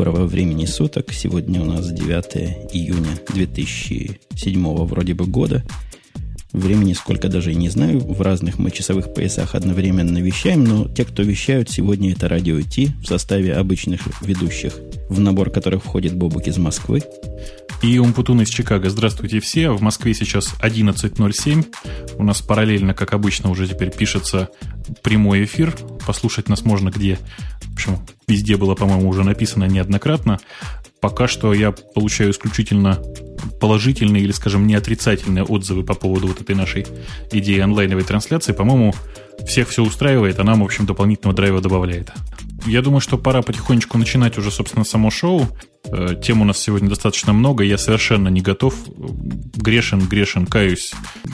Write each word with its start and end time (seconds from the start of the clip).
Доброго 0.00 0.24
времени 0.24 0.64
суток. 0.64 1.12
Сегодня 1.12 1.60
у 1.60 1.66
нас 1.66 1.92
9 1.92 2.72
июня 2.72 3.20
2007 3.34 4.86
вроде 4.86 5.12
бы 5.12 5.26
года. 5.26 5.62
Времени 6.52 6.94
сколько 6.94 7.28
даже 7.28 7.52
и 7.52 7.54
не 7.54 7.68
знаю. 7.68 8.00
В 8.00 8.22
разных 8.22 8.58
мы 8.58 8.70
часовых 8.70 9.12
поясах 9.12 9.54
одновременно 9.54 10.16
вещаем, 10.16 10.64
но 10.64 10.88
те, 10.88 11.04
кто 11.04 11.22
вещают, 11.22 11.68
сегодня 11.68 12.12
это 12.12 12.30
радио 12.30 12.62
Ти 12.62 12.92
в 13.02 13.06
составе 13.06 13.52
обычных 13.52 14.00
ведущих, 14.22 14.72
в 15.10 15.20
набор 15.20 15.50
которых 15.50 15.84
входит 15.84 16.16
Бобук 16.16 16.46
из 16.46 16.56
Москвы. 16.56 17.02
И 17.82 17.98
Умпутун 17.98 18.40
из 18.40 18.48
Чикаго. 18.48 18.88
Здравствуйте 18.88 19.40
все. 19.40 19.70
В 19.70 19.82
Москве 19.82 20.14
сейчас 20.14 20.54
11.07. 20.62 21.66
У 22.16 22.22
нас 22.22 22.40
параллельно, 22.40 22.94
как 22.94 23.12
обычно, 23.12 23.50
уже 23.50 23.68
теперь 23.68 23.90
пишется 23.90 24.48
прямой 25.02 25.44
эфир. 25.44 25.76
Послушать 26.06 26.48
нас 26.48 26.64
можно 26.64 26.88
где. 26.88 27.18
Общем, 27.80 27.98
везде 28.28 28.58
было, 28.58 28.74
по-моему, 28.74 29.08
уже 29.08 29.24
написано 29.24 29.64
неоднократно. 29.64 30.38
Пока 31.00 31.26
что 31.26 31.54
я 31.54 31.72
получаю 31.72 32.30
исключительно 32.30 33.02
положительные 33.58 34.22
или, 34.22 34.32
скажем, 34.32 34.66
не 34.66 34.74
отрицательные 34.74 35.44
отзывы 35.44 35.82
по 35.82 35.94
поводу 35.94 36.26
вот 36.26 36.42
этой 36.42 36.54
нашей 36.54 36.86
идеи 37.32 37.60
онлайновой 37.60 38.04
трансляции. 38.04 38.52
По-моему, 38.52 38.94
всех 39.46 39.70
все 39.70 39.82
устраивает, 39.82 40.38
а 40.38 40.44
нам, 40.44 40.60
в 40.60 40.64
общем, 40.64 40.84
дополнительного 40.84 41.34
драйва 41.34 41.62
добавляет. 41.62 42.12
Я 42.66 42.82
думаю, 42.82 43.00
что 43.00 43.16
пора 43.16 43.40
потихонечку 43.40 43.96
начинать 43.96 44.36
уже, 44.36 44.50
собственно, 44.50 44.84
само 44.84 45.10
шоу. 45.10 45.48
Э, 45.84 46.14
тем 46.22 46.42
у 46.42 46.44
нас 46.44 46.58
сегодня 46.58 46.88
достаточно 46.88 47.32
много, 47.32 47.64
я 47.64 47.78
совершенно 47.78 48.28
не 48.28 48.40
готов. 48.40 48.74
Грешен, 49.56 50.06
грешен, 50.06 50.46
каюсь. 50.46 50.92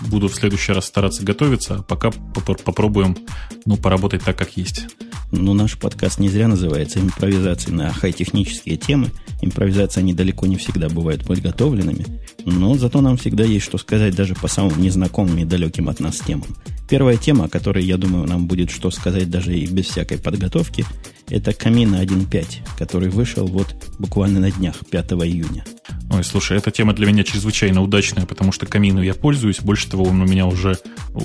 Буду 0.09 0.29
в 0.29 0.35
следующий 0.35 0.73
раз 0.73 0.87
стараться 0.87 1.25
готовиться, 1.25 1.77
а 1.77 1.83
пока 1.83 2.11
попробуем 2.11 3.17
ну, 3.65 3.77
поработать 3.77 4.25
так, 4.25 4.37
как 4.39 4.57
есть. 4.57 4.87
Ну, 5.33 5.55
наш 5.55 5.77
подкаст 5.77 6.21
не 6.21 6.29
зря 6.29 6.47
называется 6.47 7.01
«Импровизации 7.01 7.73
на 7.73 7.93
хай-технические 7.93 8.77
темы». 8.77 9.11
Импровизации, 9.43 10.01
они 10.01 10.15
далеко 10.15 10.47
не 10.47 10.57
всегда 10.57 10.89
бывают 10.89 11.27
подготовленными, 11.27 12.07
но 12.45 12.75
зато 12.77 13.01
нам 13.01 13.17
всегда 13.17 13.45
есть 13.45 13.67
что 13.67 13.77
сказать 13.77 14.15
даже 14.15 14.35
по 14.35 14.49
самым 14.49 14.81
незнакомым 14.81 15.39
и 15.39 15.45
далеким 15.45 15.89
от 15.89 16.01
нас 16.01 16.19
темам. 16.19 16.57
Первая 16.89 17.17
тема, 17.17 17.47
о 17.47 17.49
которой, 17.49 17.85
я 17.85 17.97
думаю, 17.97 18.27
нам 18.27 18.47
будет 18.47 18.71
что 18.71 18.91
сказать 18.91 19.29
даже 19.29 19.55
и 19.57 19.67
без 19.67 19.87
всякой 19.87 20.19
подготовки, 20.19 20.87
это 21.29 21.53
Камина 21.53 22.03
1.5, 22.03 22.79
который 22.79 23.09
вышел 23.09 23.47
вот 23.47 23.75
буквально 23.99 24.41
на 24.41 24.51
днях, 24.51 24.77
5 24.91 25.13
июня. 25.13 25.65
Ой, 26.11 26.23
слушай, 26.23 26.57
эта 26.57 26.71
тема 26.71 26.93
для 26.93 27.07
меня 27.07 27.25
чрезвычайно 27.25 27.83
удачная, 27.83 28.27
потому 28.27 28.53
что 28.53 28.65
камину 28.67 29.03
я 29.03 29.13
пользуюсь. 29.13 29.61
Больше 29.61 29.91
того, 29.91 30.05
он 30.05 30.21
у 30.23 30.25
меня 30.25 30.47
уже 30.47 30.79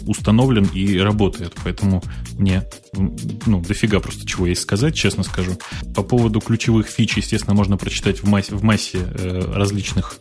установлен 0.08 0.66
и 0.74 0.98
работает. 0.98 1.54
Поэтому 1.64 2.02
мне 2.38 2.64
ну, 2.94 3.61
дофига 3.61 4.00
просто 4.00 4.25
чего 4.25 4.47
есть 4.47 4.61
сказать, 4.61 4.95
честно 4.95 5.23
скажу. 5.23 5.58
По 5.95 6.03
поводу 6.03 6.42
ключевых 6.42 6.88
фич, 6.88 7.17
естественно, 7.17 7.56
можно 7.56 7.78
прочитать 7.78 8.22
в 8.22 8.28
массе, 8.28 8.56
в 8.56 8.64
массе 8.64 9.00
э, 9.00 9.52
различных 9.53 10.17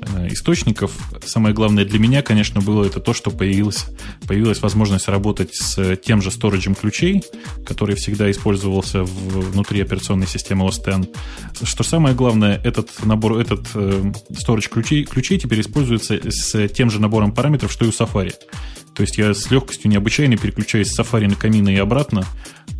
э, 0.00 0.28
источников. 0.28 0.92
Самое 1.24 1.54
главное 1.54 1.84
для 1.84 1.98
меня, 1.98 2.22
конечно, 2.22 2.60
было 2.60 2.84
это 2.84 2.98
то, 3.00 3.14
что 3.14 3.30
появилась, 3.30 3.86
появилась 4.26 4.60
возможность 4.62 5.08
работать 5.08 5.54
с 5.54 5.96
тем 5.96 6.20
же 6.20 6.30
сториджем 6.30 6.74
ключей, 6.74 7.22
который 7.64 7.94
всегда 7.94 8.30
использовался 8.30 9.04
в, 9.04 9.50
внутри 9.52 9.80
операционной 9.80 10.26
системы 10.26 10.66
OS 10.66 11.02
X. 11.02 11.08
Что 11.62 11.84
самое 11.84 12.14
главное, 12.14 12.60
этот 12.64 12.90
набор, 13.04 13.38
этот 13.38 13.68
э, 13.74 14.12
storage 14.30 14.68
ключей, 14.68 15.04
ключей 15.04 15.38
теперь 15.38 15.60
используется 15.60 16.18
с 16.28 16.68
тем 16.68 16.90
же 16.90 17.00
набором 17.00 17.32
параметров, 17.32 17.70
что 17.70 17.84
и 17.84 17.88
у 17.88 17.92
Safari. 17.92 18.34
То 18.98 19.02
есть 19.02 19.16
я 19.16 19.32
с 19.32 19.48
легкостью 19.52 19.92
необычайно 19.92 20.36
переключаюсь 20.36 20.90
с 20.90 20.98
Safari 20.98 21.28
на 21.28 21.36
камины 21.36 21.72
и 21.72 21.76
обратно, 21.76 22.24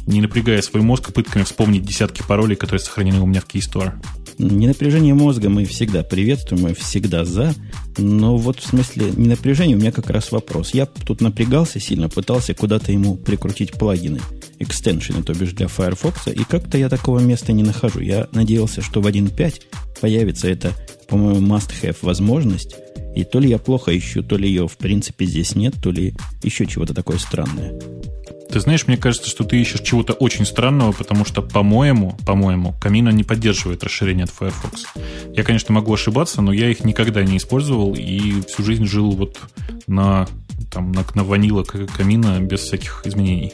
не 0.05 0.21
напрягая 0.21 0.61
свой 0.63 0.83
мозг 0.83 1.13
пытками 1.13 1.45
вспомнить 1.45 1.85
десятки 1.85 2.25
паролей, 2.27 2.57
которые 2.57 2.81
сохранены 2.81 3.21
у 3.21 3.27
меня 3.27 3.41
в 3.41 3.47
Keystore. 3.47 3.93
Не 4.37 4.67
напряжение 4.67 5.15
мозга 5.15 5.49
мы 5.49 5.65
всегда 5.65 6.03
приветствуем, 6.03 6.65
мы 6.65 6.75
всегда 6.75 7.25
за. 7.25 7.55
Но 7.99 8.37
вот 8.37 8.59
в 8.59 8.67
смысле 8.67 9.13
не 9.17 9.29
напряжение, 9.29 9.77
у 9.77 9.81
меня 9.81 9.93
как 9.93 10.11
раз 10.11 10.33
вопрос. 10.33 10.75
Я 10.75 10.87
тут 10.87 11.21
напрягался 11.21 11.79
сильно, 11.79 12.09
пытался 12.09 12.53
куда-то 12.53 12.91
ему 12.91 13.15
прикрутить 13.15 13.75
плагины, 13.75 14.19
экстеншены, 14.59 15.23
то 15.23 15.35
бишь 15.35 15.53
для 15.53 15.69
Firefox, 15.69 16.29
и 16.29 16.45
как-то 16.45 16.79
я 16.79 16.89
такого 16.89 17.21
места 17.21 17.53
не 17.53 17.63
нахожу. 17.63 18.01
Я 18.01 18.29
надеялся, 18.33 18.83
что 18.83 19.01
в 19.01 19.07
1.5 19.07 19.63
появится 20.01 20.49
эта, 20.49 20.73
по-моему, 21.09 21.55
must-have 21.55 21.97
возможность, 22.03 22.77
и 23.15 23.25
то 23.25 23.41
ли 23.41 23.49
я 23.49 23.59
плохо 23.59 23.97
ищу, 23.97 24.23
то 24.23 24.37
ли 24.37 24.49
ее 24.49 24.69
в 24.69 24.77
принципе 24.77 25.27
здесь 25.27 25.55
нет, 25.55 25.75
то 25.83 25.91
ли 25.91 26.15
еще 26.43 26.67
чего-то 26.67 26.95
такое 26.95 27.19
странное. 27.19 27.79
Ты 28.51 28.61
знаешь, 28.61 28.87
мне 28.87 28.97
кажется, 28.97 29.29
что 29.29 29.45
ты 29.45 29.61
ищешь 29.61 29.83
чего-то 29.83 30.15
очень 30.15 30.47
странного, 30.47 30.93
потому 30.93 31.27
что, 31.27 31.43
по-моему, 31.43 32.17
по-моему, 32.27 32.75
Камина 32.81 33.11
не 33.11 33.23
поддерживает 33.23 33.85
расширение 33.85 34.25
от 34.25 34.31
Firefox. 34.31 34.87
Я, 35.35 35.43
конечно, 35.43 35.75
могу 35.75 35.93
ошибаться, 35.93 36.41
но 36.41 36.53
я 36.53 36.71
их 36.71 36.83
никогда 36.83 37.23
не 37.23 37.37
использовал 37.37 37.95
и 37.95 38.41
всю 38.49 38.65
жизнь 38.65 38.87
жил 38.87 39.11
вот 39.11 39.39
на, 39.87 40.27
там, 40.73 40.93
на, 40.93 41.05
на 41.15 41.25
ванила 41.25 41.63
Камина 41.63 42.41
без 42.41 42.61
всяких 42.61 43.03
изменений. 43.05 43.53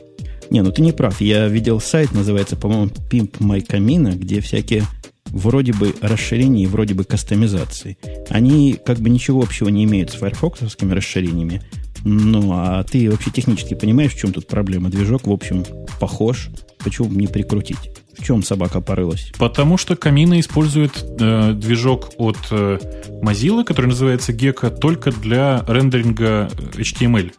Не, 0.51 0.63
ну 0.63 0.73
ты 0.73 0.83
не 0.83 0.93
прав. 0.93 1.21
Я 1.21 1.49
видел 1.49 1.81
сайт, 1.81 2.13
называется, 2.13 2.57
по-моему, 2.57 2.91
Pimp 3.11 3.39
My 3.39 3.67
Camino, 3.67 4.15
где 4.15 4.41
всякие 4.41 4.85
вроде 5.27 5.73
бы 5.73 5.95
расширения 6.01 6.65
и 6.65 6.67
вроде 6.67 6.95
бы 6.95 7.05
кастомизации. 7.05 7.99
Они 8.29 8.75
как 8.75 8.99
бы 8.99 9.11
ничего 9.11 9.43
общего 9.43 9.69
не 9.69 9.85
имеют 9.85 10.11
с 10.11 10.15
файрфоксовскими 10.15 10.93
расширениями, 10.93 11.63
ну, 12.05 12.53
а 12.53 12.85
ты 12.85 13.11
вообще 13.11 13.31
технически 13.31 13.75
понимаешь, 13.75 14.13
в 14.13 14.19
чем 14.19 14.33
тут 14.33 14.47
проблема? 14.47 14.91
Движок, 14.91 15.27
в 15.27 15.33
общем, 15.33 15.65
похож. 15.99 16.51
Почему 16.85 17.09
бы 17.09 17.17
не 17.17 17.27
прикрутить? 17.27 17.79
В 18.17 18.23
чем 18.23 18.43
собака 18.43 18.83
порылась? 18.83 19.33
Потому 19.39 19.79
что 19.79 19.97
Камина 19.97 20.39
использует 20.39 21.03
э, 21.19 21.53
движок 21.55 22.11
от 22.19 22.37
э, 22.51 22.79
Mozilla, 23.23 23.65
который 23.65 23.87
называется 23.87 24.33
Gecko, 24.33 24.71
только 24.79 25.11
для 25.13 25.65
рендеринга 25.67 26.51
HTML. 26.75 27.33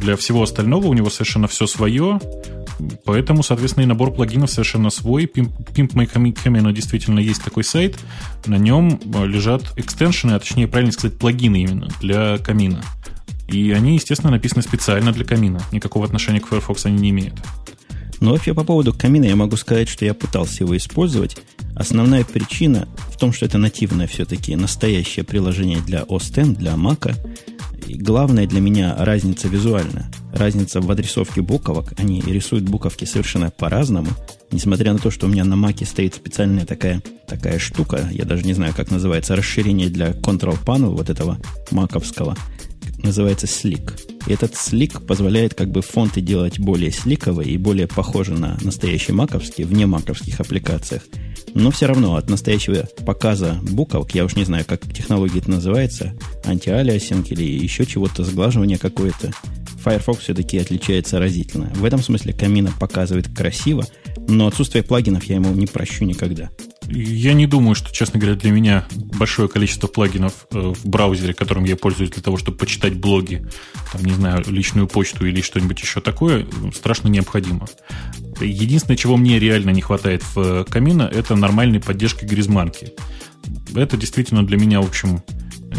Для 0.00 0.16
всего 0.16 0.42
остального 0.42 0.86
у 0.86 0.92
него 0.92 1.10
совершенно 1.10 1.48
все 1.48 1.66
свое, 1.66 2.20
поэтому, 3.04 3.42
соответственно, 3.42 3.84
и 3.84 3.86
набор 3.86 4.12
плагинов 4.12 4.50
совершенно 4.50 4.90
свой. 4.90 5.24
Pimp, 5.24 5.52
Pimp 5.74 5.92
My 5.94 6.34
Camino 6.34 6.72
действительно 6.72 7.18
есть 7.18 7.42
такой 7.42 7.64
сайт, 7.64 7.98
на 8.46 8.58
нем 8.58 9.00
э, 9.02 9.26
лежат 9.26 9.72
экстеншены, 9.76 10.32
а 10.32 10.38
точнее, 10.38 10.68
правильно 10.68 10.92
сказать, 10.92 11.18
плагины 11.18 11.62
именно 11.62 11.88
для 12.00 12.38
камина. 12.38 12.82
И 13.48 13.70
они, 13.72 13.94
естественно, 13.94 14.32
написаны 14.32 14.62
специально 14.62 15.12
для 15.12 15.24
камина. 15.24 15.62
Никакого 15.72 16.04
отношения 16.04 16.40
к 16.40 16.48
Firefox 16.48 16.86
они 16.86 16.98
не 16.98 17.10
имеют. 17.10 17.34
Но 18.20 18.32
вообще 18.32 18.54
по 18.54 18.64
поводу 18.64 18.92
камина 18.94 19.24
я 19.24 19.36
могу 19.36 19.56
сказать, 19.56 19.88
что 19.88 20.04
я 20.04 20.14
пытался 20.14 20.64
его 20.64 20.76
использовать. 20.76 21.36
Основная 21.74 22.24
причина 22.24 22.88
в 23.10 23.18
том, 23.18 23.32
что 23.32 23.44
это 23.44 23.58
нативное 23.58 24.06
все-таки 24.06 24.56
настоящее 24.56 25.24
приложение 25.24 25.80
для 25.80 26.00
OS 26.02 26.40
X, 26.40 26.58
для 26.58 26.72
Mac. 26.72 27.14
И 27.86 27.94
главное 27.94 28.46
для 28.46 28.60
меня 28.60 28.94
разница 28.98 29.48
визуальная. 29.48 30.10
Разница 30.32 30.80
в 30.80 30.90
адресовке 30.90 31.40
буковок. 31.40 31.92
Они 31.98 32.20
рисуют 32.20 32.64
буковки 32.64 33.04
совершенно 33.04 33.50
по-разному. 33.50 34.08
Несмотря 34.50 34.92
на 34.92 34.98
то, 34.98 35.10
что 35.10 35.26
у 35.26 35.28
меня 35.28 35.44
на 35.44 35.54
Mac 35.54 35.84
стоит 35.84 36.14
специальная 36.14 36.66
такая, 36.66 37.02
такая 37.26 37.58
штука, 37.58 38.08
я 38.12 38.24
даже 38.24 38.44
не 38.44 38.52
знаю, 38.52 38.74
как 38.76 38.90
называется, 38.90 39.36
расширение 39.36 39.88
для 39.88 40.10
Control 40.10 40.58
Panel 40.64 40.94
вот 40.94 41.10
этого 41.10 41.38
маковского– 41.70 42.36
называется 43.02 43.46
Slick. 43.46 43.98
И 44.26 44.32
этот 44.32 44.52
Slick 44.52 45.04
позволяет 45.04 45.54
как 45.54 45.70
бы 45.70 45.82
фонты 45.82 46.20
делать 46.20 46.58
более 46.58 46.90
сликовые 46.90 47.50
и 47.50 47.58
более 47.58 47.86
похожи 47.86 48.32
на 48.32 48.58
настоящие 48.60 49.14
маковские, 49.14 49.66
вне 49.66 49.86
маковских 49.86 50.40
аппликациях. 50.40 51.02
Но 51.54 51.70
все 51.70 51.86
равно 51.86 52.16
от 52.16 52.28
настоящего 52.28 52.86
показа 53.04 53.58
буковок, 53.62 54.14
я 54.14 54.24
уж 54.24 54.36
не 54.36 54.44
знаю, 54.44 54.64
как 54.66 54.92
технология 54.92 55.38
это 55.38 55.50
называется, 55.50 56.14
антиалиасинг 56.44 57.30
или 57.30 57.44
еще 57.44 57.86
чего-то, 57.86 58.24
сглаживание 58.24 58.78
какое-то, 58.78 59.32
Firefox 59.86 60.20
все-таки 60.20 60.58
отличается 60.58 61.20
разительно. 61.20 61.72
В 61.76 61.84
этом 61.84 62.02
смысле 62.02 62.32
Камина 62.32 62.72
показывает 62.80 63.28
красиво, 63.28 63.86
но 64.26 64.48
отсутствие 64.48 64.82
плагинов 64.82 65.24
я 65.24 65.36
ему 65.36 65.54
не 65.54 65.66
прощу 65.66 66.04
никогда. 66.04 66.50
Я 66.88 67.34
не 67.34 67.46
думаю, 67.46 67.74
что, 67.74 67.92
честно 67.92 68.20
говоря, 68.20 68.36
для 68.36 68.52
меня 68.52 68.86
большое 68.94 69.48
количество 69.48 69.88
плагинов 69.88 70.46
э, 70.52 70.58
в 70.58 70.86
браузере, 70.86 71.34
которым 71.34 71.64
я 71.64 71.76
пользуюсь 71.76 72.10
для 72.10 72.22
того, 72.22 72.36
чтобы 72.36 72.58
почитать 72.58 72.94
блоги, 72.94 73.46
там, 73.92 74.04
не 74.04 74.12
знаю, 74.12 74.44
личную 74.46 74.86
почту 74.86 75.26
или 75.26 75.40
что-нибудь 75.40 75.80
еще 75.80 76.00
такое, 76.00 76.46
страшно 76.74 77.08
необходимо. 77.08 77.66
Единственное, 78.40 78.96
чего 78.96 79.16
мне 79.16 79.38
реально 79.38 79.70
не 79.70 79.82
хватает 79.82 80.22
в 80.34 80.64
Камина, 80.64 81.10
это 81.12 81.34
нормальной 81.34 81.80
поддержки 81.80 82.24
гризмарки. 82.24 82.92
Это 83.74 83.96
действительно 83.96 84.46
для 84.46 84.56
меня, 84.56 84.80
в 84.80 84.86
общем, 84.86 85.22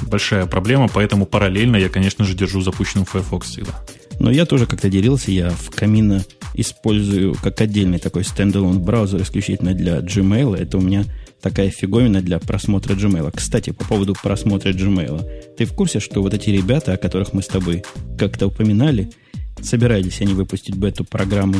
большая 0.03 0.45
проблема, 0.45 0.87
поэтому 0.87 1.25
параллельно 1.25 1.77
я, 1.77 1.89
конечно 1.89 2.25
же, 2.25 2.33
держу 2.35 2.61
запущенным 2.61 3.05
Firefox 3.05 3.47
всегда. 3.47 3.85
Но 4.19 4.31
я 4.31 4.45
тоже 4.45 4.65
как-то 4.65 4.89
делился, 4.89 5.31
я 5.31 5.49
в 5.49 5.69
Камина 5.69 6.23
использую 6.53 7.35
как 7.35 7.61
отдельный 7.61 7.99
такой 7.99 8.23
стендалон 8.23 8.79
браузер 8.81 9.21
исключительно 9.21 9.73
для 9.73 9.99
Gmail. 9.99 10.55
Это 10.55 10.77
у 10.77 10.81
меня 10.81 11.05
такая 11.41 11.69
фиговина 11.69 12.21
для 12.21 12.39
просмотра 12.39 12.95
Gmail. 12.95 13.31
Кстати, 13.35 13.69
по 13.69 13.85
поводу 13.85 14.15
просмотра 14.21 14.71
Gmail. 14.71 15.55
Ты 15.55 15.65
в 15.65 15.73
курсе, 15.73 15.99
что 15.99 16.21
вот 16.21 16.33
эти 16.33 16.49
ребята, 16.49 16.93
о 16.93 16.97
которых 16.97 17.33
мы 17.33 17.41
с 17.41 17.47
тобой 17.47 17.83
как-то 18.17 18.47
упоминали, 18.47 19.11
собирались 19.61 20.21
они 20.21 20.33
выпустить 20.33 20.75
бету 20.75 21.03
программы, 21.03 21.57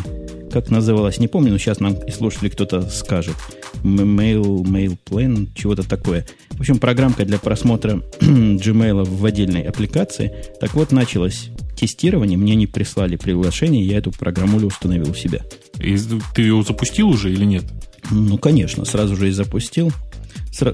как 0.51 0.69
называлась, 0.69 1.19
не 1.19 1.27
помню, 1.27 1.51
но 1.51 1.57
сейчас 1.57 1.79
нам 1.79 1.93
и 1.93 2.11
слушатели 2.11 2.49
кто-то 2.49 2.89
скажет. 2.89 3.35
Mail, 3.83 4.63
Mail 4.63 4.97
Plan, 5.05 5.49
чего-то 5.55 5.87
такое. 5.87 6.25
В 6.51 6.61
общем, 6.61 6.79
программка 6.79 7.25
для 7.25 7.37
просмотра 7.37 8.01
Gmail 8.19 9.03
в 9.03 9.25
отдельной 9.25 9.61
аппликации. 9.61 10.33
Так 10.59 10.73
вот, 10.73 10.91
началось 10.91 11.49
тестирование, 11.77 12.37
мне 12.37 12.55
не 12.55 12.67
прислали 12.67 13.15
приглашение, 13.15 13.85
я 13.85 13.97
эту 13.97 14.11
программулю 14.11 14.67
установил 14.67 15.11
у 15.11 15.13
себя. 15.13 15.41
И 15.79 15.97
ты 16.35 16.41
ее 16.41 16.63
запустил 16.63 17.09
уже 17.09 17.31
или 17.31 17.45
нет? 17.45 17.63
Ну, 18.11 18.37
конечно, 18.37 18.83
сразу 18.85 19.15
же 19.15 19.29
и 19.29 19.31
запустил. 19.31 19.91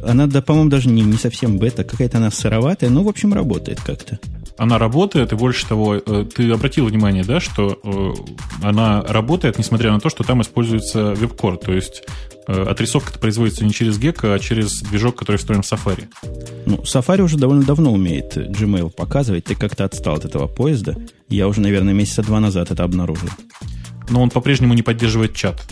Она, 0.04 0.28
да, 0.28 0.42
по-моему, 0.42 0.70
даже 0.70 0.90
не, 0.90 1.02
не 1.02 1.18
совсем 1.18 1.58
бета, 1.58 1.84
какая-то 1.84 2.18
она 2.18 2.32
сыроватая, 2.32 2.90
но, 2.90 3.04
в 3.04 3.10
общем, 3.10 3.34
работает 3.34 3.82
как-то. 3.82 4.20
Она 4.58 4.78
работает, 4.78 5.34
и 5.34 5.36
больше 5.36 5.68
того, 5.68 5.96
э, 5.96 6.26
ты 6.34 6.52
обратил 6.52 6.86
внимание, 6.86 7.24
да, 7.24 7.40
что 7.40 7.80
э, 7.84 8.66
она 8.66 9.02
работает, 9.02 9.58
несмотря 9.58 9.92
на 9.92 10.00
то, 10.00 10.10
что 10.10 10.24
там 10.24 10.42
используется 10.42 11.14
веб-кор, 11.16 11.58
то 11.58 11.74
есть 11.74 12.04
э, 12.48 12.64
отрисовка 12.64 13.18
производится 13.18 13.66
не 13.66 13.74
через 13.74 14.00
Gecko, 14.00 14.34
а 14.34 14.40
через 14.40 14.82
движок, 14.82 15.16
который 15.16 15.38
встроен 15.38 15.64
в 15.64 15.72
Safari. 15.72 16.06
Ну, 16.66 16.78
Safari 16.78 17.22
уже 17.22 17.38
довольно 17.38 17.64
давно 17.64 17.92
умеет 17.92 18.38
Gmail 18.38 18.92
показывать. 18.92 19.46
Ты 19.46 19.56
как-то 19.56 19.86
отстал 19.86 20.16
от 20.16 20.26
этого 20.26 20.48
поезда. 20.48 20.96
Я 21.30 21.48
уже, 21.48 21.62
наверное, 21.62 21.94
месяца 21.94 22.22
два 22.22 22.40
назад 22.40 22.70
это 22.70 22.84
обнаружил. 22.84 23.30
Но 24.10 24.22
он 24.22 24.30
по-прежнему 24.30 24.74
не 24.76 24.84
поддерживает 24.84 25.34
чат. 25.34 25.64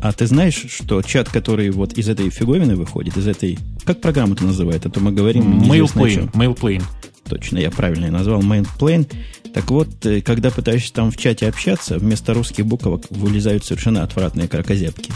А 0.00 0.12
ты 0.12 0.26
знаешь, 0.26 0.64
что 0.70 1.02
чат, 1.02 1.28
который 1.28 1.70
вот 1.70 1.92
из 1.92 2.08
этой 2.08 2.30
фиговины 2.30 2.74
выходит, 2.74 3.16
из 3.16 3.28
этой... 3.28 3.58
Как 3.84 4.00
программу 4.00 4.34
это 4.34 4.44
называет? 4.44 4.86
А 4.86 4.90
то 4.90 5.00
мы 5.00 5.12
говорим... 5.12 5.62
Mailplane. 5.62 6.32
Mailplane. 6.32 6.82
Точно, 7.28 7.58
я 7.58 7.70
правильно 7.70 8.10
назвал 8.10 8.42
Mailplane. 8.42 9.10
Так 9.54 9.70
вот, 9.70 10.06
э, 10.06 10.22
когда 10.22 10.50
пытаешься 10.50 10.92
там 10.92 11.10
в 11.10 11.16
чате 11.16 11.48
общаться, 11.48 11.98
вместо 11.98 12.34
русских 12.34 12.66
буквок 12.66 13.06
вылезают 13.10 13.64
совершенно 13.64 14.02
отвратные 14.02 14.48
кракозябки. 14.48 15.12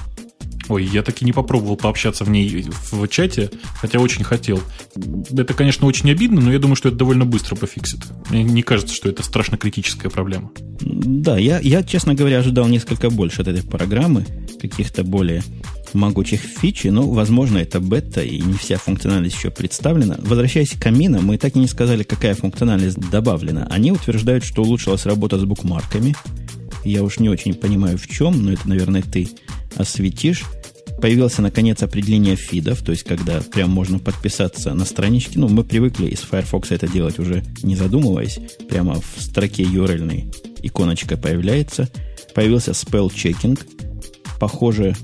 Ой, 0.69 0.85
я 0.85 1.03
таки 1.03 1.25
не 1.25 1.33
попробовал 1.33 1.77
пообщаться 1.77 2.25
в 2.25 2.31
ней 2.31 2.67
в 2.91 3.07
чате, 3.09 3.51
хотя 3.81 4.01
очень 4.01 4.25
хотел. 4.25 4.61
Это, 5.31 5.55
конечно, 5.55 5.87
очень 5.87 6.11
обидно, 6.11 6.41
но 6.41 6.53
я 6.53 6.59
думаю, 6.59 6.77
что 6.77 6.89
это 6.89 6.99
довольно 6.99 7.25
быстро 7.25 7.55
пофиксит. 7.55 8.01
Мне 8.31 8.43
не 8.43 8.63
кажется, 8.63 8.95
что 8.95 9.09
это 9.09 9.23
страшно 9.23 9.59
критическая 9.59 10.11
проблема. 10.11 10.51
Да, 10.81 11.39
я, 11.39 11.61
я, 11.61 11.83
честно 11.83 12.15
говоря, 12.15 12.39
ожидал 12.39 12.67
несколько 12.67 13.11
больше 13.11 13.43
от 13.43 13.49
этой 13.49 13.63
программы, 13.63 14.27
каких-то 14.61 15.05
более 15.05 15.43
могучих 15.97 16.41
фичей, 16.41 16.91
но, 16.91 17.03
возможно, 17.09 17.59
это 17.59 17.81
бета, 17.81 18.23
и 18.23 18.41
не 18.41 18.55
вся 18.55 18.79
функциональность 18.79 19.37
еще 19.37 19.51
представлена. 19.51 20.17
Возвращаясь 20.21 20.71
к 20.71 20.83
камину, 20.83 21.21
мы 21.21 21.39
так 21.39 21.57
и 21.57 21.59
не 21.59 21.67
сказали, 21.67 22.03
какая 22.03 22.35
функциональность 22.35 22.99
добавлена. 23.11 23.67
Они 23.71 23.93
утверждают, 23.93 24.45
что 24.45 24.63
улучшилась 24.63 25.07
работа 25.07 25.39
с 25.39 25.45
букмарками. 25.45 26.15
Я 26.85 27.03
уж 27.03 27.19
не 27.19 27.29
очень 27.29 27.55
понимаю, 27.55 27.99
в 27.99 28.07
чем, 28.07 28.45
но 28.45 28.53
это, 28.53 28.69
наверное, 28.69 29.03
ты 29.03 29.29
осветишь. 29.77 30.45
Появился, 31.01 31.43
наконец, 31.43 31.83
определение 31.83 32.37
фидов, 32.37 32.83
то 32.83 32.93
есть, 32.93 33.03
когда 33.03 33.41
прям 33.41 33.71
можно 33.71 33.99
подписаться 33.99 34.73
на 34.73 34.85
страничке. 34.85 35.39
Ну, 35.39 35.49
мы 35.49 35.63
привыкли 35.63 36.07
из 36.07 36.21
Firefox 36.21 36.71
это 36.71 36.89
делать 36.89 37.19
уже 37.19 37.45
не 37.63 37.77
задумываясь. 37.77 38.39
Прямо 38.69 39.01
в 39.01 39.21
строке 39.21 39.65
URL 39.65 40.35
иконочка 40.63 41.17
появляется. 41.17 41.91
Появился 42.35 42.71
spell 42.71 43.09
checking. 43.09 43.59
Похоже, 44.41 44.97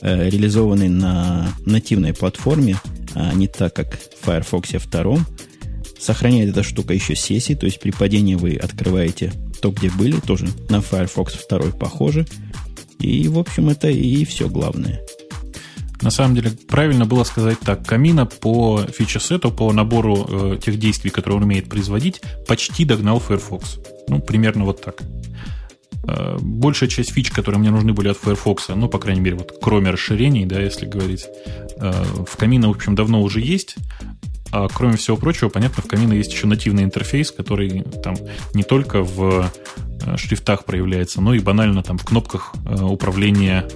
э, 0.00 0.28
реализованный 0.28 0.88
на 0.88 1.52
нативной 1.64 2.14
платформе, 2.14 2.76
а 3.14 3.32
не 3.34 3.46
так, 3.46 3.74
как 3.74 3.98
в 3.98 4.24
Firefox 4.24 4.70
2. 4.90 5.18
Сохраняет 5.98 6.50
эта 6.50 6.62
штука 6.62 6.94
еще 6.94 7.14
сессии, 7.14 7.54
то 7.54 7.66
есть 7.66 7.80
при 7.80 7.90
падении 7.90 8.34
вы 8.34 8.56
открываете 8.56 9.32
то, 9.60 9.70
где 9.70 9.90
были, 9.90 10.18
тоже 10.18 10.48
на 10.68 10.80
Firefox 10.80 11.46
2 11.48 11.72
похоже. 11.72 12.26
И, 12.98 13.28
в 13.28 13.38
общем, 13.38 13.68
это 13.68 13.88
и 13.88 14.24
все 14.24 14.48
главное. 14.48 15.00
На 16.02 16.10
самом 16.10 16.34
деле, 16.34 16.50
правильно 16.68 17.04
было 17.04 17.24
сказать 17.24 17.58
так. 17.60 17.86
Камина 17.86 18.24
по 18.24 18.82
фичесету, 18.86 19.50
по 19.50 19.70
набору 19.72 20.26
э, 20.28 20.58
тех 20.64 20.78
действий, 20.78 21.10
которые 21.10 21.38
он 21.38 21.42
умеет 21.42 21.68
производить, 21.68 22.22
почти 22.46 22.84
догнал 22.84 23.20
Firefox. 23.20 23.78
Ну, 24.08 24.20
примерно 24.20 24.64
вот 24.64 24.80
так. 24.80 25.02
Э, 26.04 26.38
большая 26.40 26.88
часть 26.88 27.12
фич, 27.12 27.30
которые 27.30 27.60
мне 27.60 27.70
нужны 27.70 27.92
были 27.92 28.08
от 28.08 28.16
Firefox, 28.16 28.68
ну, 28.68 28.88
по 28.88 28.98
крайней 28.98 29.20
мере, 29.20 29.36
вот 29.36 29.58
кроме 29.60 29.90
расширений, 29.90 30.46
да, 30.46 30.60
если 30.60 30.86
говорить, 30.86 31.26
э, 31.76 31.92
в 32.26 32.36
Камина, 32.36 32.68
в 32.68 32.72
общем, 32.72 32.94
давно 32.94 33.22
уже 33.22 33.40
есть. 33.40 33.76
А 34.52 34.66
кроме 34.68 34.96
всего 34.96 35.16
прочего, 35.16 35.48
понятно, 35.48 35.82
в 35.82 35.86
Камина 35.86 36.12
есть 36.12 36.32
еще 36.32 36.46
нативный 36.46 36.82
интерфейс, 36.82 37.30
который 37.30 37.82
там 38.02 38.16
не 38.54 38.62
только 38.62 39.02
в 39.02 39.50
э, 40.04 40.16
шрифтах 40.16 40.64
проявляется, 40.64 41.20
но 41.20 41.34
и 41.34 41.38
банально 41.38 41.82
там 41.82 41.98
в 41.98 42.04
кнопках 42.04 42.54
управления 42.80 43.68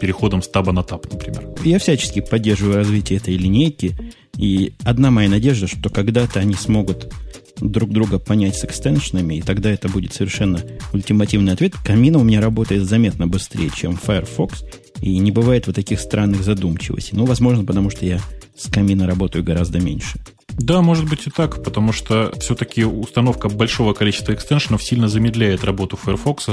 переходом 0.00 0.42
с 0.42 0.48
таба 0.48 0.72
на 0.72 0.82
таб, 0.82 1.06
например. 1.12 1.48
Я 1.62 1.78
всячески 1.78 2.20
поддерживаю 2.20 2.76
развитие 2.76 3.18
этой 3.18 3.36
линейки. 3.36 3.96
И 4.36 4.72
одна 4.84 5.10
моя 5.10 5.28
надежда, 5.28 5.66
что 5.66 5.90
когда-то 5.90 6.40
они 6.40 6.54
смогут 6.54 7.12
друг 7.60 7.90
друга 7.90 8.18
понять 8.18 8.56
с 8.56 8.64
экстеншенами, 8.64 9.34
и 9.34 9.42
тогда 9.42 9.70
это 9.70 9.88
будет 9.88 10.14
совершенно 10.14 10.60
ультимативный 10.92 11.52
ответ. 11.52 11.74
Камина 11.84 12.18
у 12.18 12.24
меня 12.24 12.40
работает 12.40 12.84
заметно 12.84 13.26
быстрее, 13.26 13.70
чем 13.74 13.96
Firefox, 13.96 14.64
и 15.00 15.18
не 15.18 15.30
бывает 15.30 15.66
вот 15.66 15.76
таких 15.76 16.00
странных 16.00 16.42
задумчивостей. 16.42 17.16
Ну, 17.16 17.24
возможно, 17.24 17.64
потому 17.64 17.90
что 17.90 18.04
я 18.04 18.20
с 18.56 18.70
камина 18.70 19.06
работаю 19.06 19.44
гораздо 19.44 19.80
меньше. 19.80 20.18
Да, 20.58 20.82
может 20.82 21.08
быть 21.08 21.26
и 21.26 21.30
так, 21.30 21.62
потому 21.62 21.92
что 21.92 22.32
все-таки 22.38 22.84
установка 22.84 23.48
большого 23.48 23.94
количества 23.94 24.34
экстеншенов 24.34 24.82
сильно 24.82 25.08
замедляет 25.08 25.64
работу 25.64 25.96
Firefox. 25.96 26.48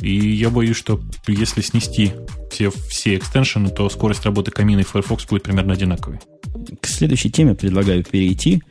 И 0.00 0.34
я 0.34 0.50
боюсь, 0.50 0.76
что 0.76 1.00
если 1.28 1.60
снести 1.60 2.12
все, 2.50 2.70
все 2.70 3.16
экстеншены, 3.16 3.68
то 3.68 3.88
скорость 3.88 4.24
работы 4.24 4.50
камина 4.50 4.80
и 4.80 4.84
Firefox 4.84 5.26
будет 5.26 5.44
примерно 5.44 5.74
одинаковой. 5.74 6.18
К 6.80 6.86
следующей 6.86 7.30
теме 7.30 7.54
предлагаю 7.54 8.02
перейти. 8.02 8.62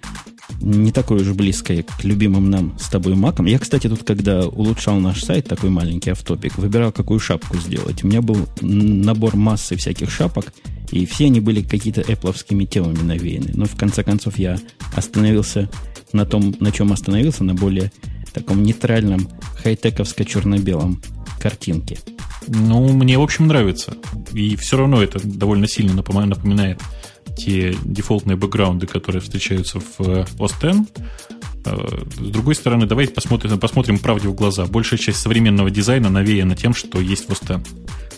Не 0.59 0.91
такой 0.91 1.21
уж 1.21 1.29
близкой 1.29 1.83
к 1.83 2.03
любимым 2.03 2.49
нам 2.49 2.77
с 2.79 2.89
тобой 2.89 3.15
макам. 3.15 3.45
Я, 3.45 3.59
кстати, 3.59 3.87
тут, 3.87 4.03
когда 4.03 4.47
улучшал 4.47 4.99
наш 4.99 5.23
сайт, 5.23 5.47
такой 5.47 5.69
маленький 5.69 6.11
автопик, 6.11 6.57
выбирал, 6.57 6.91
какую 6.91 7.19
шапку 7.19 7.57
сделать. 7.57 8.03
У 8.03 8.07
меня 8.07 8.21
был 8.21 8.47
набор 8.61 9.35
массы 9.35 9.75
всяких 9.75 10.11
шапок, 10.11 10.53
и 10.91 11.05
все 11.05 11.25
они 11.25 11.39
были 11.39 11.61
какие-то 11.61 12.01
эпловскими 12.01 12.65
темами 12.65 13.01
навеяны. 13.01 13.51
Но 13.53 13.65
в 13.65 13.75
конце 13.75 14.03
концов 14.03 14.37
я 14.37 14.59
остановился 14.95 15.69
на 16.13 16.25
том, 16.25 16.55
на 16.59 16.71
чем 16.71 16.91
остановился, 16.91 17.43
на 17.43 17.55
более 17.55 17.91
таком 18.33 18.63
нейтральном 18.63 19.27
хай-тековско-черно-белом 19.63 21.01
картинке. 21.39 21.99
Ну, 22.47 22.87
мне, 22.93 23.17
в 23.17 23.21
общем, 23.21 23.47
нравится. 23.47 23.93
И 24.33 24.55
все 24.55 24.77
равно 24.77 25.01
это 25.01 25.19
довольно 25.23 25.67
сильно 25.67 25.93
напоминает 25.93 26.79
те 27.35 27.75
дефолтные 27.83 28.37
бэкграунды, 28.37 28.87
которые 28.87 29.21
встречаются 29.21 29.79
в 29.79 29.99
OS 29.99 30.53
X. 30.61 30.89
Э, 31.65 32.03
с 32.17 32.29
другой 32.29 32.55
стороны, 32.55 32.85
давайте 32.85 33.13
посмотрим, 33.13 33.59
посмотрим 33.59 33.99
правде 33.99 34.27
в 34.27 34.35
глаза. 34.35 34.65
Большая 34.65 34.99
часть 34.99 35.19
современного 35.19 35.69
дизайна 35.69 36.09
навеяна 36.09 36.55
тем, 36.55 36.73
что 36.73 36.99
есть 36.99 37.27
в 37.27 37.31
OS 37.31 37.59
X. 37.59 37.69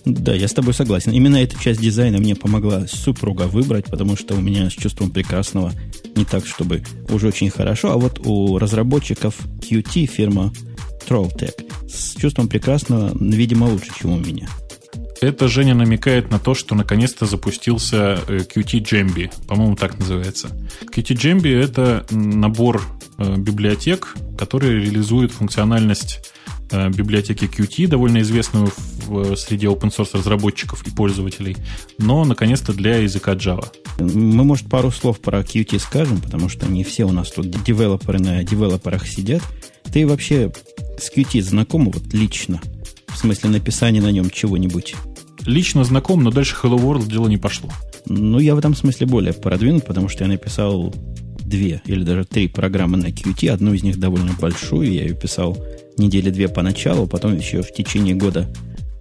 Да, 0.05 0.33
я 0.33 0.47
с 0.47 0.53
тобой 0.53 0.73
согласен. 0.73 1.11
Именно 1.11 1.37
эта 1.37 1.57
часть 1.57 1.79
дизайна 1.79 2.17
мне 2.17 2.35
помогла 2.35 2.87
супруга 2.87 3.43
выбрать, 3.43 3.85
потому 3.85 4.17
что 4.17 4.35
у 4.35 4.41
меня 4.41 4.69
с 4.69 4.73
чувством 4.73 5.11
прекрасного 5.11 5.71
не 6.15 6.25
так, 6.25 6.45
чтобы 6.45 6.83
уже 7.09 7.27
очень 7.27 7.49
хорошо, 7.49 7.91
а 7.91 7.97
вот 7.97 8.19
у 8.25 8.57
разработчиков 8.57 9.35
Qt 9.61 10.05
фирма 10.05 10.51
Trolltech 11.07 11.53
с 11.89 12.15
чувством 12.15 12.47
прекрасного, 12.47 13.11
видимо, 13.17 13.65
лучше, 13.65 13.91
чем 13.99 14.11
у 14.11 14.19
меня. 14.19 14.49
Это 15.23 15.47
Женя 15.47 15.73
намекает 15.73 16.31
на 16.31 16.39
то, 16.39 16.53
что 16.53 16.75
наконец-то 16.75 17.25
запустился 17.25 18.19
э, 18.27 18.39
Qt 18.39 18.81
Jambi. 18.81 19.31
По-моему, 19.47 19.75
так 19.75 19.97
называется. 19.97 20.49
Qt 20.93 21.15
Jambi— 21.15 21.53
это 21.63 22.05
набор 22.11 22.81
э, 23.17 23.35
библиотек, 23.37 24.15
которые 24.37 24.81
реализуют 24.81 25.31
функциональность 25.31 26.19
Э, 26.73 26.89
библиотеки 26.89 27.45
Qt, 27.45 27.87
довольно 27.87 28.21
известную 28.21 28.71
в 29.05 29.35
среде 29.35 29.67
open 29.67 29.95
source 29.95 30.17
разработчиков 30.17 30.85
и 30.87 30.89
пользователей, 30.89 31.55
но 31.99 32.25
наконец-то 32.25 32.73
для 32.73 32.97
языка 32.97 33.33
Java. 33.33 33.67
Мы, 33.99 34.43
может, 34.43 34.67
пару 34.69 34.89
слов 34.89 35.19
про 35.19 35.41
Qt 35.41 35.77
скажем, 35.79 36.19
потому 36.19 36.49
что 36.49 36.65
не 36.65 36.83
все 36.83 37.05
у 37.05 37.11
нас 37.11 37.29
тут 37.29 37.51
девелоперы 37.63 38.17
на 38.17 38.43
девелоперах 38.43 39.07
сидят. 39.07 39.43
Ты 39.91 40.07
вообще 40.07 40.51
с 40.97 41.15
Qt 41.15 41.41
знаком 41.41 41.91
вот 41.91 42.11
лично? 42.11 42.59
В 43.07 43.17
смысле 43.17 43.51
написания 43.51 44.01
на 44.01 44.11
нем 44.11 44.31
чего-нибудь? 44.31 44.95
Лично 45.45 45.83
знаком, 45.83 46.23
но 46.23 46.31
дальше 46.31 46.55
Hello 46.61 46.77
World 46.77 47.09
дело 47.09 47.27
не 47.27 47.37
пошло. 47.37 47.69
Ну, 48.05 48.39
я 48.39 48.55
в 48.55 48.57
этом 48.57 48.75
смысле 48.75 49.07
более 49.07 49.33
продвинут, 49.33 49.85
потому 49.85 50.09
что 50.09 50.23
я 50.23 50.29
написал 50.29 50.93
две 51.39 51.81
или 51.85 52.03
даже 52.03 52.25
три 52.25 52.47
программы 52.47 52.97
на 52.97 53.07
Qt. 53.07 53.49
Одну 53.49 53.73
из 53.73 53.83
них 53.83 53.99
довольно 53.99 54.33
большую, 54.39 54.91
я 54.91 55.03
ее 55.03 55.15
писал 55.15 55.57
недели 55.97 56.29
две 56.29 56.47
поначалу, 56.47 57.07
потом 57.07 57.37
еще 57.37 57.61
в 57.61 57.71
течение 57.71 58.15
года 58.15 58.51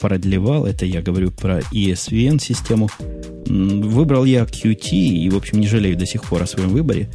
продлевал. 0.01 0.67
Это 0.67 0.85
я 0.85 1.01
говорю 1.01 1.31
про 1.31 1.61
ESVN 1.73 2.41
систему. 2.41 2.89
Выбрал 3.47 4.25
я 4.25 4.43
Qt 4.43 4.91
и, 4.91 5.31
в 5.31 5.37
общем, 5.37 5.61
не 5.61 5.69
жалею 5.69 5.97
до 5.97 6.07
сих 6.07 6.25
пор 6.25 6.43
о 6.43 6.47
своем 6.47 6.71
выборе. 6.71 7.09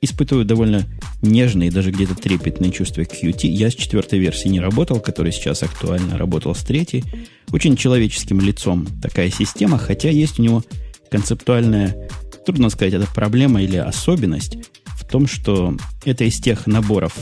Испытываю 0.00 0.44
довольно 0.44 0.84
нежные, 1.22 1.70
даже 1.70 1.90
где-то 1.90 2.14
трепетные 2.14 2.70
чувства 2.70 3.04
к 3.04 3.12
Qt. 3.12 3.46
Я 3.46 3.70
с 3.70 3.74
четвертой 3.74 4.18
версии 4.18 4.48
не 4.48 4.60
работал, 4.60 5.00
которая 5.00 5.32
сейчас 5.32 5.62
актуально, 5.62 6.18
работал 6.18 6.54
с 6.54 6.62
третьей. 6.62 7.04
очень 7.52 7.76
человеческим 7.76 8.40
лицом 8.40 8.86
такая 9.02 9.30
система, 9.30 9.78
хотя 9.78 10.10
есть 10.10 10.38
у 10.38 10.42
него 10.42 10.62
концептуальная, 11.10 12.08
трудно 12.44 12.70
сказать, 12.70 12.94
это 12.94 13.06
проблема 13.14 13.62
или 13.62 13.76
особенность 13.76 14.58
в 14.98 15.04
том, 15.06 15.26
что 15.26 15.76
это 16.04 16.24
из 16.24 16.40
тех 16.40 16.66
наборов 16.66 17.16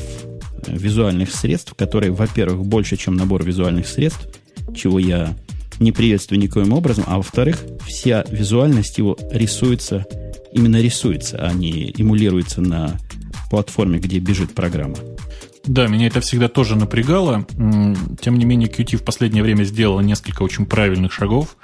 э, 0.67 0.77
визуальных 0.77 1.35
средств, 1.35 1.75
которые, 1.75 2.13
во-первых, 2.13 2.65
больше, 2.65 2.97
чем 2.97 3.17
набор 3.17 3.45
визуальных 3.45 3.87
средств, 3.87 4.29
чего 4.75 4.99
я 4.99 5.37
не 5.79 5.93
приветствую 5.93 6.39
никоим 6.39 6.73
образом, 6.73 7.05
а 7.07 7.17
во-вторых, 7.17 7.63
вся 7.87 8.25
визуальность 8.31 8.99
его 8.99 9.19
рисуется, 9.31 10.07
именно 10.53 10.81
рисуется, 10.81 11.39
а 11.39 11.53
не 11.53 11.93
эмулируется 11.97 12.61
на 12.61 12.99
платформе, 13.51 13.99
где 13.99 14.19
бежит 14.19 14.55
программа. 14.55 14.97
Да, 15.65 15.87
меня 15.87 16.09
это 16.09 16.21
всегда 16.21 16.49
тоже 16.49 16.75
напрягало. 16.75 17.47
Тем 18.21 18.39
не 18.39 18.45
менее, 18.45 18.69
Qt 18.69 18.97
в 18.97 19.05
последнее 19.05 19.43
время 19.43 19.63
сделала 19.65 20.01
несколько 20.01 20.43
очень 20.43 20.67
правильных 20.67 21.13
шагов. 21.13 21.57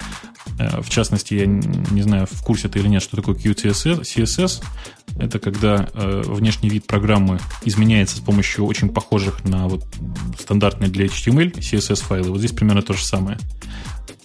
Э, 0.59 0.81
в 0.81 0.89
частности, 0.89 1.35
я 1.35 1.47
не 1.47 2.03
знаю, 2.03 2.27
в 2.31 2.43
курсе 2.43 2.69
ты 2.69 2.79
или 2.79 2.89
нет, 2.89 3.03
что 3.03 3.17
такое 3.17 3.35
QTSS, 3.35 4.03
CSS. 4.03 4.63
Это 5.19 5.39
когда 5.41 5.89
э, 5.93 6.23
внешний 6.27 6.69
вид 6.69 6.87
программы 6.87 7.41
изменяется 7.65 8.17
с 8.17 8.21
помощью 8.21 8.67
очень 8.67 8.89
похожих 8.89 9.45
на 9.45 9.67
вот 9.67 9.85
стандартные 10.39 10.91
для 10.91 11.07
HTML 11.07 11.55
CSS 11.55 12.05
файлы. 12.05 12.31
Вот 12.31 12.39
здесь 12.39 12.53
примерно 12.53 12.83
то 12.83 12.93
же 12.93 13.05
самое. 13.05 13.39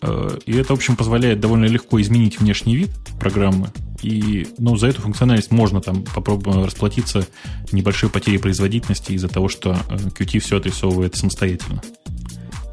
Э, 0.02 0.38
и 0.46 0.54
это, 0.54 0.74
в 0.74 0.78
общем, 0.78 0.96
позволяет 0.96 1.40
довольно 1.40 1.66
легко 1.66 2.02
изменить 2.02 2.40
внешний 2.40 2.76
вид 2.76 2.92
программы. 3.20 3.72
И 4.02 4.48
ну, 4.58 4.76
за 4.76 4.88
эту 4.88 5.02
функциональность 5.02 5.52
можно 5.52 5.82
там 5.82 6.04
попробовать 6.04 6.66
расплатиться 6.66 7.26
небольшой 7.72 8.10
потерей 8.10 8.38
производительности 8.38 9.14
из-за 9.14 9.30
того, 9.30 9.48
что 9.48 9.78
Qt 9.90 10.40
все 10.40 10.58
отрисовывает 10.58 11.16
самостоятельно. 11.16 11.82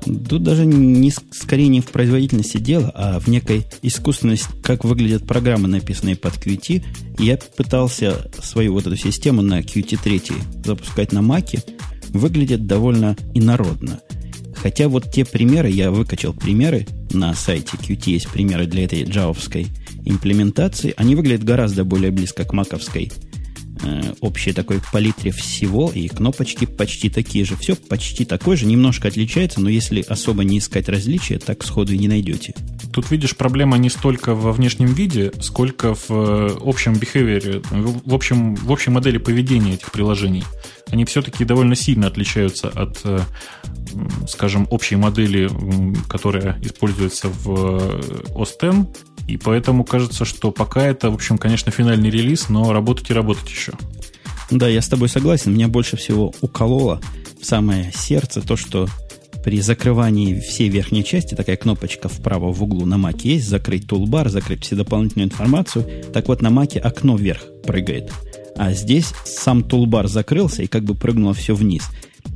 Тут 0.04 0.42
даже 0.42 0.64
не, 0.64 1.12
скорее 1.30 1.68
не 1.68 1.80
в 1.80 1.90
производительности 1.90 2.56
дела, 2.56 2.90
а 2.94 3.20
в 3.20 3.28
некой 3.28 3.66
искусственности, 3.82 4.48
как 4.62 4.84
выглядят 4.84 5.26
программы, 5.26 5.68
написанные 5.68 6.16
под 6.16 6.34
Qt. 6.34 6.82
Я 7.18 7.38
пытался 7.56 8.30
свою 8.42 8.72
вот 8.72 8.86
эту 8.86 8.96
систему 8.96 9.42
на 9.42 9.60
Qt 9.60 9.98
3 10.02 10.22
запускать 10.64 11.12
на 11.12 11.18
Mac. 11.18 11.62
Выглядит 12.08 12.66
довольно 12.66 13.16
инородно. 13.34 14.00
Хотя 14.62 14.88
вот 14.88 15.10
те 15.10 15.24
примеры, 15.24 15.70
я 15.70 15.90
выкачал 15.90 16.34
примеры 16.34 16.86
на 17.12 17.34
сайте 17.34 17.76
Qt, 17.76 18.10
есть 18.10 18.28
примеры 18.28 18.66
для 18.66 18.84
этой 18.84 19.04
джавовской 19.04 19.68
имплементации, 20.04 20.94
они 20.96 21.14
выглядят 21.14 21.44
гораздо 21.44 21.84
более 21.84 22.10
близко 22.10 22.44
к 22.44 22.52
маковской 22.52 23.10
э, 23.82 24.14
общей 24.20 24.52
такой 24.52 24.80
палитре 24.92 25.30
всего, 25.30 25.90
и 25.94 26.08
кнопочки 26.08 26.66
почти 26.66 27.08
такие 27.08 27.44
же. 27.44 27.56
Все 27.56 27.74
почти 27.74 28.24
такое 28.24 28.56
же, 28.56 28.66
немножко 28.66 29.08
отличается, 29.08 29.60
но 29.60 29.68
если 29.68 30.02
особо 30.02 30.44
не 30.44 30.58
искать 30.58 30.88
различия, 30.88 31.38
так 31.38 31.64
сходу 31.64 31.92
и 31.94 31.98
не 31.98 32.08
найдете. 32.08 32.54
Тут, 32.92 33.10
видишь, 33.10 33.36
проблема 33.36 33.78
не 33.78 33.88
столько 33.88 34.34
во 34.34 34.52
внешнем 34.52 34.92
виде, 34.92 35.32
сколько 35.40 35.94
в 35.94 36.10
э, 36.10 36.56
общем 36.62 36.94
behavior, 36.94 37.64
в 38.04 38.14
общем, 38.14 38.56
в 38.56 38.70
общей 38.70 38.90
модели 38.90 39.18
поведения 39.18 39.74
этих 39.74 39.90
приложений. 39.92 40.44
Они 40.90 41.04
все-таки 41.04 41.44
довольно 41.44 41.74
сильно 41.74 42.08
отличаются 42.08 42.68
от, 42.68 43.00
э, 43.04 43.20
скажем, 44.28 44.66
общей 44.70 44.96
модели, 44.96 45.48
которая 46.08 46.58
используется 46.62 47.28
в 47.28 47.48
э, 47.48 48.00
OS 48.34 48.84
X, 48.84 48.88
и 49.28 49.36
поэтому 49.36 49.84
кажется, 49.84 50.24
что 50.24 50.50
пока 50.50 50.82
это, 50.82 51.10
в 51.10 51.14
общем, 51.14 51.38
конечно, 51.38 51.70
финальный 51.70 52.10
релиз, 52.10 52.48
но 52.48 52.72
работать 52.72 53.10
и 53.10 53.14
работать 53.14 53.48
еще. 53.48 53.72
Да, 54.50 54.68
я 54.68 54.82
с 54.82 54.88
тобой 54.88 55.08
согласен. 55.08 55.54
Меня 55.54 55.68
больше 55.68 55.96
всего 55.96 56.34
укололо 56.40 57.00
в 57.40 57.46
самое 57.46 57.92
сердце 57.94 58.40
то, 58.42 58.56
что 58.56 58.88
при 59.44 59.60
закрывании 59.60 60.38
всей 60.40 60.68
верхней 60.68 61.04
части 61.04 61.34
такая 61.34 61.56
кнопочка 61.56 62.08
вправо 62.08 62.52
в 62.52 62.62
углу 62.62 62.84
на 62.84 62.98
маке 62.98 63.34
есть, 63.34 63.48
закрыть 63.48 63.86
тулбар, 63.86 64.28
закрыть 64.28 64.64
всю 64.64 64.76
дополнительную 64.76 65.28
информацию. 65.28 66.04
Так 66.12 66.28
вот, 66.28 66.42
на 66.42 66.50
маке 66.50 66.78
окно 66.78 67.16
вверх 67.16 67.42
прыгает. 67.64 68.12
А 68.56 68.72
здесь 68.72 69.12
сам 69.24 69.62
тулбар 69.62 70.08
закрылся 70.08 70.62
и 70.62 70.66
как 70.66 70.84
бы 70.84 70.94
прыгнуло 70.94 71.34
все 71.34 71.54
вниз. 71.54 71.84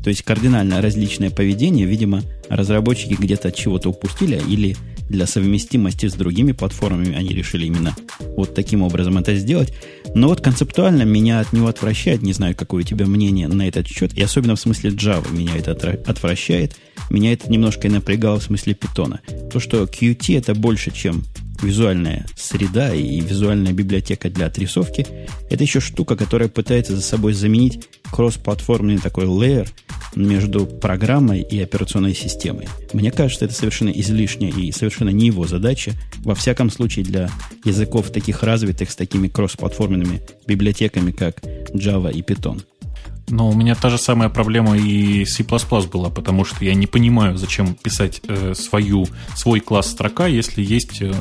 То 0.03 0.11
есть 0.11 0.23
кардинально 0.23 0.81
различное 0.81 1.31
поведение. 1.31 1.87
Видимо, 1.87 2.23
разработчики 2.49 3.15
где-то 3.15 3.53
чего-то 3.53 3.91
упустили 3.91 4.41
или 4.49 4.77
для 5.09 5.27
совместимости 5.27 6.07
с 6.07 6.15
другими 6.15 6.53
платформами 6.53 7.15
они 7.15 7.31
решили 7.31 7.67
именно 7.67 7.95
вот 8.37 8.55
таким 8.55 8.83
образом 8.83 9.19
это 9.19 9.35
сделать. 9.35 9.75
Но 10.15 10.29
вот 10.29 10.41
концептуально 10.41 11.03
меня 11.03 11.41
от 11.41 11.53
него 11.53 11.69
отвращает. 11.69 12.23
Не 12.23 12.33
знаю, 12.33 12.55
какое 12.57 12.83
у 12.83 12.87
тебя 12.87 13.07
мнение 13.07 13.49
на 13.49 13.69
этот 13.69 13.87
счет. 13.87 14.15
И 14.15 14.23
особенно 14.23 14.57
в 14.57 14.61
смысле 14.61 14.91
Java 14.91 15.31
меня 15.33 15.57
это 15.57 15.73
отвращает. 15.73 16.77
Меня 17.11 17.33
это 17.33 17.51
немножко 17.51 17.89
и 17.89 17.91
напрягало 17.91 18.41
в 18.41 18.45
смысле 18.45 18.75
питона. 18.75 19.21
То, 19.53 19.61
что 19.61 19.83
Qt 19.85 20.39
это 20.39 20.55
больше, 20.55 20.91
чем 20.91 21.25
визуальная 21.63 22.27
среда 22.37 22.95
и 22.95 23.21
визуальная 23.21 23.73
библиотека 23.73 24.31
для 24.31 24.47
отрисовки, 24.47 25.07
это 25.51 25.63
еще 25.63 25.81
штука, 25.81 26.17
которая 26.17 26.49
пытается 26.49 26.95
за 26.95 27.03
собой 27.03 27.35
заменить 27.35 27.89
кроссплатформенный 28.11 28.99
такой 28.99 29.27
лейер 29.27 29.69
между 30.15 30.67
программой 30.67 31.41
и 31.41 31.61
операционной 31.61 32.15
системой. 32.15 32.69
Мне 32.93 33.11
кажется, 33.11 33.45
это 33.45 33.55
совершенно 33.55 33.91
излишне 33.91 34.51
и 34.51 34.71
совершенно 34.73 35.11
не 35.11 35.27
его 35.27 35.47
задача. 35.47 35.93
Во 36.19 36.35
всяком 36.35 36.71
случае, 36.71 37.05
для 37.05 37.31
языков 37.65 38.11
таких 38.11 38.43
развитых 38.43 38.91
с 38.91 38.97
такими 38.97 39.29
кроссплатформенными 39.29 40.23
библиотеками, 40.47 41.11
как 41.11 41.43
Java 41.73 42.13
и 42.13 42.23
Python. 42.23 42.63
Но 43.29 43.49
у 43.49 43.55
меня 43.55 43.75
та 43.75 43.89
же 43.89 43.99
самая 43.99 44.29
проблема 44.29 44.77
и 44.77 45.25
C++ 45.25 45.45
была, 45.45 46.11
потому 46.11 46.45
что 46.45 46.65
я 46.65 46.75
не 46.75 46.87
понимаю, 46.87 47.39
зачем 47.39 47.75
писать 47.75 48.21
э, 48.29 48.55
свою, 48.55 49.07
свой 49.35 49.61
класс 49.61 49.91
строка, 49.91 50.27
если 50.27 50.63
есть 50.63 51.01
э, 51.01 51.13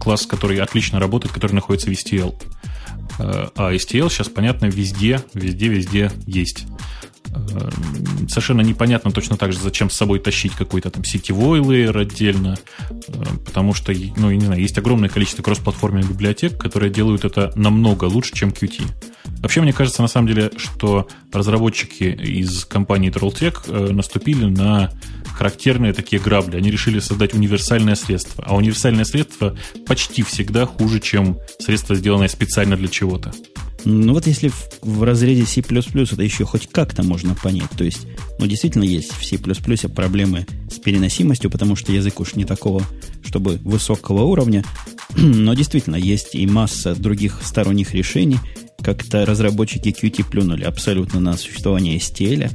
класс, 0.00 0.26
который 0.26 0.58
отлично 0.60 0.98
работает, 0.98 1.34
который 1.34 1.52
находится 1.52 1.90
в 1.90 1.92
STL. 1.92 2.34
Э, 3.18 3.48
а 3.54 3.72
STL 3.72 4.10
сейчас, 4.10 4.28
понятно, 4.28 4.66
везде, 4.66 5.20
везде, 5.34 5.68
везде 5.68 6.10
есть. 6.26 6.66
Э, 7.34 7.70
совершенно 8.28 8.60
непонятно 8.60 9.10
точно 9.10 9.36
так 9.36 9.52
же, 9.52 9.58
зачем 9.58 9.90
с 9.90 9.96
собой 9.96 10.18
тащить 10.18 10.52
какой-то 10.52 10.90
там 10.90 11.04
сетевой 11.04 11.60
лейер 11.60 11.96
отдельно, 11.96 12.58
э, 12.90 12.94
потому 13.44 13.74
что, 13.74 13.92
ну, 14.16 14.30
я 14.30 14.36
не 14.36 14.44
знаю, 14.44 14.60
есть 14.60 14.78
огромное 14.78 15.08
количество 15.08 15.42
кроссплатформенных 15.42 16.10
библиотек, 16.10 16.58
которые 16.58 16.90
делают 16.90 17.24
это 17.24 17.52
намного 17.54 18.04
лучше, 18.04 18.32
чем 18.34 18.50
Qt. 18.50 18.82
Вообще, 19.40 19.60
мне 19.60 19.72
кажется, 19.72 20.02
на 20.02 20.08
самом 20.08 20.28
деле, 20.28 20.50
что 20.56 21.08
разработчики 21.32 22.04
из 22.04 22.64
компании 22.64 23.10
Trolltech 23.10 23.62
э, 23.66 23.92
наступили 23.92 24.44
на 24.44 24.92
характерные 25.34 25.92
такие 25.92 26.20
грабли. 26.20 26.56
Они 26.56 26.70
решили 26.70 27.00
создать 27.00 27.34
универсальное 27.34 27.94
средство. 27.94 28.44
А 28.46 28.54
универсальное 28.54 29.04
средство 29.04 29.56
почти 29.86 30.22
всегда 30.22 30.66
хуже, 30.66 31.00
чем 31.00 31.38
средство, 31.58 31.96
сделанное 31.96 32.28
специально 32.28 32.76
для 32.76 32.88
чего-то. 32.88 33.32
Ну 33.84 34.12
вот 34.12 34.26
если 34.26 34.48
в, 34.48 34.68
в 34.82 35.02
разрезе 35.02 35.44
C++ 35.44 35.60
это 35.60 36.22
еще 36.22 36.44
хоть 36.44 36.68
как-то 36.68 37.02
можно 37.02 37.34
понять, 37.34 37.70
то 37.76 37.84
есть, 37.84 38.06
ну 38.38 38.46
действительно 38.46 38.84
есть 38.84 39.12
в 39.12 39.24
C++ 39.24 39.38
проблемы 39.88 40.46
с 40.70 40.78
переносимостью, 40.78 41.50
потому 41.50 41.76
что 41.76 41.92
язык 41.92 42.20
уж 42.20 42.34
не 42.34 42.44
такого, 42.44 42.82
чтобы 43.24 43.58
высокого 43.64 44.22
уровня, 44.22 44.64
но 45.16 45.54
действительно 45.54 45.96
есть 45.96 46.34
и 46.34 46.46
масса 46.46 46.94
других 46.94 47.40
сторонних 47.42 47.94
решений, 47.94 48.38
как-то 48.82 49.24
разработчики 49.24 49.88
Qt 49.88 50.28
плюнули 50.30 50.64
абсолютно 50.64 51.20
на 51.20 51.36
существование 51.36 51.98
STL, 51.98 52.50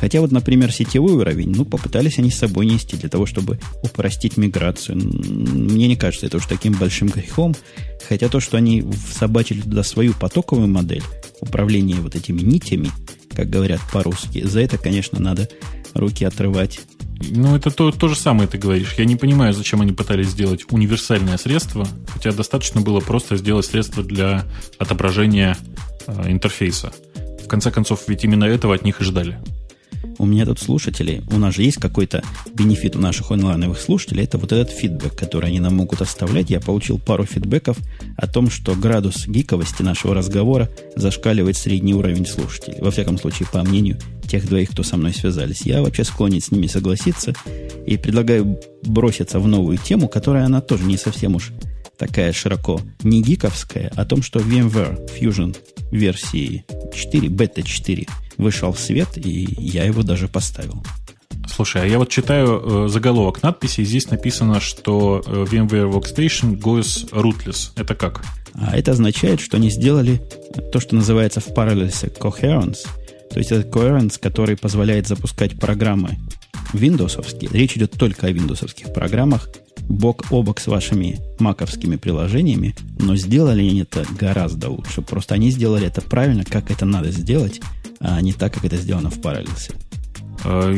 Хотя 0.00 0.22
вот, 0.22 0.32
например, 0.32 0.72
сетевой 0.72 1.12
уровень, 1.12 1.52
ну, 1.54 1.66
попытались 1.66 2.18
они 2.18 2.30
с 2.30 2.38
собой 2.38 2.64
нести 2.64 2.96
для 2.96 3.10
того, 3.10 3.26
чтобы 3.26 3.58
упростить 3.82 4.38
миграцию. 4.38 4.96
Мне 4.96 5.88
не 5.88 5.96
кажется 5.96 6.26
это 6.26 6.38
уж 6.38 6.46
таким 6.46 6.72
большим 6.72 7.08
грехом. 7.08 7.54
Хотя 8.10 8.28
то, 8.28 8.40
что 8.40 8.56
они 8.56 8.84
собачили 9.14 9.60
туда 9.60 9.84
свою 9.84 10.14
потоковую 10.14 10.66
модель 10.66 11.04
управления 11.40 11.94
вот 11.94 12.16
этими 12.16 12.40
нитями, 12.40 12.90
как 13.36 13.48
говорят 13.48 13.80
по-русски, 13.92 14.44
за 14.44 14.62
это, 14.62 14.78
конечно, 14.78 15.20
надо 15.20 15.48
руки 15.94 16.24
отрывать. 16.24 16.80
Ну, 17.30 17.54
это 17.54 17.70
то, 17.70 17.92
то 17.92 18.08
же 18.08 18.16
самое 18.16 18.48
ты 18.48 18.58
говоришь. 18.58 18.96
Я 18.98 19.04
не 19.04 19.14
понимаю, 19.14 19.52
зачем 19.52 19.80
они 19.80 19.92
пытались 19.92 20.30
сделать 20.30 20.64
универсальное 20.72 21.38
средство, 21.38 21.86
хотя 22.08 22.32
достаточно 22.32 22.80
было 22.80 22.98
просто 22.98 23.36
сделать 23.36 23.66
средство 23.66 24.02
для 24.02 24.44
отображения 24.76 25.56
э, 26.08 26.32
интерфейса. 26.32 26.92
В 27.44 27.46
конце 27.46 27.70
концов, 27.70 28.08
ведь 28.08 28.24
именно 28.24 28.42
этого 28.42 28.74
от 28.74 28.84
них 28.84 29.00
и 29.00 29.04
ждали 29.04 29.38
у 30.20 30.26
меня 30.26 30.44
тут 30.44 30.60
слушатели, 30.60 31.22
у 31.30 31.38
нас 31.38 31.54
же 31.54 31.62
есть 31.62 31.78
какой-то 31.78 32.22
бенефит 32.52 32.94
у 32.94 32.98
наших 32.98 33.30
онлайновых 33.30 33.80
слушателей, 33.80 34.24
это 34.24 34.36
вот 34.36 34.52
этот 34.52 34.70
фидбэк, 34.70 35.16
который 35.16 35.48
они 35.48 35.60
нам 35.60 35.76
могут 35.76 36.02
оставлять. 36.02 36.50
Я 36.50 36.60
получил 36.60 36.98
пару 36.98 37.24
фидбэков 37.24 37.78
о 38.16 38.26
том, 38.26 38.50
что 38.50 38.74
градус 38.74 39.26
гиковости 39.26 39.82
нашего 39.82 40.14
разговора 40.14 40.68
зашкаливает 40.94 41.56
средний 41.56 41.94
уровень 41.94 42.26
слушателей. 42.26 42.76
Во 42.80 42.90
всяком 42.90 43.18
случае, 43.18 43.48
по 43.50 43.62
мнению 43.62 43.98
тех 44.28 44.46
двоих, 44.46 44.70
кто 44.70 44.82
со 44.82 44.98
мной 44.98 45.14
связались. 45.14 45.62
Я 45.62 45.82
вообще 45.82 46.04
склонен 46.04 46.40
с 46.40 46.50
ними 46.50 46.66
согласиться 46.66 47.34
и 47.86 47.96
предлагаю 47.96 48.60
броситься 48.82 49.40
в 49.40 49.48
новую 49.48 49.78
тему, 49.78 50.06
которая 50.06 50.44
она 50.44 50.60
тоже 50.60 50.84
не 50.84 50.98
совсем 50.98 51.34
уж 51.34 51.50
такая 52.00 52.32
широко 52.32 52.80
не 53.02 53.22
гиковская, 53.22 53.92
о 53.94 54.06
том, 54.06 54.22
что 54.22 54.40
VMware 54.40 55.10
Fusion 55.20 55.54
версии 55.92 56.64
4, 56.94 57.28
бета 57.28 57.62
4 57.62 58.06
вышел 58.38 58.72
в 58.72 58.80
свет, 58.80 59.08
и 59.16 59.54
я 59.58 59.84
его 59.84 60.02
даже 60.02 60.26
поставил. 60.26 60.82
Слушай, 61.46 61.82
а 61.82 61.86
я 61.86 61.98
вот 61.98 62.08
читаю 62.08 62.62
э, 62.86 62.88
заголовок 62.88 63.42
надписи, 63.42 63.82
и 63.82 63.84
здесь 63.84 64.10
написано, 64.10 64.60
что 64.60 65.22
э, 65.26 65.44
VMware 65.44 65.92
Workstation 65.92 66.58
goes 66.58 67.10
rootless. 67.10 67.72
Это 67.76 67.94
как? 67.94 68.24
А 68.54 68.74
это 68.74 68.92
означает, 68.92 69.40
что 69.40 69.58
они 69.58 69.68
сделали 69.68 70.22
то, 70.72 70.80
что 70.80 70.94
называется 70.94 71.40
в 71.40 71.48
Parallels 71.48 72.18
Coherence. 72.18 72.86
То 73.30 73.38
есть 73.38 73.52
это 73.52 73.68
Coherence, 73.68 74.18
который 74.18 74.56
позволяет 74.56 75.06
запускать 75.06 75.58
программы 75.58 76.18
Windows. 76.72 77.22
Речь 77.52 77.76
идет 77.76 77.92
только 77.92 78.26
о 78.26 78.30
Windows 78.30 78.92
программах, 78.94 79.48
бок 79.90 80.24
о 80.30 80.42
бок 80.42 80.60
с 80.60 80.66
вашими 80.68 81.18
маковскими 81.38 81.96
приложениями, 81.96 82.74
но 82.98 83.16
сделали 83.16 83.60
они 83.60 83.80
это 83.80 84.06
гораздо 84.18 84.70
лучше. 84.70 85.02
Просто 85.02 85.34
они 85.34 85.50
сделали 85.50 85.86
это 85.86 86.00
правильно, 86.00 86.44
как 86.44 86.70
это 86.70 86.86
надо 86.86 87.10
сделать, 87.10 87.60
а 87.98 88.20
не 88.20 88.32
так, 88.32 88.54
как 88.54 88.64
это 88.64 88.76
сделано 88.76 89.10
в 89.10 89.18
Parallels. 89.18 89.74
А, 90.44 90.74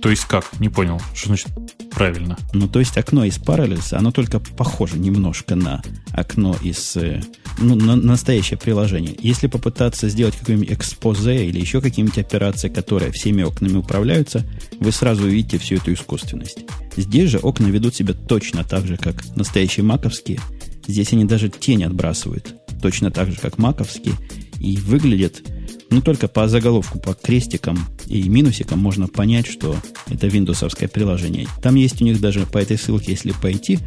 то 0.00 0.10
есть 0.10 0.24
как? 0.24 0.58
Не 0.60 0.68
понял. 0.68 1.00
Что 1.14 1.28
значит 1.28 1.48
правильно? 1.90 2.36
Ну, 2.52 2.68
то 2.68 2.78
есть 2.78 2.96
окно 2.96 3.24
из 3.24 3.38
Parallels, 3.38 3.94
оно 3.94 4.12
только 4.12 4.40
похоже 4.40 4.98
немножко 4.98 5.54
на 5.54 5.82
окно 6.12 6.56
из... 6.62 6.96
Э, 6.96 7.22
ну, 7.58 7.74
на 7.74 7.96
настоящее 7.96 8.58
приложение. 8.58 9.16
Если 9.20 9.46
попытаться 9.46 10.08
сделать 10.08 10.36
какое-нибудь 10.36 10.72
экспозе 10.72 11.46
или 11.46 11.58
еще 11.58 11.80
какие-нибудь 11.80 12.18
операции, 12.18 12.68
которые 12.68 13.12
всеми 13.12 13.42
окнами 13.42 13.78
управляются, 13.78 14.44
вы 14.78 14.92
сразу 14.92 15.24
увидите 15.24 15.58
всю 15.58 15.76
эту 15.76 15.92
искусственность. 15.92 16.58
Здесь 16.96 17.30
же 17.30 17.38
окна 17.38 17.66
ведут 17.66 17.94
себя 17.94 18.14
точно 18.14 18.64
так 18.64 18.86
же, 18.86 18.96
как 18.96 19.24
настоящие 19.36 19.84
маковские. 19.84 20.40
Здесь 20.86 21.12
они 21.12 21.24
даже 21.24 21.48
тень 21.48 21.84
отбрасывают 21.84 22.54
точно 22.80 23.10
так 23.10 23.30
же, 23.30 23.36
как 23.36 23.58
маковские. 23.58 24.14
И 24.60 24.76
выглядят 24.76 25.42
ну, 25.90 26.02
только 26.02 26.28
по 26.28 26.48
заголовку, 26.48 26.98
по 26.98 27.14
крестикам 27.14 27.78
и 28.06 28.28
минусикам 28.28 28.78
можно 28.78 29.08
понять, 29.08 29.46
что 29.46 29.76
это 30.08 30.26
виндовсовское 30.26 30.88
приложение. 30.88 31.46
Там 31.62 31.74
есть 31.76 32.02
у 32.02 32.04
них 32.04 32.20
даже 32.20 32.46
по 32.46 32.58
этой 32.58 32.78
ссылке, 32.78 33.12
если 33.12 33.32
пойти, 33.32 33.78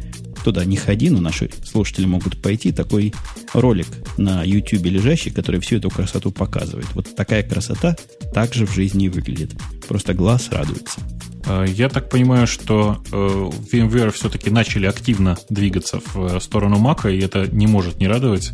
туда 0.44 0.64
не 0.64 0.76
ходи, 0.76 1.10
но 1.10 1.20
наши 1.20 1.50
слушатели 1.64 2.06
могут 2.06 2.40
пойти, 2.40 2.72
такой 2.72 3.12
ролик 3.52 3.86
на 4.16 4.42
YouTube 4.42 4.86
лежащий, 4.86 5.30
который 5.30 5.60
всю 5.60 5.76
эту 5.76 5.90
красоту 5.90 6.30
показывает. 6.30 6.86
Вот 6.94 7.14
такая 7.14 7.42
красота 7.42 7.96
также 8.32 8.66
в 8.66 8.74
жизни 8.74 9.08
выглядит. 9.08 9.52
Просто 9.88 10.14
глаз 10.14 10.48
радуется. 10.50 11.00
А, 11.46 11.64
я 11.64 11.88
так 11.88 12.08
понимаю, 12.08 12.46
что 12.46 13.02
э, 13.10 13.16
VMware 13.16 14.10
все-таки 14.12 14.50
начали 14.50 14.86
активно 14.86 15.36
двигаться 15.48 16.00
в 16.14 16.36
э, 16.36 16.40
сторону 16.40 16.76
Mac, 16.76 17.12
и 17.12 17.20
это 17.20 17.46
не 17.46 17.66
может 17.66 17.98
не 17.98 18.08
радовать. 18.08 18.52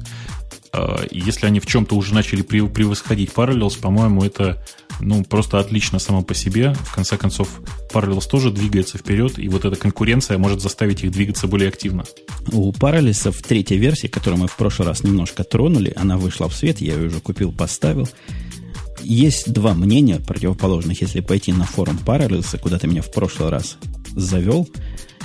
А, 0.76 1.06
если 1.10 1.46
они 1.46 1.58
в 1.58 1.66
чем-то 1.66 1.96
уже 1.96 2.14
начали 2.14 2.42
превосходить 2.42 3.30
Parallels, 3.34 3.80
по-моему, 3.80 4.22
это 4.22 4.62
ну, 5.00 5.24
просто 5.24 5.58
отлично 5.58 5.98
само 5.98 6.22
по 6.22 6.34
себе. 6.34 6.74
В 6.74 6.94
конце 6.94 7.16
концов, 7.16 7.48
Parallels 7.92 8.28
тоже 8.30 8.50
двигается 8.50 8.98
вперед, 8.98 9.38
и 9.38 9.48
вот 9.48 9.64
эта 9.64 9.76
конкуренция 9.76 10.36
может 10.36 10.60
заставить 10.60 11.02
их 11.02 11.12
двигаться 11.12 11.46
более 11.46 11.68
активно. 11.68 12.04
У 12.52 12.72
Parallels 12.72 13.30
в 13.30 13.42
третьей 13.42 13.78
версии, 13.78 14.06
которую 14.06 14.40
мы 14.40 14.48
в 14.48 14.56
прошлый 14.56 14.88
раз 14.88 15.02
немножко 15.02 15.44
тронули, 15.44 15.92
она 15.96 16.18
вышла 16.18 16.48
в 16.48 16.54
свет, 16.54 16.80
я 16.80 16.94
ее 16.94 17.08
уже 17.08 17.20
купил, 17.20 17.52
поставил. 17.52 18.08
Есть 19.02 19.52
два 19.52 19.74
мнения 19.74 20.18
противоположных. 20.18 21.00
Если 21.00 21.20
пойти 21.20 21.52
на 21.52 21.64
форум 21.64 21.98
Parallels, 22.04 22.58
куда 22.58 22.78
ты 22.78 22.86
меня 22.86 23.02
в 23.02 23.12
прошлый 23.12 23.48
раз 23.48 23.78
завел, 24.14 24.68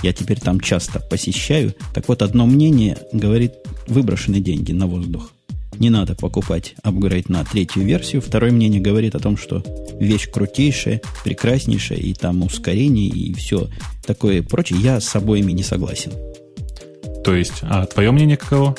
я 0.04 0.14
теперь 0.14 0.40
там 0.40 0.60
часто 0.60 1.00
посещаю. 1.00 1.74
Так 1.94 2.08
вот, 2.08 2.22
одно 2.22 2.46
мнение 2.46 2.98
говорит 3.12 3.54
выброшены 3.88 4.40
деньги 4.40 4.72
на 4.72 4.88
воздух 4.88 5.32
не 5.82 5.90
надо 5.90 6.16
покупать 6.16 6.76
апгрейд 6.84 7.28
на 7.28 7.44
третью 7.44 7.84
версию. 7.84 8.22
Второе 8.22 8.52
мнение 8.52 8.80
говорит 8.80 9.16
о 9.16 9.20
том, 9.20 9.36
что 9.36 9.64
вещь 10.00 10.30
крутейшая, 10.30 11.02
прекраснейшая, 11.24 11.98
и 11.98 12.14
там 12.14 12.44
ускорение, 12.44 13.08
и 13.08 13.34
все 13.34 13.68
такое 14.06 14.44
прочее. 14.44 14.80
Я 14.80 15.02
с 15.02 15.16
обоими 15.16 15.52
не 15.52 15.64
согласен. 15.64 16.12
То 17.24 17.36
есть, 17.36 17.64
а 17.64 17.88
твое 17.88 18.12
мнение 18.12 18.38
каково? 18.38 18.76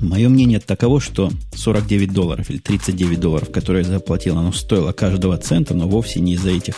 Мое 0.00 0.28
мнение 0.28 0.60
таково, 0.60 1.00
что 1.00 1.28
49 1.56 2.12
долларов 2.12 2.48
или 2.50 2.58
39 2.58 3.18
долларов, 3.18 3.50
которые 3.50 3.84
я 3.84 3.90
заплатил, 3.90 4.38
оно 4.38 4.52
стоило 4.52 4.92
каждого 4.92 5.36
цента, 5.38 5.74
но 5.74 5.88
вовсе 5.88 6.20
не 6.20 6.34
из-за 6.34 6.50
этих 6.50 6.76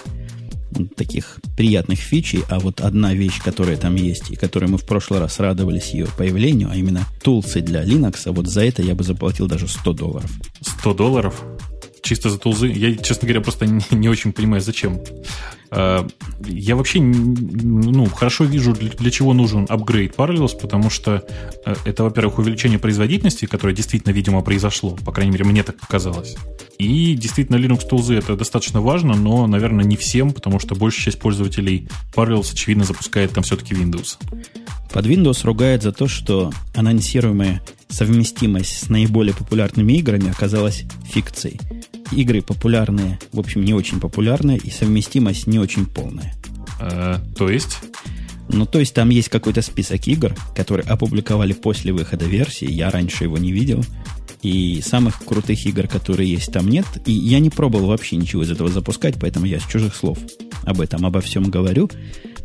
таких 0.96 1.40
приятных 1.56 1.98
фичей, 1.98 2.42
а 2.48 2.59
вот 2.59 2.80
одна 2.80 3.14
вещь, 3.14 3.40
которая 3.42 3.76
там 3.76 3.94
есть, 3.94 4.30
и 4.30 4.37
которой 4.37 4.66
мы 4.66 4.78
в 4.78 4.87
прошлый 4.87 5.20
раз 5.20 5.38
радовались 5.38 5.90
ее 5.90 6.06
появлению, 6.16 6.70
а 6.70 6.76
именно 6.76 7.06
тулсы 7.22 7.61
для 7.61 7.85
Linux, 7.85 8.22
а 8.26 8.33
вот 8.33 8.46
за 8.46 8.64
это 8.64 8.83
я 8.83 8.94
бы 8.94 9.04
заплатил 9.04 9.46
даже 9.46 9.68
100 9.68 9.92
долларов. 9.92 10.30
100 10.61 10.94
долларов? 10.94 11.44
Чисто 12.02 12.30
за 12.30 12.38
тулзы? 12.38 12.68
Я, 12.68 12.96
честно 12.96 13.26
говоря, 13.28 13.40
просто 13.40 13.66
не, 13.66 13.83
не 13.90 14.09
очень 14.09 14.33
понимаю, 14.33 14.62
зачем. 14.62 15.00
А, 15.70 16.06
я 16.44 16.76
вообще 16.76 17.00
ну, 17.00 18.06
хорошо 18.06 18.44
вижу, 18.44 18.72
для, 18.72 19.11
чего 19.11 19.33
нужен 19.35 19.66
апгрейд 19.68 20.16
Parallels, 20.16 20.59
потому 20.61 20.90
что 20.90 21.24
э, 21.64 21.74
это, 21.85 22.04
во-первых, 22.04 22.38
увеличение 22.38 22.78
производительности, 22.78 23.46
которое 23.46 23.74
действительно, 23.74 24.12
видимо, 24.12 24.42
произошло. 24.42 24.96
По 25.04 25.12
крайней 25.12 25.33
мере, 25.33 25.44
мне 25.44 25.62
так 25.62 25.78
показалось. 25.78 26.37
И 26.78 27.14
действительно, 27.14 27.56
Linux 27.56 27.87
тулзы 27.88 28.14
это 28.14 28.37
достаточно 28.37 28.80
важно, 28.80 29.14
но, 29.14 29.46
наверное, 29.46 29.85
не 29.85 29.96
всем, 29.96 30.33
потому 30.33 30.59
что 30.59 30.74
большая 30.74 31.06
часть 31.06 31.20
пользователей 31.20 31.88
Parallels, 32.14 32.52
очевидно, 32.52 32.85
запускает 32.85 33.33
там 33.33 33.44
все-таки 33.44 33.74
Windows. 33.74 34.18
Под 34.92 35.06
Windows 35.06 35.44
ругает 35.44 35.83
за 35.83 35.92
то, 35.92 36.09
что 36.09 36.52
анонсируемая 36.74 37.62
совместимость 37.88 38.87
с 38.87 38.88
наиболее 38.88 39.35
популярными 39.35 39.92
играми 39.94 40.30
оказалась 40.30 40.85
фикцией. 41.04 41.61
Игры 42.12 42.42
популярные, 42.42 43.18
в 43.33 43.38
общем, 43.38 43.64
не 43.64 43.75
очень 43.75 44.01
популярные, 44.01 44.59
и 44.59 44.70
совместимость 44.70 45.46
не 45.46 45.59
очень 45.59 45.87
полная. 45.87 46.35
А, 46.81 47.20
то 47.37 47.49
есть? 47.49 47.79
Ну, 48.49 48.66
то 48.66 48.81
есть 48.81 48.94
там 48.94 49.11
есть 49.11 49.29
какой-то 49.29 49.62
список 49.62 50.09
игр, 50.09 50.35
которые 50.57 50.87
опубликовали 50.87 51.53
после 51.53 51.92
выхода 51.92 52.25
версии. 52.25 52.68
Я 52.68 52.90
раньше 52.90 53.25
его 53.25 53.38
не 53.38 53.53
видел. 53.53 53.85
И 54.42 54.81
самых 54.83 55.23
крутых 55.25 55.64
игр, 55.66 55.87
которые 55.87 56.31
есть, 56.31 56.53
там 56.53 56.68
нет. 56.68 56.87
И 57.07 57.12
я 57.12 57.38
не 57.38 57.51
пробовал 57.51 57.88
вообще 57.88 58.16
ничего 58.16 58.42
из 58.42 58.51
этого 58.51 58.70
запускать, 58.70 59.16
поэтому 59.20 59.46
я 59.46 59.61
с 59.61 59.66
чужих 59.66 59.94
слов 59.94 60.18
об 60.64 60.81
этом, 60.81 61.05
обо 61.07 61.20
всем 61.20 61.44
говорю. 61.44 61.90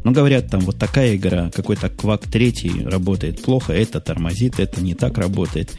Но 0.04 0.12
говорят, 0.12 0.51
там 0.51 0.60
вот 0.62 0.78
такая 0.78 1.15
игра, 1.15 1.49
какой-то 1.49 1.89
квак 1.89 2.28
третий 2.28 2.84
работает 2.86 3.41
плохо, 3.41 3.73
это 3.73 3.99
тормозит, 3.99 4.60
это 4.60 4.82
не 4.82 4.93
так 4.93 5.17
работает. 5.17 5.71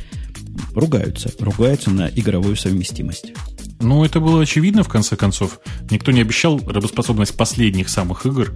Ругаются. 0.74 1.30
Ругаются 1.38 1.90
на 1.90 2.08
игровую 2.08 2.56
совместимость. 2.56 3.32
Ну, 3.80 4.04
это 4.04 4.20
было 4.20 4.42
очевидно, 4.42 4.82
в 4.82 4.88
конце 4.88 5.16
концов. 5.16 5.60
Никто 5.90 6.10
не 6.10 6.22
обещал 6.22 6.58
работоспособность 6.58 7.36
последних 7.36 7.88
самых 7.90 8.24
игр. 8.24 8.52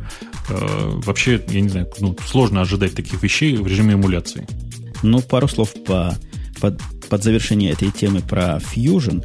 Э, 0.49 0.91
вообще, 1.05 1.45
я 1.49 1.61
не 1.61 1.69
знаю, 1.69 1.91
ну, 2.01 2.17
сложно 2.27 2.63
ожидать 2.63 2.95
таких 2.95 3.23
вещей 3.23 3.57
в 3.57 3.67
режиме 3.67 3.95
эмуляции. 3.95 4.47
Ну, 5.03 5.21
пару 5.21 5.47
слов 5.47 5.75
по, 5.85 6.17
под, 6.61 6.81
под 7.09 7.23
завершение 7.23 7.73
этой 7.73 7.91
темы 7.91 8.21
про 8.21 8.59
Fusion. 8.59 9.25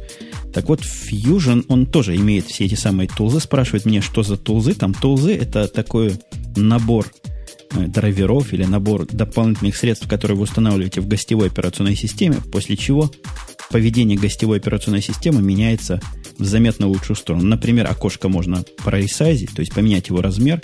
Так 0.52 0.68
вот, 0.68 0.80
Fusion, 0.80 1.64
он 1.68 1.86
тоже 1.86 2.14
имеет 2.16 2.46
все 2.46 2.66
эти 2.66 2.74
самые 2.74 3.08
тулзы. 3.08 3.40
Спрашивает 3.40 3.86
меня, 3.86 4.02
что 4.02 4.22
за 4.22 4.36
тулзы. 4.36 4.74
Там 4.74 4.92
тулзы– 4.92 5.34
это 5.34 5.66
такой 5.66 6.18
набор 6.56 7.06
э, 7.72 7.86
драйверов 7.86 8.52
или 8.52 8.64
набор 8.64 9.06
дополнительных 9.06 9.76
средств, 9.76 10.08
которые 10.08 10.36
вы 10.36 10.44
устанавливаете 10.44 11.00
в 11.00 11.08
гостевой 11.08 11.48
операционной 11.48 11.96
системе, 11.96 12.36
после 12.52 12.76
чего 12.76 13.10
поведение 13.70 14.18
гостевой 14.18 14.58
операционной 14.58 15.02
системы 15.02 15.42
меняется 15.42 16.00
в 16.38 16.44
заметно 16.44 16.86
лучшую 16.86 17.16
сторону. 17.16 17.44
Например, 17.44 17.86
окошко 17.86 18.28
можно 18.28 18.64
проресайзить, 18.84 19.52
то 19.54 19.60
есть 19.60 19.74
поменять 19.74 20.08
его 20.08 20.20
размер, 20.20 20.60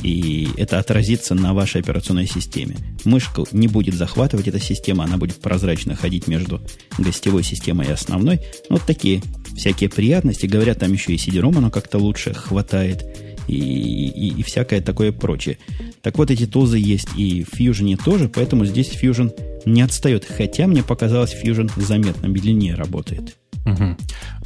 и 0.00 0.48
это 0.56 0.78
отразится 0.78 1.34
на 1.34 1.54
вашей 1.54 1.80
операционной 1.80 2.26
системе. 2.26 2.76
Мышку 3.04 3.46
не 3.52 3.68
будет 3.68 3.94
захватывать 3.94 4.48
эта 4.48 4.60
система, 4.60 5.04
она 5.04 5.16
будет 5.16 5.40
прозрачно 5.40 5.96
ходить 5.96 6.28
между 6.28 6.60
гостевой 6.98 7.42
системой 7.42 7.86
и 7.88 7.92
основной. 7.92 8.40
Вот 8.68 8.82
такие 8.82 9.22
всякие 9.56 9.88
приятности. 9.88 10.46
Говорят, 10.46 10.78
там 10.80 10.92
еще 10.92 11.14
и 11.14 11.18
сидером 11.18 11.56
оно 11.56 11.70
как-то 11.70 11.98
лучше 11.98 12.34
хватает 12.34 13.04
и, 13.48 13.54
и, 13.54 14.40
и 14.40 14.42
всякое 14.42 14.80
такое 14.80 15.12
прочее. 15.12 15.58
Так 16.02 16.18
вот, 16.18 16.30
эти 16.30 16.46
тулзы 16.46 16.78
есть 16.78 17.08
и 17.16 17.44
в 17.44 17.58
Fusion 17.58 17.98
тоже, 18.02 18.28
поэтому 18.28 18.64
здесь 18.66 18.90
Fusion 18.90 19.32
не 19.66 19.82
отстает. 19.82 20.24
Хотя 20.24 20.66
мне 20.66 20.82
показалось, 20.82 21.34
Fusion 21.34 21.70
заметно 21.76 22.26
медленнее 22.26 22.74
работает. 22.74 23.36
Угу. 23.66 23.96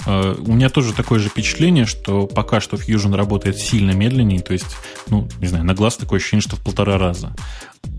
Uh, 0.06 0.44
у 0.48 0.54
меня 0.54 0.70
тоже 0.70 0.94
такое 0.94 1.18
же 1.18 1.28
впечатление, 1.28 1.84
что 1.84 2.26
пока 2.26 2.60
что 2.60 2.76
Fusion 2.76 3.14
работает 3.14 3.58
сильно 3.58 3.90
медленнее, 3.90 4.40
то 4.40 4.54
есть, 4.54 4.76
ну, 5.08 5.28
не 5.40 5.46
знаю, 5.46 5.64
на 5.64 5.74
глаз 5.74 5.98
такое 5.98 6.18
ощущение, 6.18 6.40
что 6.40 6.56
в 6.56 6.60
полтора 6.60 6.96
раза. 6.96 7.36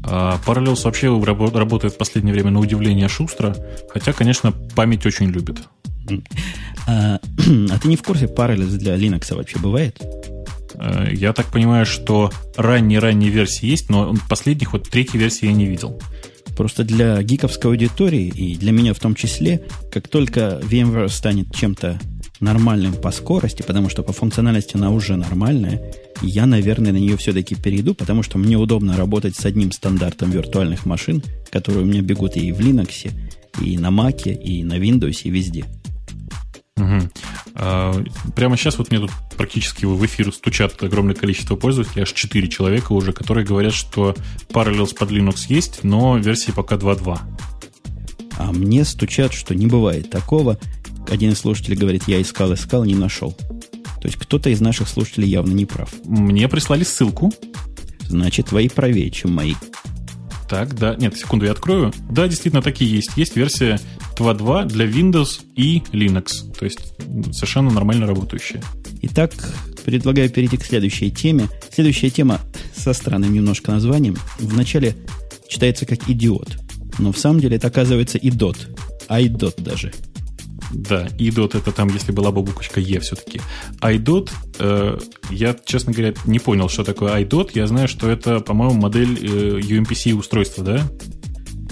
А 0.04 0.40
Parallels 0.46 0.84
вообще 0.84 1.10
работает 1.54 1.94
в 1.94 1.98
последнее 1.98 2.34
время 2.34 2.50
на 2.50 2.60
удивление 2.60 3.08
шустро, 3.08 3.56
хотя, 3.90 4.14
конечно, 4.14 4.52
память 4.76 5.06
очень 5.06 5.28
любит. 5.28 5.60
А, 6.88 7.20
а 7.72 7.80
ты 7.80 7.88
не 7.88 7.98
в 7.98 8.04
курсе, 8.04 8.26
Parallels 8.26 8.78
для 8.78 8.96
Linux 8.96 9.36
вообще 9.36 9.60
бывает? 9.60 10.02
Э, 10.74 11.08
я 11.12 11.34
так 11.34 11.48
понимаю, 11.48 11.86
что 11.86 12.32
ранние-ранние 12.56 13.30
версии 13.30 13.68
есть, 13.68 13.90
но 13.90 14.16
последних, 14.28 14.74
вот 14.74 14.90
третьей 14.90 15.20
версии 15.20 15.46
я 15.46 15.54
не 15.54 15.66
видел. 15.66 16.00
Просто 16.56 16.84
для 16.84 17.22
гиковской 17.24 17.72
аудитории, 17.72 18.28
и 18.28 18.56
для 18.56 18.72
меня 18.72 18.94
в 18.94 19.00
том 19.00 19.16
числе, 19.16 19.62
как 19.92 20.08
только 20.08 20.62
VMware 20.64 21.10
станет 21.10 21.54
чем-то 21.56 22.00
нормальным 22.40 22.94
по 22.94 23.12
скорости, 23.12 23.62
потому 23.62 23.90
что 23.90 24.04
по 24.04 24.14
функциональности 24.14 24.76
она 24.76 24.90
уже 24.90 25.16
нормальная, 25.16 25.94
я, 26.22 26.46
наверное, 26.46 26.92
на 26.92 26.98
нее 26.98 27.18
все-таки 27.18 27.56
перейду, 27.56 27.94
потому 27.94 28.24
что 28.24 28.38
мне 28.38 28.58
удобно 28.58 28.98
работать 28.98 29.36
с 29.36 29.46
одним 29.46 29.72
стандартом 29.72 30.32
виртуальных 30.32 30.86
машин, 30.86 31.24
которые 31.52 31.84
у 31.84 31.86
меня 31.86 32.02
бегут 32.02 32.36
и 32.36 32.52
в 32.52 32.60
Linux, 32.60 33.12
и 33.62 33.78
на 33.78 33.88
Mac, 33.88 34.32
и 34.32 34.64
на 34.64 34.78
Windows, 34.78 35.22
и 35.24 35.30
везде. 35.30 35.66
Угу. 36.78 37.10
А, 37.64 37.94
прямо 38.36 38.58
сейчас 38.58 38.80
вот 38.80 38.90
мне 38.90 39.00
тут 39.00 39.12
практически 39.38 39.86
в 39.86 40.04
эфир 40.04 40.34
стучат 40.34 40.82
огромное 40.82 41.14
количество 41.14 41.56
пользователей, 41.56 42.02
аж 42.02 42.12
4 42.12 42.48
человека 42.48 42.92
уже, 42.94 43.14
которые 43.14 43.46
говорят, 43.46 43.74
что 43.74 44.16
Parallels 44.50 44.96
под 44.98 45.12
Linux 45.12 45.46
есть, 45.48 45.84
но 45.84 46.18
версии 46.18 46.52
пока 46.52 46.76
2.2. 46.76 47.20
А 48.40 48.52
мне 48.52 48.84
стучат, 48.84 49.34
что 49.34 49.54
не 49.54 49.68
бывает 49.68 50.10
такого. 50.10 50.58
Один 51.08 51.34
из 51.34 51.40
слушателей 51.40 51.78
говорит, 51.78 52.06
я 52.08 52.20
искал, 52.20 52.52
искал, 52.56 52.84
не 52.84 52.96
нашел. 52.96 53.34
То 53.34 54.08
есть 54.08 54.18
кто-то 54.18 54.50
из 54.50 54.60
наших 54.60 54.90
слушателей 54.90 55.30
явно 55.30 55.52
не 55.52 55.68
прав. 55.68 55.94
Мне 56.06 56.48
прислали 56.48 56.84
ссылку. 56.84 57.32
Значит, 58.08 58.48
твои 58.48 58.70
правее, 58.70 59.12
чем 59.12 59.34
мои. 59.34 59.54
Так, 60.52 60.78
да. 60.78 60.96
Нет, 60.96 61.16
секунду, 61.16 61.46
я 61.46 61.52
открою. 61.52 61.94
Да, 62.10 62.28
действительно, 62.28 62.62
такие 62.62 62.92
есть. 62.92 63.12
Есть 63.16 63.38
версия 63.38 63.80
2.2 64.18 64.66
для 64.66 64.86
Windows 64.86 65.40
и 65.56 65.82
Linux. 65.94 66.54
То 66.60 66.66
есть 66.66 66.94
совершенно 67.34 67.72
нормально 67.72 68.06
работающая. 68.06 68.62
Итак, 69.04 69.32
предлагаю 69.86 70.30
перейти 70.30 70.58
к 70.58 70.66
следующей 70.66 71.10
теме. 71.10 71.48
Следующая 71.72 72.10
тема 72.10 72.42
со 72.76 72.92
странным 72.92 73.32
немножко 73.32 73.72
названием. 73.72 74.18
Вначале 74.40 74.98
читается 75.48 75.86
как 75.86 76.10
«идиот». 76.10 76.58
Но 77.00 77.14
в 77.14 77.18
самом 77.18 77.40
деле 77.40 77.56
это 77.56 77.68
оказывается 77.68 78.18
идот. 78.18 78.58
Айдот 79.08 79.56
даже. 79.56 79.94
Да, 80.74 81.08
IDOT 81.18 81.58
это 81.58 81.72
там, 81.72 81.90
если 81.90 82.12
была 82.12 82.32
бы 82.32 82.42
буквочка 82.42 82.80
Е 82.80 83.00
все-таки. 83.00 83.42
iDot, 83.82 84.30
э, 84.60 85.00
я, 85.30 85.56
честно 85.66 85.92
говоря, 85.92 86.14
не 86.26 86.40
понял, 86.40 86.70
что 86.70 86.84
такое 86.84 87.14
iDot. 87.22 87.52
Я 87.54 87.68
знаю, 87.68 87.88
что 87.88 88.10
это, 88.10 88.40
по-моему, 88.40 88.76
модель 88.76 89.18
э, 89.22 89.60
UMPC 89.60 90.14
устройства, 90.14 90.64
да? 90.64 90.92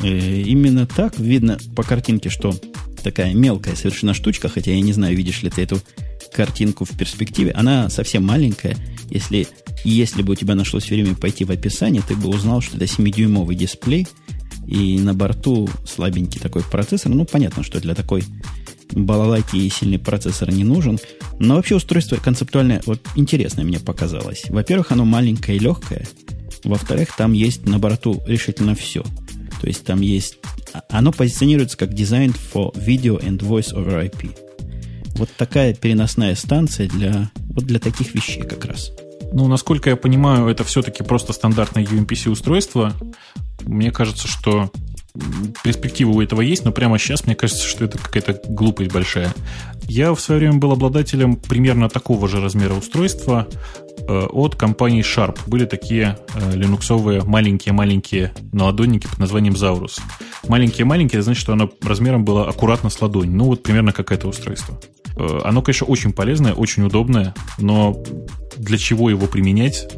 Э, 0.03 0.41
именно 0.41 0.85
так 0.85 1.17
видно 1.17 1.57
по 1.75 1.83
картинке, 1.83 2.29
что 2.29 2.53
такая 3.03 3.33
мелкая 3.33 3.75
совершенно 3.75 4.13
штучка, 4.13 4.49
хотя 4.49 4.71
я 4.71 4.81
не 4.81 4.93
знаю, 4.93 5.15
видишь 5.15 5.43
ли 5.43 5.49
ты 5.49 5.61
эту 5.61 5.79
картинку 6.33 6.85
в 6.85 6.97
перспективе. 6.97 7.51
Она 7.51 7.89
совсем 7.89 8.25
маленькая. 8.25 8.77
Если, 9.09 9.47
если 9.83 10.21
бы 10.21 10.33
у 10.33 10.35
тебя 10.35 10.55
нашлось 10.55 10.89
время 10.89 11.15
пойти 11.15 11.45
в 11.45 11.51
описание, 11.51 12.03
ты 12.07 12.15
бы 12.15 12.29
узнал, 12.29 12.61
что 12.61 12.77
это 12.77 12.85
7-дюймовый 12.85 13.55
дисплей, 13.55 14.07
и 14.67 14.99
на 14.99 15.15
борту 15.15 15.67
слабенький 15.87 16.39
такой 16.39 16.63
процессор. 16.63 17.11
Ну, 17.11 17.25
понятно, 17.25 17.63
что 17.63 17.81
для 17.81 17.95
такой 17.95 18.23
балалайки 18.91 19.55
и 19.55 19.69
сильный 19.69 19.99
процессор 19.99 20.51
не 20.51 20.63
нужен. 20.63 20.99
Но 21.39 21.55
вообще 21.55 21.75
устройство 21.75 22.17
концептуально 22.17 22.81
вот, 22.85 23.01
интересное 23.15 23.63
мне 23.63 23.79
показалось. 23.79 24.43
Во-первых, 24.49 24.91
оно 24.91 25.05
маленькое 25.05 25.57
и 25.57 25.61
легкое. 25.61 26.07
Во-вторых, 26.63 27.15
там 27.15 27.33
есть 27.33 27.65
на 27.65 27.79
борту 27.79 28.21
решительно 28.25 28.75
все. 28.75 29.03
То 29.61 29.67
есть 29.67 29.83
там 29.85 30.01
есть... 30.01 30.37
А, 30.73 30.83
оно 30.89 31.11
позиционируется 31.11 31.77
как 31.77 31.91
Designed 31.91 32.37
for 32.53 32.73
Video 32.73 33.19
and 33.21 33.39
Voice 33.39 33.73
over 33.73 34.09
IP. 34.09 34.37
Вот 35.15 35.29
такая 35.35 35.73
переносная 35.73 36.35
станция 36.35 36.87
для, 36.87 37.31
вот 37.49 37.65
для 37.65 37.79
таких 37.79 38.13
вещей 38.15 38.43
как 38.43 38.65
раз. 38.65 38.91
Ну, 39.31 39.47
насколько 39.47 39.89
я 39.89 39.95
понимаю, 39.95 40.47
это 40.47 40.63
все-таки 40.63 41.03
просто 41.03 41.33
стандартное 41.33 41.83
UMPC 41.83 42.29
устройство. 42.29 42.93
Мне 43.61 43.91
кажется, 43.91 44.27
что 44.27 44.71
перспектива 45.63 46.11
у 46.11 46.21
этого 46.21 46.41
есть, 46.41 46.65
но 46.65 46.71
прямо 46.71 46.97
сейчас 46.99 47.25
мне 47.25 47.35
кажется, 47.35 47.67
что 47.67 47.85
это 47.85 47.97
какая-то 47.97 48.41
глупость 48.47 48.91
большая. 48.91 49.33
Я 49.87 50.13
в 50.13 50.19
свое 50.19 50.39
время 50.39 50.57
был 50.59 50.71
обладателем 50.71 51.35
примерно 51.35 51.89
такого 51.89 52.27
же 52.27 52.39
размера 52.39 52.73
устройства 52.73 53.47
э, 54.07 54.25
от 54.27 54.55
компании 54.55 55.03
Sharp. 55.03 55.39
Были 55.47 55.65
такие 55.65 56.19
э, 56.35 56.55
линуксовые 56.55 57.23
маленькие-маленькие 57.23 58.33
наладонники 58.51 59.07
под 59.07 59.19
названием 59.19 59.55
Zaurus. 59.55 59.99
Маленькие-маленькие, 60.47 61.21
значит, 61.21 61.41
что 61.41 61.53
оно 61.53 61.71
размером 61.81 62.23
было 62.23 62.47
аккуратно 62.47 62.89
с 62.89 63.01
ладонь. 63.01 63.31
Ну, 63.31 63.45
вот 63.45 63.63
примерно 63.63 63.91
как 63.91 64.11
это 64.11 64.27
устройство. 64.27 64.79
Э, 65.17 65.39
оно, 65.43 65.61
конечно, 65.61 65.87
очень 65.87 66.13
полезное, 66.13 66.53
очень 66.53 66.83
удобное, 66.83 67.33
но 67.57 68.01
для 68.57 68.77
чего 68.77 69.09
его 69.09 69.25
применять, 69.27 69.91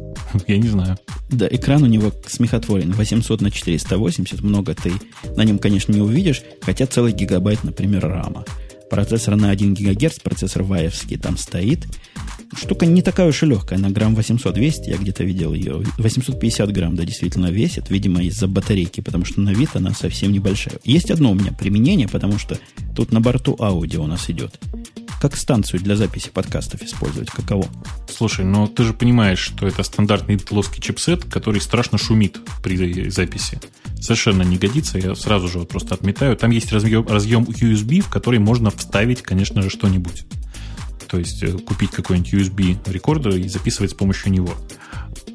Я 0.46 0.58
не 0.58 0.68
знаю. 0.68 0.98
Да, 1.30 1.46
экран 1.50 1.82
у 1.82 1.86
него 1.86 2.12
смехотворен. 2.26 2.92
800 2.92 3.40
на 3.40 3.50
480. 3.50 4.42
Много 4.42 4.74
ты 4.74 4.92
на 5.36 5.44
нем, 5.44 5.58
конечно, 5.58 5.92
не 5.92 6.00
увидишь. 6.00 6.42
Хотя 6.62 6.86
целый 6.86 7.12
гигабайт, 7.12 7.64
например, 7.64 8.06
рама. 8.06 8.44
Процессор 8.90 9.36
на 9.36 9.50
1 9.50 9.74
ГГц, 9.74 10.18
процессор 10.20 10.62
ваевский 10.62 11.16
там 11.16 11.38
стоит. 11.38 11.86
Штука 12.54 12.84
не 12.84 13.00
такая 13.00 13.28
уж 13.28 13.42
и 13.42 13.46
легкая, 13.46 13.78
на 13.78 13.90
грамм 13.90 14.14
800-200, 14.14 14.90
я 14.90 14.98
где-то 14.98 15.24
видел 15.24 15.54
ее. 15.54 15.82
850 15.96 16.70
грамм, 16.70 16.94
да, 16.94 17.04
действительно 17.04 17.46
весит, 17.46 17.88
видимо, 17.88 18.22
из-за 18.24 18.46
батарейки, 18.46 19.00
потому 19.00 19.24
что 19.24 19.40
на 19.40 19.54
вид 19.54 19.70
она 19.74 19.92
совсем 19.92 20.32
небольшая. 20.32 20.78
Есть 20.84 21.10
одно 21.10 21.30
у 21.30 21.34
меня 21.34 21.52
применение, 21.52 22.08
потому 22.08 22.38
что 22.38 22.58
тут 22.94 23.10
на 23.10 23.22
борту 23.22 23.56
аудио 23.58 24.04
у 24.04 24.06
нас 24.06 24.28
идет. 24.28 24.60
Как 25.22 25.36
станцию 25.36 25.78
для 25.78 25.94
записи 25.94 26.30
подкастов 26.30 26.82
использовать, 26.82 27.30
каково? 27.30 27.68
Слушай, 28.12 28.44
но 28.44 28.66
ты 28.66 28.82
же 28.82 28.92
понимаешь, 28.92 29.38
что 29.38 29.68
это 29.68 29.84
стандартный 29.84 30.36
плоский 30.36 30.82
чипсет, 30.82 31.26
который 31.26 31.60
страшно 31.60 31.96
шумит 31.96 32.40
при 32.60 33.08
записи. 33.08 33.60
Совершенно 34.00 34.42
не 34.42 34.56
годится, 34.56 34.98
я 34.98 35.14
сразу 35.14 35.46
же 35.46 35.60
вот 35.60 35.68
просто 35.68 35.94
отметаю. 35.94 36.36
Там 36.36 36.50
есть 36.50 36.72
разъем, 36.72 37.06
разъем 37.06 37.44
USB, 37.44 38.00
в 38.00 38.10
который 38.10 38.40
можно 38.40 38.72
вставить, 38.72 39.22
конечно 39.22 39.62
же, 39.62 39.70
что-нибудь 39.70 40.24
то 41.06 41.18
есть 41.18 41.42
э, 41.42 41.52
купить 41.58 41.90
какой-нибудь 41.90 42.32
USB 42.32 42.78
рекордер 42.90 43.36
и 43.36 43.46
записывать 43.46 43.90
с 43.90 43.94
помощью 43.94 44.32
него. 44.32 44.54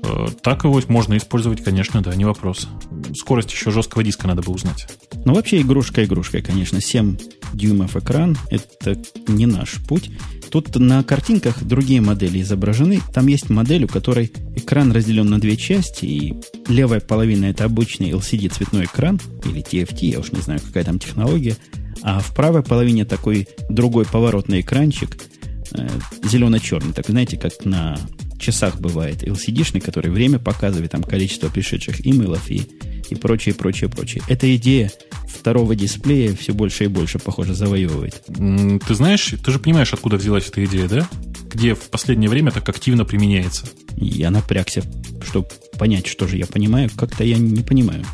Э, 0.04 0.28
так 0.42 0.64
его 0.64 0.82
можно 0.88 1.16
использовать, 1.16 1.64
конечно, 1.64 2.02
да, 2.02 2.16
не 2.16 2.26
вопрос. 2.26 2.68
Скорость 3.16 3.52
еще 3.52 3.70
жесткого 3.70 4.04
диска 4.04 4.28
надо 4.28 4.42
бы 4.42 4.52
узнать. 4.52 4.88
Ну, 5.24 5.36
вообще 5.36 5.62
игрушка 5.62 6.04
игрушкой, 6.04 6.42
конечно. 6.42 6.82
7 6.82 7.16
дюймов 7.54 7.96
экран– 7.96 8.38
это 8.50 8.98
не 9.28 9.46
наш 9.46 9.76
путь. 9.88 10.10
Тут 10.50 10.76
на 10.76 11.04
картинках 11.04 11.64
другие 11.64 12.02
модели 12.02 12.42
изображены. 12.42 13.02
Там 13.14 13.28
есть 13.28 13.50
модель, 13.50 13.86
у 13.86 13.88
которой 13.88 14.32
экран 14.56 14.92
разделен 14.92 15.30
на 15.30 15.40
две 15.40 15.58
части, 15.58 16.06
и 16.06 16.34
левая 16.68 17.00
половина– 17.00 17.46
это 17.48 17.66
обычный 17.66 18.12
LCD 18.12 18.50
цветной 18.50 18.86
экран, 18.86 19.20
или 19.46 19.62
TFT, 19.62 20.06
я 20.06 20.20
уж 20.20 20.32
не 20.32 20.42
знаю, 20.42 20.62
какая 20.66 20.84
там 20.84 21.00
технология, 21.00 21.58
а 22.02 22.20
в 22.20 22.34
правой 22.34 22.64
половине 22.64 23.06
такой 23.06 23.48
другой 23.70 24.06
поворотный 24.06 24.62
экранчик– 24.62 25.18
э, 25.74 25.88
зелено-черный. 26.24 26.94
Так 26.94 27.08
знаете, 27.08 27.38
как 27.38 27.66
на 27.66 27.98
часах 28.40 28.80
бывает 28.80 29.24
LCD-шный, 29.24 29.82
который 29.82 30.12
время 30.12 30.40
показывает, 30.40 30.92
там 30.92 31.04
количество 31.04 31.50
пришедших 31.50 32.06
имейлов 32.06 32.50
и, 32.50 32.62
и 33.10 33.16
прочее, 33.16 33.56
прочее, 33.56 33.90
прочее. 33.90 34.24
Эта 34.28 34.54
идея 34.56 34.92
второго 35.28 35.76
дисплея 35.76 36.36
все 36.36 36.54
больше 36.54 36.86
и 36.86 36.88
больше, 36.88 37.20
похоже, 37.20 37.54
завоевывает. 37.54 38.22
Ты 38.28 38.96
знаешь, 38.96 39.34
ты 39.44 39.52
же 39.52 39.60
понимаешь, 39.60 39.94
откуда 39.94 40.18
взялась 40.18 40.48
эта 40.48 40.64
идея, 40.66 40.88
да? 40.88 41.08
Где 41.54 41.76
в 41.76 41.90
последнее 41.90 42.30
время 42.30 42.52
так 42.52 42.68
активно 42.68 43.06
применяется. 43.06 43.68
Я 43.96 44.30
напрягся, 44.32 44.84
чтобы 45.28 45.48
понять, 45.78 46.08
что 46.08 46.28
же 46.28 46.38
я 46.38 46.46
понимаю. 46.46 46.90
Как-то 46.96 47.24
я 47.24 47.38
не 47.38 47.64
понимаю. 47.64 48.06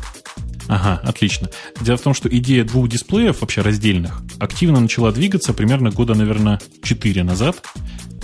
Ага, 0.66 1.00
отлично. 1.04 1.50
Дело 1.80 1.96
в 1.96 2.02
том, 2.02 2.14
что 2.14 2.28
идея 2.28 2.64
двух 2.64 2.88
дисплеев, 2.88 3.40
вообще 3.40 3.60
раздельных, 3.60 4.22
активно 4.38 4.80
начала 4.80 5.12
двигаться 5.12 5.52
примерно 5.52 5.90
года, 5.90 6.14
наверное, 6.14 6.60
4 6.82 7.22
назад. 7.22 7.62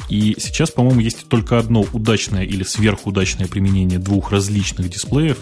И 0.09 0.37
сейчас, 0.39 0.71
по-моему, 0.71 1.01
есть 1.01 1.29
только 1.29 1.59
одно 1.59 1.85
удачное 1.93 2.45
или 2.45 2.65
сверхудачное 2.65 3.47
применение 3.47 3.99
двух 3.99 4.33
различных 4.33 4.91
дисплеев 4.91 5.39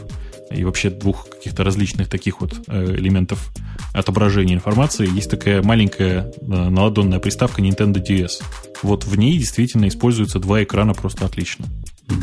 и 0.50 0.64
вообще 0.64 0.90
двух 0.90 1.28
каких-то 1.28 1.64
различных 1.64 2.08
таких 2.08 2.40
вот 2.40 2.54
э, 2.68 2.94
элементов 2.96 3.50
отображения 3.92 4.54
информации. 4.54 5.08
Есть 5.12 5.30
такая 5.30 5.62
маленькая 5.62 6.32
э, 6.40 6.44
наладонная 6.46 7.18
приставка 7.18 7.62
Nintendo 7.62 7.94
DS. 7.94 8.42
Вот 8.82 9.04
в 9.04 9.16
ней 9.16 9.38
действительно 9.38 9.88
используются 9.88 10.38
два 10.38 10.62
экрана 10.62 10.94
просто 10.94 11.26
отлично. 11.26 11.66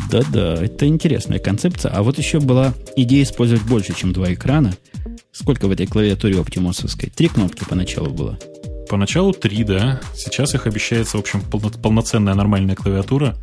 Да-да, 0.10 0.56
это 0.56 0.88
интересная 0.88 1.40
концепция. 1.40 1.92
А 1.92 2.02
вот 2.02 2.18
еще 2.18 2.40
была 2.40 2.74
идея 2.96 3.24
использовать 3.24 3.64
больше, 3.64 3.94
чем 3.96 4.14
два 4.14 4.34
экрана. 4.34 4.76
Сколько 5.32 5.68
в 5.68 5.72
этой 5.72 5.86
клавиатуре 5.86 6.40
оптимусовской? 6.40 7.10
Три 7.10 7.28
кнопки 7.28 7.64
поначалу 7.68 8.10
было. 8.10 8.40
Поначалу 8.90 9.34
три, 9.34 9.64
да. 9.64 10.00
Сейчас 10.16 10.56
их 10.56 10.68
обещается, 10.68 11.18
в 11.18 11.20
общем, 11.20 11.42
полно, 11.42 11.70
полноценная 11.70 12.36
нормальная 12.36 12.76
клавиатура. 12.76 13.36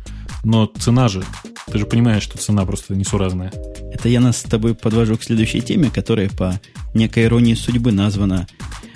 Но 0.43 0.65
цена 0.65 1.07
же, 1.07 1.23
ты 1.71 1.77
же 1.77 1.85
понимаешь, 1.85 2.23
что 2.23 2.37
цена 2.37 2.65
просто 2.65 2.95
несуразная. 2.95 3.51
Это 3.91 4.09
я 4.09 4.19
нас 4.19 4.37
с 4.37 4.43
тобой 4.43 4.75
подвожу 4.75 5.17
к 5.17 5.23
следующей 5.23 5.61
теме, 5.61 5.89
которая 5.89 6.29
по 6.29 6.59
некой 6.93 7.23
иронии 7.23 7.53
судьбы 7.53 7.91
названа 7.91 8.47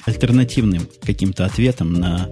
альтернативным 0.06 0.88
каким-то 1.04 1.46
ответом 1.46 1.94
на 1.94 2.30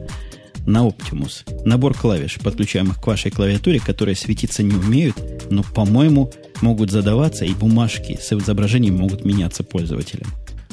на 0.66 0.88
Optimus. 0.88 1.48
Набор 1.64 1.94
клавиш, 1.94 2.40
подключаемых 2.40 3.00
к 3.00 3.06
вашей 3.06 3.30
клавиатуре, 3.30 3.80
которые 3.80 4.16
светиться 4.16 4.64
не 4.64 4.76
умеют, 4.76 5.16
но, 5.52 5.62
по-моему, 5.62 6.32
могут 6.62 6.90
задаваться, 6.90 7.46
и 7.46 7.54
бумажки 7.54 8.18
с 8.20 8.34
изображением 8.34 8.98
могут 8.98 9.26
меняться 9.26 9.64
пользователям. 9.64 10.28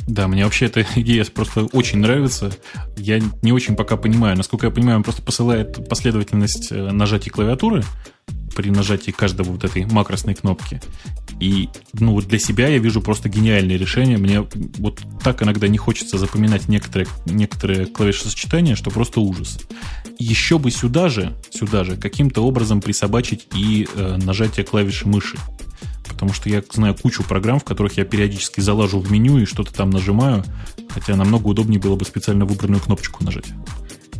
Да, 0.06 0.28
мне 0.28 0.44
вообще 0.44 0.66
эта 0.66 0.86
идея 0.96 1.24
просто 1.26 1.64
очень 1.64 1.98
нравится. 1.98 2.52
Я 2.96 3.20
не 3.42 3.52
очень 3.52 3.76
пока 3.76 3.96
понимаю. 3.96 4.36
Насколько 4.36 4.66
я 4.66 4.72
понимаю, 4.72 4.98
он 4.98 5.02
просто 5.02 5.22
посылает 5.22 5.88
последовательность 5.88 6.72
э, 6.72 6.90
нажатий 6.90 7.30
клавиатуры 7.30 7.84
при 8.54 8.70
нажатии 8.70 9.10
каждой 9.10 9.46
вот 9.46 9.64
этой 9.64 9.84
макросной 9.86 10.34
кнопки. 10.34 10.80
И 11.40 11.68
ну, 11.94 12.20
для 12.20 12.38
себя 12.38 12.68
я 12.68 12.78
вижу 12.78 13.00
просто 13.00 13.28
гениальное 13.28 13.76
решение. 13.76 14.18
Мне 14.18 14.46
вот 14.78 15.00
так 15.22 15.42
иногда 15.42 15.68
не 15.68 15.78
хочется 15.78 16.18
запоминать 16.18 16.68
некоторые, 16.68 17.08
некоторые 17.26 17.86
клавишесочетания, 17.86 18.76
что 18.76 18.90
просто 18.90 19.20
ужас. 19.20 19.58
Еще 20.18 20.58
бы 20.58 20.70
сюда 20.70 21.08
же, 21.08 21.36
сюда 21.50 21.84
же 21.84 21.96
каким-то 21.96 22.42
образом 22.42 22.80
присобачить 22.80 23.48
и 23.54 23.88
э, 23.94 24.18
нажатие 24.22 24.64
клавиши 24.64 25.08
мыши. 25.08 25.36
Потому 26.08 26.32
что 26.32 26.48
я 26.48 26.62
знаю 26.72 26.94
кучу 26.94 27.24
программ, 27.24 27.58
в 27.58 27.64
которых 27.64 27.96
я 27.96 28.04
периодически 28.04 28.60
залажу 28.60 29.00
в 29.00 29.10
меню 29.10 29.38
и 29.38 29.44
что-то 29.44 29.74
там 29.74 29.90
нажимаю, 29.90 30.44
хотя 30.90 31.16
намного 31.16 31.48
удобнее 31.48 31.80
было 31.80 31.96
бы 31.96 32.04
специально 32.04 32.44
выбранную 32.44 32.80
кнопочку 32.80 33.24
нажать. 33.24 33.46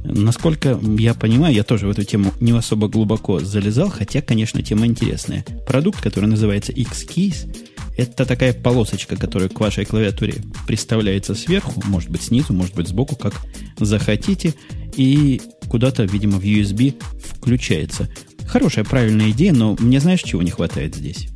Насколько 0.04 0.78
я 0.98 1.14
понимаю, 1.14 1.54
я 1.54 1.62
тоже 1.62 1.86
в 1.86 1.90
эту 1.90 2.04
тему 2.04 2.32
не 2.40 2.52
особо 2.52 2.88
глубоко 2.88 3.40
залезал, 3.40 3.88
хотя, 3.88 4.20
конечно, 4.20 4.62
тема 4.62 4.86
интересная. 4.86 5.44
Продукт, 5.66 6.00
который 6.00 6.26
называется 6.26 6.72
X-Keys, 6.72 7.54
это 7.96 8.24
такая 8.24 8.52
полосочка, 8.52 9.16
которая 9.16 9.48
к 9.48 9.60
вашей 9.60 9.84
клавиатуре 9.84 10.34
представляется 10.66 11.34
сверху, 11.34 11.82
может 11.84 12.10
быть 12.10 12.22
снизу, 12.22 12.52
может 12.52 12.74
быть 12.74 12.88
сбоку, 12.88 13.16
как 13.16 13.34
захотите, 13.78 14.54
и 14.96 15.40
куда-то, 15.68 16.04
видимо, 16.04 16.38
в 16.38 16.44
USB 16.44 16.94
включается. 17.22 18.08
Хорошая, 18.46 18.84
правильная 18.84 19.30
идея, 19.30 19.52
но 19.52 19.76
мне 19.78 20.00
знаешь, 20.00 20.22
чего 20.22 20.42
не 20.42 20.50
хватает 20.50 20.96
здесь? 20.96 21.28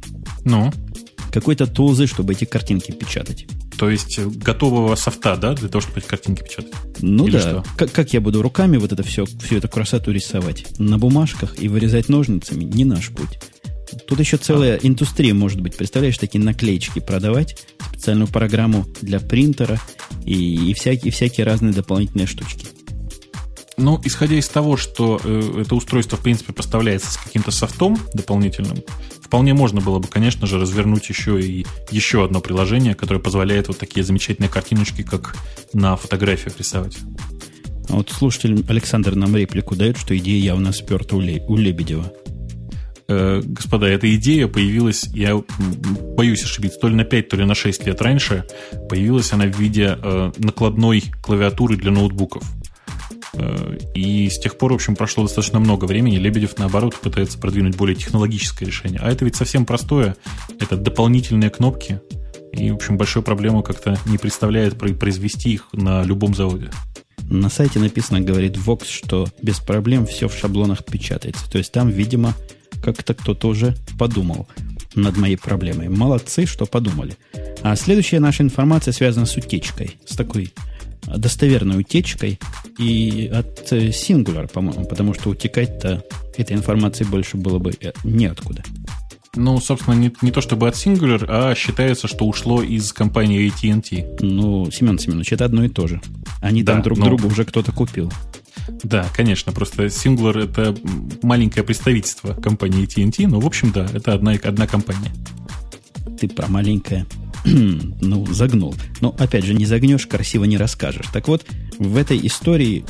Ну? 0.44 0.72
Какой-то 1.30 1.66
тулзы, 1.66 2.06
чтобы 2.06 2.32
эти 2.32 2.44
картинки 2.44 2.92
печатать. 2.92 3.46
То 3.78 3.90
есть 3.90 4.18
э, 4.18 4.26
готового 4.26 4.94
софта, 4.96 5.36
да, 5.36 5.54
для 5.54 5.68
того, 5.68 5.80
чтобы 5.82 5.98
эти 6.00 6.06
картинки 6.06 6.42
печатать? 6.42 6.72
Ну 7.00 7.26
Или 7.26 7.38
да. 7.38 7.64
Как, 7.76 7.92
как 7.92 8.12
я 8.12 8.20
буду 8.20 8.42
руками 8.42 8.76
вот 8.76 8.92
это 8.92 9.02
все, 9.02 9.26
всю 9.26 9.56
эту 9.56 9.68
красоту 9.68 10.12
рисовать? 10.12 10.66
На 10.78 10.98
бумажках 10.98 11.60
и 11.62 11.68
вырезать 11.68 12.08
ножницами 12.08 12.64
не 12.64 12.84
наш 12.84 13.10
путь. 13.10 13.38
Тут 14.06 14.18
еще 14.20 14.36
целая 14.36 14.76
а. 14.76 14.78
индустрия 14.82 15.34
может 15.34 15.60
быть. 15.60 15.76
Представляешь, 15.76 16.18
такие 16.18 16.42
наклеечки 16.42 17.00
продавать, 17.00 17.56
специальную 17.90 18.28
программу 18.28 18.86
для 19.00 19.20
принтера 19.20 19.80
и, 20.24 20.70
и 20.70 20.74
всякие, 20.74 21.12
всякие 21.12 21.44
разные 21.46 21.72
дополнительные 21.72 22.26
штучки. 22.26 22.66
Ну, 23.78 24.00
исходя 24.04 24.36
из 24.36 24.48
того, 24.48 24.76
что 24.76 25.20
э, 25.22 25.62
это 25.62 25.74
устройство, 25.74 26.16
в 26.16 26.22
принципе, 26.22 26.52
поставляется 26.52 27.12
с 27.12 27.16
каким-то 27.16 27.50
софтом 27.50 27.98
дополнительным, 28.14 28.78
вполне 29.20 29.52
можно 29.52 29.82
было 29.82 29.98
бы, 29.98 30.08
конечно 30.08 30.46
же, 30.46 30.58
развернуть 30.58 31.08
еще 31.10 31.40
и 31.40 31.66
еще 31.90 32.24
одно 32.24 32.40
приложение, 32.40 32.94
которое 32.94 33.20
позволяет 33.20 33.68
вот 33.68 33.78
такие 33.78 34.02
замечательные 34.02 34.48
картиночки, 34.48 35.02
как 35.02 35.36
на 35.74 35.96
фотографиях 35.96 36.58
рисовать. 36.58 36.96
А 37.88 37.96
вот 37.96 38.10
слушатель 38.10 38.64
Александр 38.68 39.14
нам 39.14 39.36
реплику 39.36 39.76
дает, 39.76 39.98
что 39.98 40.16
идея 40.16 40.42
явно 40.42 40.72
сперта 40.72 41.14
у, 41.14 41.20
Ле- 41.20 41.44
у 41.46 41.56
Лебедева. 41.56 42.10
Э, 43.08 43.40
господа, 43.44 43.86
эта 43.86 44.12
идея 44.16 44.48
появилась, 44.48 45.04
я 45.14 45.40
боюсь 46.16 46.42
ошибиться, 46.42 46.80
то 46.80 46.88
ли 46.88 46.94
на 46.94 47.04
5, 47.04 47.28
то 47.28 47.36
ли 47.36 47.44
на 47.44 47.54
6 47.54 47.86
лет 47.86 48.00
раньше. 48.02 48.44
Появилась 48.88 49.32
она 49.32 49.44
в 49.44 49.58
виде 49.58 49.96
э, 50.02 50.32
накладной 50.38 51.04
клавиатуры 51.22 51.76
для 51.76 51.90
ноутбуков. 51.90 52.42
Э, 53.36 53.78
и 53.94 54.28
с 54.28 54.38
тех 54.38 54.58
пор, 54.58 54.72
в 54.72 54.76
общем, 54.76 54.96
прошло 54.96 55.24
достаточно 55.24 55.60
много 55.60 55.84
времени. 55.84 56.16
Лебедев, 56.16 56.58
наоборот, 56.58 56.94
пытается 56.96 57.38
продвинуть 57.38 57.76
более 57.76 57.96
технологическое 57.96 58.66
решение. 58.66 59.00
А 59.02 59.10
это 59.10 59.24
ведь 59.24 59.36
совсем 59.36 59.66
простое. 59.66 60.16
Это 60.60 60.76
дополнительные 60.76 61.50
кнопки. 61.50 62.00
И, 62.52 62.70
в 62.70 62.76
общем, 62.76 62.96
большой 62.96 63.22
проблему 63.22 63.62
как-то 63.62 63.98
не 64.06 64.18
представляет 64.18 64.78
произвести 64.78 65.52
их 65.52 65.68
на 65.72 66.02
любом 66.04 66.34
заводе. 66.34 66.70
На 67.28 67.50
сайте 67.50 67.78
написано, 67.78 68.20
говорит 68.20 68.56
Vox, 68.56 68.86
что 68.88 69.26
без 69.42 69.58
проблем 69.58 70.06
все 70.06 70.28
в 70.28 70.34
шаблонах 70.34 70.84
печатается. 70.84 71.50
То 71.50 71.58
есть 71.58 71.72
там, 71.72 71.90
видимо, 71.90 72.34
как-то 72.82 73.14
кто-то 73.14 73.48
уже 73.48 73.74
подумал 73.98 74.48
над 74.94 75.16
моей 75.16 75.36
проблемой. 75.36 75.88
Молодцы, 75.88 76.46
что 76.46 76.66
подумали. 76.66 77.16
А 77.62 77.74
следующая 77.76 78.20
наша 78.20 78.42
информация 78.42 78.92
связана 78.92 79.26
с 79.26 79.36
утечкой. 79.36 79.96
С 80.06 80.16
такой 80.16 80.52
достоверной 81.06 81.80
утечкой 81.80 82.38
и 82.78 83.30
от 83.32 83.72
э, 83.72 83.88
Singular, 83.88 84.50
по-моему, 84.52 84.84
потому 84.86 85.14
что 85.14 85.30
утекать-то 85.30 86.02
этой 86.36 86.56
информации 86.56 87.04
больше 87.04 87.36
было 87.36 87.58
бы 87.58 87.72
э, 87.80 87.92
неоткуда. 88.04 88.62
Ну, 89.36 89.60
собственно, 89.60 89.94
не, 89.94 90.12
не 90.22 90.30
то 90.30 90.40
чтобы 90.40 90.66
от 90.68 90.74
Singular, 90.74 91.24
а 91.28 91.54
считается, 91.54 92.08
что 92.08 92.24
ушло 92.24 92.62
из 92.62 92.92
компании 92.92 93.46
AT&T. 93.46 94.24
Ну, 94.24 94.70
Семен 94.70 94.98
Семенович, 94.98 95.32
это 95.32 95.44
одно 95.44 95.64
и 95.64 95.68
то 95.68 95.86
же. 95.86 96.00
Они 96.40 96.62
да, 96.62 96.74
там 96.74 96.82
друг 96.82 96.98
но... 96.98 97.06
друга 97.06 97.26
уже 97.26 97.44
кто-то 97.44 97.72
купил. 97.72 98.10
Да, 98.82 99.06
конечно, 99.14 99.52
просто 99.52 99.86
Singular 99.86 100.44
это 100.44 100.74
маленькое 101.22 101.64
представительство 101.64 102.34
компании 102.34 102.84
AT&T, 102.84 103.28
но, 103.28 103.38
в 103.38 103.46
общем, 103.46 103.70
да, 103.72 103.86
это 103.92 104.14
одна, 104.14 104.32
одна 104.32 104.66
компания. 104.66 105.12
Ты 106.18 106.28
про 106.28 106.48
маленькое. 106.48 107.06
ну, 108.00 108.26
загнул. 108.26 108.74
Но, 109.00 109.14
опять 109.18 109.44
же, 109.44 109.54
не 109.54 109.66
загнешь, 109.66 110.06
красиво 110.06 110.44
не 110.44 110.56
расскажешь. 110.56 111.06
Так 111.12 111.28
вот, 111.28 111.44
в 111.78 111.96
этой 111.96 112.24
истории 112.26 112.84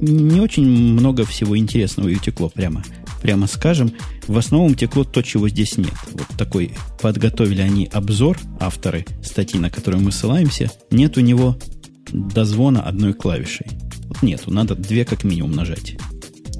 не 0.00 0.40
очень 0.40 0.66
много 0.66 1.24
всего 1.24 1.56
интересного 1.56 2.08
и 2.08 2.16
утекло 2.16 2.48
прямо. 2.48 2.84
Прямо 3.22 3.46
скажем, 3.46 3.92
в 4.26 4.36
основном 4.36 4.74
текло 4.74 5.04
то, 5.04 5.22
чего 5.22 5.48
здесь 5.48 5.78
нет. 5.78 5.94
Вот 6.12 6.26
такой 6.36 6.72
подготовили 7.00 7.62
они 7.62 7.88
обзор, 7.90 8.38
авторы 8.60 9.06
статьи, 9.22 9.58
на 9.58 9.70
которую 9.70 10.02
мы 10.02 10.12
ссылаемся. 10.12 10.70
Нет 10.90 11.16
у 11.16 11.20
него 11.20 11.56
дозвона 12.12 12.82
одной 12.82 13.14
клавишей. 13.14 13.66
Вот 14.08 14.22
нету, 14.22 14.52
надо 14.52 14.74
две 14.74 15.04
как 15.04 15.24
минимум 15.24 15.52
нажать. 15.52 15.96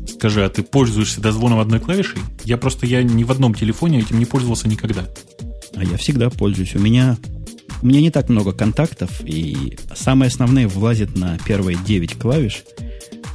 Скажи, 0.09 0.45
а 0.45 0.49
ты 0.49 0.63
пользуешься 0.63 1.21
дозвоном 1.21 1.61
одной 1.61 1.79
клавишей? 1.79 2.21
Я 2.43 2.57
просто 2.57 2.87
я 2.87 3.03
ни 3.03 3.23
в 3.23 3.31
одном 3.31 3.55
телефоне 3.55 4.01
этим 4.01 4.19
не 4.19 4.25
пользовался 4.25 4.67
никогда. 4.67 5.07
А 5.77 5.85
я 5.85 5.97
всегда 5.97 6.31
пользуюсь. 6.31 6.75
У 6.75 6.79
меня, 6.79 7.17
у 7.83 7.87
меня 7.87 8.01
не 8.01 8.11
так 8.11 8.29
много 8.29 8.53
контактов, 8.53 9.21
и 9.25 9.77
самые 9.95 10.29
основные 10.29 10.67
влазят 10.67 11.17
на 11.17 11.39
первые 11.47 11.79
9 11.87 12.19
клавиш. 12.19 12.65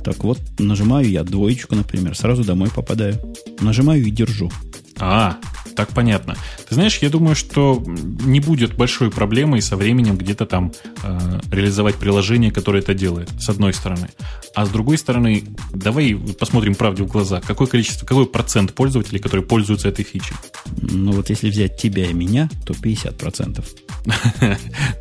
Так 0.03 0.23
вот, 0.23 0.39
нажимаю 0.57 1.07
я 1.07 1.23
двоечку, 1.23 1.75
например, 1.75 2.17
сразу 2.17 2.43
домой 2.43 2.69
попадаю. 2.73 3.21
Нажимаю 3.59 4.03
и 4.03 4.09
держу. 4.09 4.51
А, 4.99 5.37
так 5.75 5.89
понятно. 5.89 6.35
Ты 6.67 6.75
знаешь, 6.75 6.97
я 6.99 7.09
думаю, 7.09 7.35
что 7.35 7.83
не 7.85 8.39
будет 8.39 8.75
большой 8.75 9.11
проблемой 9.11 9.61
со 9.61 9.75
временем 9.75 10.17
где-то 10.17 10.45
там 10.45 10.71
э, 11.03 11.39
реализовать 11.51 11.95
приложение, 11.95 12.51
которое 12.51 12.79
это 12.79 12.93
делает, 12.93 13.29
с 13.39 13.49
одной 13.49 13.73
стороны. 13.73 14.09
А 14.53 14.65
с 14.65 14.69
другой 14.69 14.97
стороны, 14.97 15.43
давай 15.73 16.15
посмотрим 16.39 16.75
правде 16.75 17.03
в 17.03 17.07
глаза. 17.07 17.41
Какое 17.41 17.67
количество, 17.67 18.05
какой 18.05 18.25
процент 18.25 18.73
пользователей, 18.73 19.19
которые 19.19 19.45
пользуются 19.45 19.87
этой 19.87 20.03
фичей? 20.03 20.35
Ну 20.81 21.13
вот 21.13 21.29
если 21.29 21.49
взять 21.49 21.77
тебя 21.77 22.05
и 22.05 22.13
меня, 22.13 22.49
то 22.65 22.73
50%. 22.73 23.63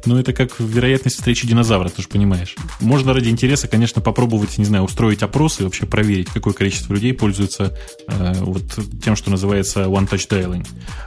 Ну 0.06 0.18
это 0.18 0.32
как 0.32 0.58
вероятность 0.58 1.16
встречи 1.16 1.46
динозавра, 1.46 1.88
ты 1.88 2.02
же 2.02 2.08
понимаешь. 2.08 2.56
Можно 2.80 3.12
ради 3.12 3.28
интереса, 3.28 3.68
конечно, 3.68 4.00
попробовать, 4.00 4.58
не 4.58 4.64
знаю, 4.64 4.84
устроить 4.84 5.22
опрос 5.22 5.60
и 5.60 5.64
вообще 5.64 5.86
проверить, 5.86 6.28
какое 6.28 6.54
количество 6.54 6.94
людей 6.94 7.12
пользуется 7.12 7.76
э, 8.08 8.34
вот 8.40 8.62
тем, 9.02 9.16
что 9.16 9.30
называется 9.30 9.84
one-touch 9.84 10.28
dialing. 10.50 10.66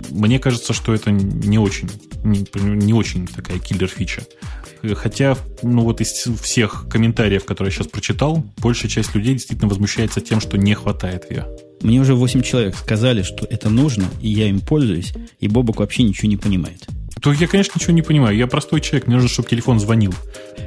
Мне 0.10 0.40
кажется, 0.40 0.74
что 0.74 0.94
это 0.94 1.12
не 1.12 1.58
очень, 1.58 1.90
не, 2.24 2.46
не 2.62 2.94
очень 2.94 3.28
такая 3.28 3.60
киллер-фича. 3.60 4.24
Хотя, 4.96 5.38
ну 5.62 5.84
вот 5.84 6.02
из 6.02 6.12
всех 6.42 6.88
комментариев, 6.90 7.46
которые 7.46 7.72
я 7.72 7.78
сейчас 7.78 7.88
прочитал, 7.88 8.44
большая 8.58 8.90
часть 8.92 9.16
людей 9.16 9.34
действительно 9.34 9.70
возмущается 9.70 10.20
тем, 10.20 10.42
что 10.42 10.58
не 10.58 10.74
хватает 10.74 11.30
ее. 11.30 11.48
Мне 11.82 12.00
уже 12.00 12.16
8 12.16 12.42
человек 12.44 12.76
сказали, 12.76 13.24
что 13.24 13.46
это 13.46 13.70
нужно, 13.70 14.06
и 14.22 14.30
я 14.30 14.48
им 14.48 14.60
пользуюсь, 14.60 15.14
и 15.40 15.48
Бобок 15.48 15.78
вообще 15.78 16.04
ничего 16.04 16.30
не 16.30 16.38
понимает. 16.38 16.88
То 17.24 17.32
я, 17.32 17.48
конечно, 17.48 17.72
ничего 17.76 17.94
не 17.94 18.02
понимаю. 18.02 18.36
Я 18.36 18.48
простой 18.48 18.82
человек, 18.82 19.08
мне 19.08 19.16
нужно, 19.16 19.30
чтобы 19.30 19.48
телефон 19.48 19.80
звонил. 19.80 20.14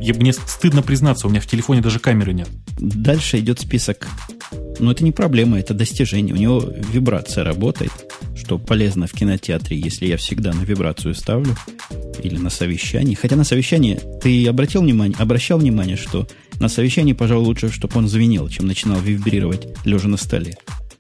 Я, 0.00 0.14
мне 0.14 0.32
стыдно 0.32 0.80
признаться, 0.80 1.26
у 1.26 1.30
меня 1.30 1.42
в 1.42 1.46
телефоне 1.46 1.82
даже 1.82 1.98
камеры 1.98 2.32
нет. 2.32 2.48
Дальше 2.78 3.38
идет 3.38 3.60
список. 3.60 4.08
Но 4.78 4.90
это 4.90 5.04
не 5.04 5.12
проблема, 5.12 5.58
это 5.58 5.74
достижение. 5.74 6.34
У 6.34 6.38
него 6.38 6.64
вибрация 6.92 7.44
работает, 7.44 7.92
что 8.34 8.56
полезно 8.56 9.06
в 9.06 9.12
кинотеатре, 9.12 9.78
если 9.78 10.06
я 10.06 10.16
всегда 10.16 10.54
на 10.54 10.62
вибрацию 10.62 11.14
ставлю 11.14 11.54
или 12.22 12.38
на 12.38 12.48
совещании. 12.48 13.14
Хотя 13.14 13.36
на 13.36 13.44
совещании 13.44 14.00
ты 14.22 14.48
обратил 14.48 14.80
внимание, 14.80 15.16
обращал 15.18 15.58
внимание, 15.58 15.98
что 15.98 16.26
на 16.58 16.68
совещании, 16.68 17.12
пожалуй, 17.12 17.44
лучше, 17.44 17.70
чтобы 17.70 17.98
он 17.98 18.08
звенел, 18.08 18.48
чем 18.48 18.66
начинал 18.66 18.98
вибрировать 18.98 19.68
лежа 19.84 20.08
на 20.08 20.16
столе. 20.16 20.54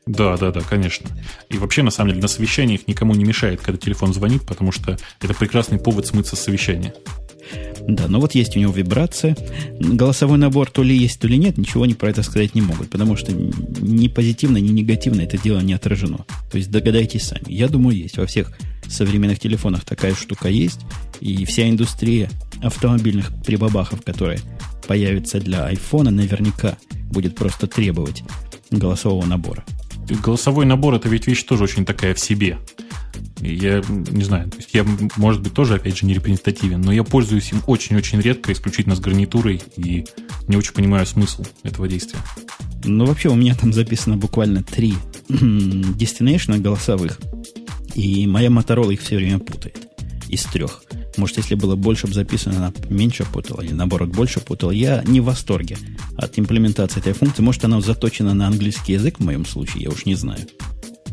Да, 0.06 0.36
да, 0.36 0.52
да, 0.52 0.60
конечно. 0.60 1.10
И 1.50 1.58
вообще, 1.58 1.82
на 1.82 1.90
самом 1.90 2.10
деле, 2.10 2.22
на 2.22 2.28
совещаниях 2.28 2.86
никому 2.86 3.14
не 3.14 3.24
мешает, 3.24 3.60
когда 3.60 3.78
телефон 3.78 4.14
звонит, 4.14 4.42
потому 4.42 4.70
что 4.70 4.96
это 5.20 5.34
прекрасный 5.34 5.78
повод 5.78 6.06
смыться 6.06 6.36
с 6.36 6.40
совещания. 6.40 6.94
Да, 7.88 8.08
но 8.08 8.20
вот 8.20 8.34
есть 8.34 8.56
у 8.56 8.60
него 8.60 8.72
вибрация. 8.72 9.36
Голосовой 9.78 10.38
набор 10.38 10.70
то 10.70 10.82
ли 10.82 10.96
есть, 10.96 11.20
то 11.20 11.28
ли 11.28 11.38
нет, 11.38 11.58
ничего 11.58 11.84
они 11.84 11.94
про 11.94 12.10
это 12.10 12.22
сказать 12.22 12.54
не 12.54 12.62
могут, 12.62 12.90
потому 12.90 13.16
что 13.16 13.32
ни 13.32 14.08
позитивно, 14.08 14.58
ни 14.58 14.68
негативно 14.68 15.22
это 15.22 15.38
дело 15.38 15.60
не 15.60 15.72
отражено. 15.72 16.24
То 16.50 16.58
есть 16.58 16.70
догадайтесь 16.70 17.24
сами. 17.24 17.44
Я 17.46 17.68
думаю, 17.68 17.96
есть. 17.96 18.16
Во 18.16 18.26
всех 18.26 18.56
современных 18.88 19.38
телефонах 19.40 19.84
такая 19.84 20.14
штука 20.14 20.48
есть, 20.48 20.80
и 21.20 21.44
вся 21.44 21.68
индустрия 21.68 22.30
автомобильных 22.62 23.32
прибабахов, 23.44 24.02
которые 24.02 24.40
появятся 24.86 25.40
для 25.40 25.66
айфона, 25.66 26.10
наверняка 26.10 26.76
будет 27.10 27.34
просто 27.34 27.66
требовать 27.66 28.22
голосового 28.70 29.26
набора. 29.26 29.64
Голосовой 30.22 30.66
набор 30.66 30.94
это 30.94 31.08
ведь 31.08 31.26
вещь 31.26 31.42
тоже 31.44 31.64
очень 31.64 31.84
такая 31.84 32.14
в 32.14 32.20
себе. 32.20 32.58
Я 33.40 33.82
не 33.88 34.24
знаю, 34.24 34.50
то 34.50 34.56
есть 34.56 34.70
я, 34.72 34.84
может 35.16 35.42
быть, 35.42 35.52
тоже, 35.52 35.74
опять 35.74 35.98
же, 35.98 36.06
не 36.06 36.14
репрезентативен, 36.14 36.80
но 36.80 36.92
я 36.92 37.04
пользуюсь 37.04 37.52
им 37.52 37.62
очень-очень 37.66 38.20
редко, 38.20 38.52
исключительно 38.52 38.96
с 38.96 39.00
гарнитурой, 39.00 39.60
и 39.76 40.06
не 40.48 40.56
очень 40.56 40.72
понимаю 40.72 41.06
смысл 41.06 41.44
этого 41.62 41.86
действия. 41.86 42.18
Ну, 42.84 43.04
вообще, 43.04 43.28
у 43.28 43.34
меня 43.34 43.54
там 43.54 43.72
записано 43.72 44.16
буквально 44.16 44.62
три 44.62 44.94
destination 45.28 46.58
голосовых, 46.58 47.20
и 47.94 48.26
моя 48.26 48.50
Моторола 48.50 48.90
их 48.90 49.00
все 49.00 49.16
время 49.16 49.38
путает 49.38 49.86
из 50.28 50.44
трех. 50.44 50.82
Может, 51.16 51.38
если 51.38 51.54
было 51.54 51.76
больше 51.76 52.06
бы 52.06 52.14
записано, 52.14 52.56
она 52.56 52.72
меньше 52.88 53.24
путала, 53.24 53.62
или 53.62 53.72
наоборот 53.72 54.10
больше 54.10 54.40
путала. 54.40 54.70
Я 54.70 55.02
не 55.06 55.20
в 55.20 55.24
восторге 55.24 55.76
от 56.16 56.38
имплементации 56.38 57.00
этой 57.00 57.12
функции. 57.12 57.42
Может, 57.42 57.64
она 57.64 57.80
заточена 57.80 58.34
на 58.34 58.46
английский 58.46 58.94
язык 58.94 59.18
в 59.18 59.24
моем 59.24 59.44
случае, 59.44 59.84
я 59.84 59.90
уж 59.90 60.04
не 60.06 60.14
знаю. 60.14 60.46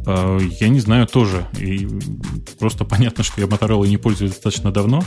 А, 0.06 0.38
я 0.40 0.70
не 0.70 0.80
знаю 0.80 1.08
тоже. 1.08 1.48
И 1.60 1.88
просто 2.60 2.86
понятно, 2.86 3.24
что 3.24 3.42
я 3.42 3.48
Motorola 3.48 3.88
не 3.88 3.98
пользуюсь 3.98 4.32
достаточно 4.32 4.72
давно. 4.72 5.04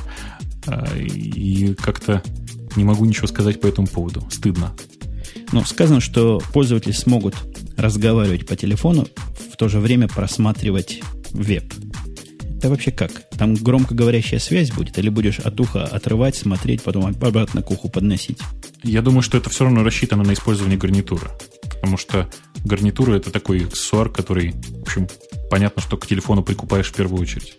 А, 0.66 0.86
и 0.96 1.74
как-то 1.74 2.22
не 2.76 2.84
могу 2.84 3.04
ничего 3.04 3.26
сказать 3.26 3.60
по 3.60 3.66
этому 3.66 3.86
поводу. 3.86 4.26
Стыдно. 4.30 4.74
Но 5.52 5.64
сказано, 5.64 6.00
что 6.00 6.42
пользователи 6.52 6.92
смогут 6.92 7.34
разговаривать 7.76 8.46
по 8.46 8.56
телефону, 8.56 9.06
в 9.52 9.56
то 9.56 9.68
же 9.68 9.80
время 9.80 10.08
просматривать 10.08 11.00
веб. 11.32 11.72
Это 12.58 12.70
вообще 12.70 12.90
как? 12.90 13.28
Там 13.30 13.54
громкоговорящая 13.54 14.40
связь 14.40 14.70
будет, 14.70 14.98
или 14.98 15.08
будешь 15.08 15.38
от 15.38 15.60
уха 15.60 15.84
отрывать, 15.84 16.36
смотреть, 16.36 16.82
потом 16.82 17.06
обратно 17.06 17.62
к 17.62 17.70
уху 17.70 17.88
подносить? 17.88 18.38
Я 18.82 19.02
думаю, 19.02 19.22
что 19.22 19.36
это 19.36 19.50
все 19.50 19.64
равно 19.64 19.84
рассчитано 19.84 20.22
на 20.22 20.32
использование 20.32 20.78
гарнитуры. 20.78 21.28
Потому 21.74 21.98
что 21.98 22.28
гарнитура 22.64 23.16
это 23.16 23.30
такой 23.30 23.66
аксессуар, 23.66 24.08
который, 24.08 24.52
в 24.52 24.82
общем, 24.82 25.08
понятно, 25.50 25.82
что 25.82 25.96
к 25.96 26.06
телефону 26.06 26.42
прикупаешь 26.42 26.86
в 26.86 26.94
первую 26.94 27.20
очередь. 27.20 27.58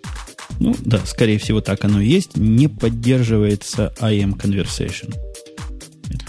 Ну 0.59 0.75
да, 0.79 0.99
скорее 1.05 1.37
всего 1.37 1.61
так 1.61 1.85
оно 1.85 2.01
и 2.01 2.07
есть. 2.07 2.35
Не 2.35 2.67
поддерживается 2.67 3.93
IM 3.99 4.35
Conversation. 4.35 5.15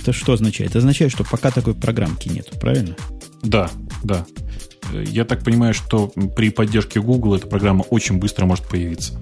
Это 0.01 0.13
что 0.13 0.35
означает? 0.35 0.71
Это 0.71 0.79
означает, 0.79 1.13
что 1.13 1.25
пока 1.25 1.51
такой 1.51 1.75
программки 1.75 2.29
нет, 2.29 2.51
правильно? 2.61 2.97
Да, 3.43 3.71
да. 4.05 4.27
Я 4.93 5.25
так 5.25 5.45
понимаю, 5.45 5.75
что 5.75 6.13
при 6.37 6.51
поддержке 6.51 7.01
Google 7.01 7.35
эта 7.35 7.47
программа 7.47 7.83
очень 7.83 8.19
быстро 8.19 8.47
может 8.47 8.67
появиться. 8.67 9.19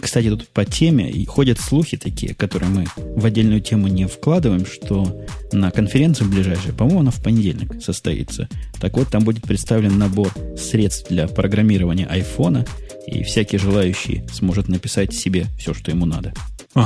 Кстати, 0.00 0.28
тут 0.30 0.48
по 0.48 0.64
теме 0.64 1.12
ходят 1.26 1.58
слухи 1.60 1.96
такие, 1.96 2.34
которые 2.34 2.70
мы 2.70 2.86
в 2.96 3.24
отдельную 3.24 3.60
тему 3.60 3.88
не 3.88 4.06
вкладываем, 4.06 4.64
что 4.64 5.26
на 5.52 5.70
конференцию 5.70 6.30
ближайшей, 6.30 6.72
по-моему, 6.72 7.00
она 7.00 7.10
в 7.10 7.22
понедельник 7.22 7.82
состоится. 7.82 8.48
Так 8.80 8.96
вот, 8.96 9.08
там 9.08 9.24
будет 9.24 9.42
представлен 9.42 9.98
набор 9.98 10.32
средств 10.56 11.08
для 11.08 11.26
программирования 11.26 12.06
айфона, 12.06 12.64
и 13.06 13.22
всякий 13.22 13.58
желающий 13.58 14.24
сможет 14.32 14.68
написать 14.68 15.14
себе 15.14 15.46
все, 15.58 15.74
что 15.74 15.90
ему 15.90 16.06
надо. 16.06 16.32
Ой, 16.74 16.84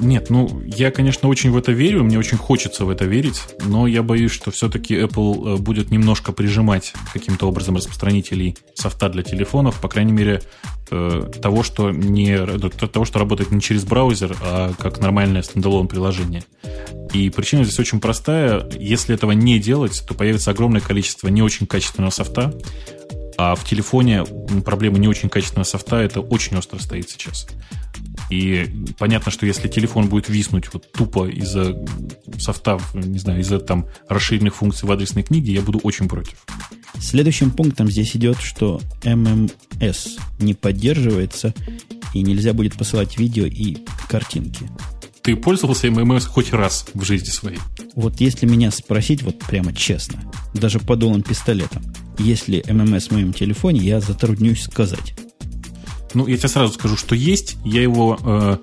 нет, 0.00 0.30
ну, 0.30 0.62
я, 0.64 0.90
конечно, 0.90 1.28
очень 1.28 1.50
в 1.50 1.56
это 1.56 1.72
верю, 1.72 2.04
мне 2.04 2.18
очень 2.18 2.36
хочется 2.36 2.84
в 2.84 2.90
это 2.90 3.04
верить, 3.04 3.40
но 3.64 3.86
я 3.86 4.02
боюсь, 4.02 4.32
что 4.32 4.50
все-таки 4.50 4.94
Apple 4.94 5.54
э, 5.54 5.56
будет 5.58 5.90
немножко 5.90 6.32
прижимать 6.32 6.92
каким-то 7.12 7.48
образом 7.48 7.76
распространителей 7.76 8.56
софта 8.74 9.08
для 9.08 9.22
телефонов, 9.22 9.80
по 9.80 9.88
крайней 9.88 10.12
мере, 10.12 10.42
э, 10.90 11.30
того, 11.40 11.62
что 11.62 11.90
не, 11.90 12.36
того, 12.68 13.04
что 13.04 13.18
работает 13.18 13.50
не 13.50 13.60
через 13.60 13.84
браузер, 13.84 14.36
а 14.42 14.72
как 14.78 15.00
нормальное 15.00 15.42
стендалон 15.42 15.88
приложение. 15.88 16.44
И 17.12 17.30
причина 17.30 17.64
здесь 17.64 17.78
очень 17.78 18.00
простая. 18.00 18.68
Если 18.78 19.14
этого 19.14 19.32
не 19.32 19.58
делать, 19.58 20.04
то 20.06 20.14
появится 20.14 20.50
огромное 20.50 20.80
количество 20.80 21.28
не 21.28 21.42
очень 21.42 21.66
качественного 21.66 22.10
софта, 22.10 22.54
а 23.38 23.54
в 23.54 23.64
телефоне 23.64 24.24
проблема 24.64 24.98
не 24.98 25.08
очень 25.08 25.28
качественного 25.28 25.64
софта, 25.64 25.96
это 25.96 26.20
очень 26.20 26.56
остро 26.56 26.78
стоит 26.78 27.10
сейчас. 27.10 27.46
И 28.30 28.68
понятно, 28.98 29.30
что 29.30 29.46
если 29.46 29.68
телефон 29.68 30.08
будет 30.08 30.28
виснуть 30.28 30.72
вот 30.72 30.90
тупо 30.92 31.28
из-за 31.28 31.76
софта, 32.38 32.80
не 32.94 33.18
знаю, 33.18 33.40
из-за 33.40 33.58
там 33.58 33.86
расширенных 34.08 34.56
функций 34.56 34.88
в 34.88 34.92
адресной 34.92 35.22
книге, 35.22 35.52
я 35.52 35.62
буду 35.62 35.78
очень 35.82 36.08
против. 36.08 36.44
Следующим 36.98 37.50
пунктом 37.50 37.90
здесь 37.90 38.16
идет, 38.16 38.40
что 38.40 38.80
MMS 39.02 40.18
не 40.40 40.54
поддерживается, 40.54 41.54
и 42.14 42.22
нельзя 42.22 42.52
будет 42.52 42.74
посылать 42.74 43.18
видео 43.18 43.44
и 43.46 43.78
картинки. 44.08 44.68
Ты 45.22 45.36
пользовался 45.36 45.88
MMS 45.88 46.26
хоть 46.26 46.52
раз 46.52 46.86
в 46.94 47.04
жизни 47.04 47.28
своей? 47.28 47.58
Вот 47.94 48.20
если 48.20 48.46
меня 48.46 48.70
спросить, 48.70 49.22
вот 49.22 49.38
прямо 49.40 49.74
честно, 49.74 50.22
даже 50.54 50.78
по 50.78 50.96
долом 50.96 51.22
пистолетом, 51.22 51.82
если 52.18 52.64
ММС 52.68 53.08
в 53.08 53.10
моем 53.10 53.32
телефоне, 53.32 53.80
я 53.80 54.00
затруднюсь 54.00 54.62
сказать. 54.62 55.14
Ну, 56.14 56.26
я 56.26 56.36
тебе 56.36 56.48
сразу 56.48 56.72
скажу, 56.72 56.96
что 56.96 57.14
есть. 57.14 57.56
Я 57.64 57.82
его 57.82 58.18
э, 58.22 58.56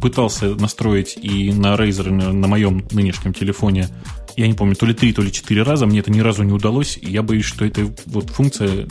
пытался 0.00 0.54
настроить 0.54 1.18
и 1.20 1.52
на 1.52 1.74
Razer, 1.74 2.10
на, 2.10 2.32
на 2.32 2.48
моем 2.48 2.86
нынешнем 2.90 3.34
телефоне. 3.34 3.88
Я 4.36 4.46
не 4.46 4.54
помню, 4.54 4.76
то 4.76 4.86
ли 4.86 4.94
три, 4.94 5.12
то 5.12 5.22
ли 5.22 5.32
четыре 5.32 5.62
раза. 5.62 5.86
Мне 5.86 6.00
это 6.00 6.10
ни 6.10 6.20
разу 6.20 6.42
не 6.42 6.52
удалось. 6.52 6.98
И 7.00 7.10
я 7.10 7.22
боюсь, 7.22 7.46
что 7.46 7.64
эта 7.64 7.90
вот 8.06 8.30
функция, 8.30 8.86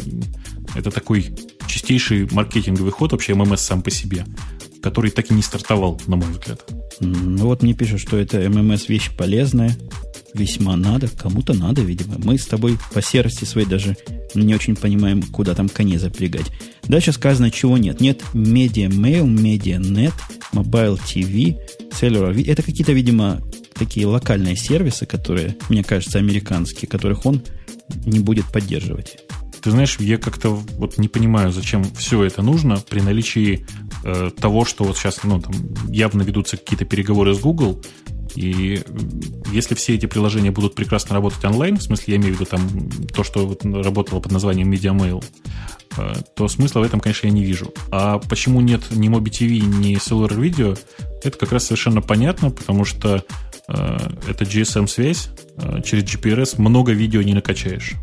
это 0.75 0.91
такой 0.91 1.35
чистейший 1.67 2.27
маркетинговый 2.31 2.91
ход 2.91 3.11
вообще 3.11 3.35
ММС 3.35 3.61
сам 3.61 3.81
по 3.81 3.91
себе, 3.91 4.25
который 4.81 5.11
так 5.11 5.29
и 5.31 5.33
не 5.33 5.41
стартовал, 5.41 6.01
на 6.07 6.15
мой 6.15 6.29
взгляд. 6.31 6.67
Ну 6.99 7.45
вот 7.45 7.61
мне 7.61 7.73
пишут, 7.73 8.01
что 8.01 8.17
это 8.17 8.37
ММС 8.49 8.89
вещь 8.89 9.11
полезная, 9.15 9.75
весьма 10.35 10.75
надо, 10.75 11.07
кому-то 11.07 11.53
надо, 11.53 11.81
видимо. 11.81 12.15
Мы 12.17 12.37
с 12.37 12.45
тобой 12.45 12.77
по 12.93 13.01
серости 13.01 13.45
своей 13.45 13.67
даже 13.67 13.97
не 14.33 14.53
очень 14.53 14.75
понимаем, 14.75 15.21
куда 15.23 15.55
там 15.55 15.69
коней 15.69 15.97
запрягать. 15.97 16.51
Дальше 16.83 17.11
сказано, 17.11 17.51
чего 17.51 17.77
нет. 17.77 18.01
Нет 18.01 18.21
Media 18.33 18.89
Mail, 18.89 19.25
Media 19.25 19.79
Net, 19.79 20.13
Mobile 20.53 20.99
TV, 20.99 21.57
Cellular. 21.91 22.33
Это 22.45 22.61
какие-то, 22.61 22.91
видимо, 22.91 23.41
такие 23.73 24.05
локальные 24.05 24.55
сервисы, 24.55 25.05
которые, 25.05 25.55
мне 25.69 25.83
кажется, 25.83 26.19
американские, 26.19 26.87
которых 26.87 27.25
он 27.25 27.41
не 28.05 28.19
будет 28.19 28.45
поддерживать. 28.51 29.17
Ты 29.65 29.71
знаешь, 29.71 29.97
я 29.99 30.19
как-то 30.19 30.51
вот 30.51 30.99
не 30.99 31.07
понимаю, 31.07 31.51
зачем 31.51 31.83
все 31.95 32.23
это 32.23 32.43
нужно 32.43 32.77
при 32.87 32.99
наличии 32.99 33.65
э, 34.03 34.29
того, 34.39 34.63
что 34.63 34.83
вот 34.83 34.95
сейчас 34.95 35.23
ну, 35.23 35.41
там 35.41 35.53
явно 35.87 36.21
ведутся 36.21 36.55
какие-то 36.55 36.85
переговоры 36.85 37.33
с 37.33 37.39
Google, 37.39 37.81
и 38.35 38.83
если 39.51 39.73
все 39.73 39.95
эти 39.95 40.05
приложения 40.05 40.51
будут 40.51 40.75
прекрасно 40.75 41.15
работать 41.15 41.43
онлайн, 41.43 41.77
в 41.77 41.81
смысле, 41.81 42.13
я 42.13 42.17
имею 42.17 42.35
в 42.35 42.39
виду 42.39 42.45
там 42.45 42.61
то, 43.11 43.23
что 43.23 43.47
вот 43.47 43.65
работало 43.65 44.19
под 44.19 44.33
названием 44.33 44.71
MediaMail, 44.71 45.25
э, 45.97 46.13
то 46.35 46.47
смысла 46.47 46.81
в 46.81 46.83
этом, 46.83 46.99
конечно, 46.99 47.25
я 47.25 47.33
не 47.33 47.43
вижу. 47.43 47.73
А 47.89 48.19
почему 48.19 48.61
нет 48.61 48.83
ни 48.91 49.09
Mobi 49.09 49.31
TV, 49.31 49.61
ни 49.61 49.95
Cellular 49.95 50.37
Video, 50.39 50.77
это 51.23 51.39
как 51.39 51.51
раз 51.51 51.65
совершенно 51.65 52.03
понятно, 52.03 52.51
потому 52.51 52.85
что 52.85 53.23
э, 53.67 53.97
это 54.27 54.43
GSM-связь, 54.43 55.29
э, 55.57 55.81
через 55.83 56.03
GPRS 56.03 56.61
много 56.61 56.91
видео 56.91 57.23
не 57.23 57.33
накачаешь. 57.33 57.95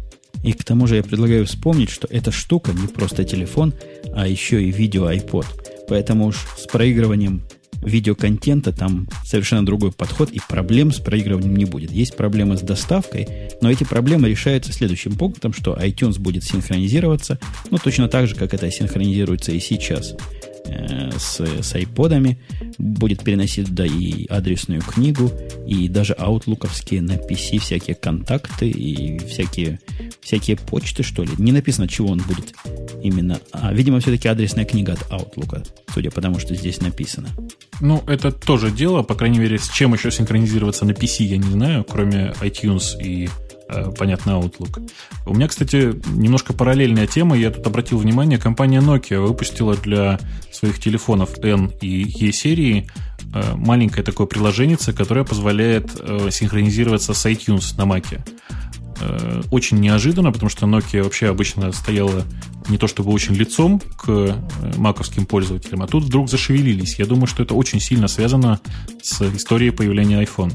И 0.43 0.53
к 0.53 0.65
тому 0.65 0.87
же 0.87 0.97
я 0.97 1.03
предлагаю 1.03 1.47
вспомнить, 1.47 1.91
что 1.91 2.09
эта 2.11 2.33
штука 2.33 2.73
не 2.73 2.89
просто 2.89 3.25
телефон, 3.25 3.75
а 4.15 4.27
еще 4.27 4.63
и 4.63 4.71
видео 4.71 5.11
iPod. 5.11 5.47
Поэтому 5.89 6.27
уж 6.27 6.37
с 6.57 6.67
проигрыванием 6.67 7.43
видеоконтента 7.83 8.73
там 8.73 9.09
совершенно 9.25 9.65
другой 9.67 9.93
подход, 9.93 10.31
и 10.31 10.41
проблем 10.49 10.93
с 10.93 10.99
проигрыванием 10.99 11.57
не 11.57 11.65
будет. 11.65 11.91
Есть 11.91 12.17
проблемы 12.17 12.57
с 12.57 12.61
доставкой, 12.61 13.29
но 13.61 13.71
эти 13.71 13.85
проблемы 13.85 14.29
решаются 14.29 14.73
следующим 14.73 15.17
пунктом, 15.17 15.53
что 15.53 15.75
iTunes 15.75 16.19
будет 16.19 16.45
синхронизироваться, 16.45 17.39
ну, 17.71 17.79
точно 17.79 18.09
так 18.09 18.27
же, 18.29 18.35
как 18.35 18.55
это 18.55 18.71
синхронизируется 18.71 19.53
и 19.53 19.61
сейчас 19.61 20.15
э, 20.67 21.11
с, 21.19 21.41
с 21.41 21.75
айподами, 21.75 22.39
будет 22.79 23.23
переносить 23.23 23.67
туда 23.67 23.87
и 23.87 24.27
адресную 24.27 24.81
книгу, 24.83 25.31
и 25.67 25.89
даже 25.89 26.15
аутлуковские 26.15 27.03
на 27.03 27.13
PC 27.13 27.59
всякие 27.59 27.97
контакты 27.97 28.69
и 28.69 29.19
всякие, 29.27 29.81
всякие 30.21 30.57
почты, 30.57 31.03
что 31.03 31.25
ли. 31.25 31.31
Не 31.39 31.53
написано, 31.53 31.89
чего 31.89 32.11
он 32.11 32.19
будет 32.19 32.55
именно. 33.03 33.41
А, 33.53 33.73
видимо, 33.73 34.01
все-таки 34.01 34.29
адресная 34.29 34.65
книга 34.65 34.93
от 34.95 35.03
Outlook, 35.11 35.67
судя 35.93 36.11
по 36.11 36.21
тому, 36.21 36.39
что 36.39 36.55
здесь 36.55 36.81
написано. 36.81 37.29
Ну, 37.81 38.03
это 38.07 38.31
тоже 38.31 38.71
дело, 38.71 39.03
по 39.03 39.15
крайней 39.15 39.39
мере, 39.39 39.59
с 39.59 39.69
чем 39.69 39.93
еще 39.95 40.11
синхронизироваться 40.11 40.85
на 40.85 40.93
PC, 40.93 41.25
я 41.25 41.37
не 41.37 41.51
знаю, 41.51 41.85
кроме 41.85 42.33
iTunes 42.41 42.97
и 43.03 43.29
э, 43.69 43.91
понятно, 43.99 44.33
Outlook. 44.33 44.89
У 45.27 45.35
меня, 45.35 45.49
кстати, 45.49 45.95
немножко 46.15 46.53
параллельная 46.53 47.07
тема. 47.07 47.37
Я 47.37 47.51
тут 47.51 47.67
обратил 47.67 47.99
внимание, 47.99 48.39
компания 48.39 48.81
Nokia 48.81 49.21
выпустила 49.21 49.75
для 49.75 50.21
своих 50.53 50.79
телефонов 50.79 51.39
N 51.43 51.73
и 51.81 52.05
E 52.05 52.33
серии 52.33 52.89
э, 53.35 53.55
маленькое 53.57 54.05
такое 54.05 54.27
приложение, 54.29 54.77
которое 54.77 55.25
позволяет 55.25 55.91
э, 55.99 56.29
синхронизироваться 56.31 57.15
с 57.15 57.27
iTunes 57.27 57.77
на 57.77 57.83
Mac. 57.83 58.21
Очень 59.51 59.81
неожиданно, 59.81 60.31
потому 60.31 60.49
что 60.49 60.67
Nokia 60.67 61.03
вообще 61.03 61.29
обычно 61.29 61.73
стояла 61.73 62.25
не 62.69 62.79
то 62.79 62.87
чтобы 62.87 63.13
очень 63.13 63.35
лицом 63.35 63.81
к 63.81 64.09
э, 64.09 64.35
маковским 64.77 65.27
пользователям, 65.27 65.83
а 65.83 65.87
тут 65.87 66.05
вдруг 66.05 66.29
зашевелились. 66.29 66.99
Я 66.99 67.07
думаю, 67.07 67.27
что 67.27 67.43
это 67.43 67.55
очень 67.55 67.81
сильно 67.81 68.09
связано 68.09 68.61
с 69.03 69.23
историей 69.37 69.71
появления 69.71 70.23
iPhone. 70.23 70.53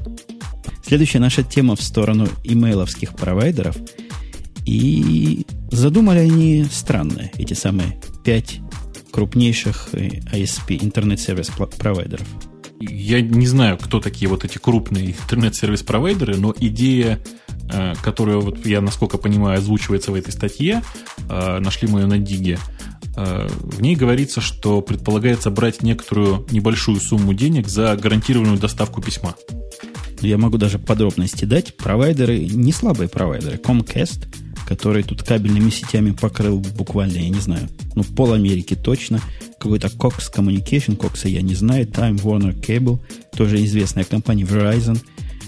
Следующая 0.85 1.19
наша 1.19 1.43
тема 1.43 1.75
в 1.75 1.81
сторону 1.81 2.27
имейловских 2.43 3.13
провайдеров. 3.15 3.75
И 4.65 5.45
задумали 5.71 6.19
они 6.19 6.65
странное, 6.71 7.31
эти 7.37 7.53
самые 7.53 7.99
пять 8.23 8.59
крупнейших 9.11 9.89
э, 9.93 10.07
ISP, 10.33 10.77
интернет-сервис 10.83 11.51
провайдеров. 11.77 12.27
Я 12.79 13.21
не 13.21 13.47
знаю, 13.47 13.77
кто 13.77 13.99
такие 13.99 14.29
вот 14.29 14.45
эти 14.45 14.59
крупные 14.59 15.11
интернет-сервис-провайдеры, 15.11 16.37
но 16.37 16.53
идея, 16.59 17.19
которую 18.01 18.41
вот 18.41 18.65
я, 18.65 18.81
насколько 18.81 19.17
понимаю, 19.17 19.59
озвучивается 19.59 20.11
в 20.11 20.15
этой 20.15 20.31
статье, 20.31 20.81
э, 21.29 21.59
нашли 21.59 21.87
мы 21.87 22.01
ее 22.01 22.05
на 22.07 22.17
Диге, 22.17 22.59
в 23.15 23.81
ней 23.81 23.95
говорится, 23.95 24.41
что 24.41 24.79
предполагается 24.81 25.49
брать 25.49 25.81
некоторую 25.81 26.45
небольшую 26.51 26.99
сумму 26.99 27.33
денег 27.33 27.67
за 27.67 27.95
гарантированную 27.95 28.59
доставку 28.59 29.01
письма. 29.01 29.33
Я 30.21 30.37
могу 30.37 30.57
даже 30.57 30.79
подробности 30.79 31.45
дать. 31.45 31.75
Провайдеры, 31.77 32.39
не 32.39 32.71
слабые 32.71 33.07
провайдеры. 33.07 33.57
Comcast, 33.57 34.27
который 34.67 35.03
тут 35.03 35.23
кабельными 35.23 35.69
сетями 35.69 36.11
покрыл 36.11 36.59
буквально, 36.59 37.17
я 37.17 37.29
не 37.29 37.39
знаю, 37.39 37.69
ну, 37.95 38.03
пол 38.03 38.33
Америки 38.33 38.75
точно. 38.75 39.21
Какой-то 39.59 39.87
Cox 39.87 40.31
Communication, 40.33 40.97
Cox 40.97 41.27
я 41.27 41.41
не 41.41 41.55
знаю, 41.55 41.85
Time 41.87 42.21
Warner 42.21 42.59
Cable, 42.59 42.99
тоже 43.35 43.63
известная 43.63 44.03
компания 44.03 44.43
Verizon, 44.43 44.99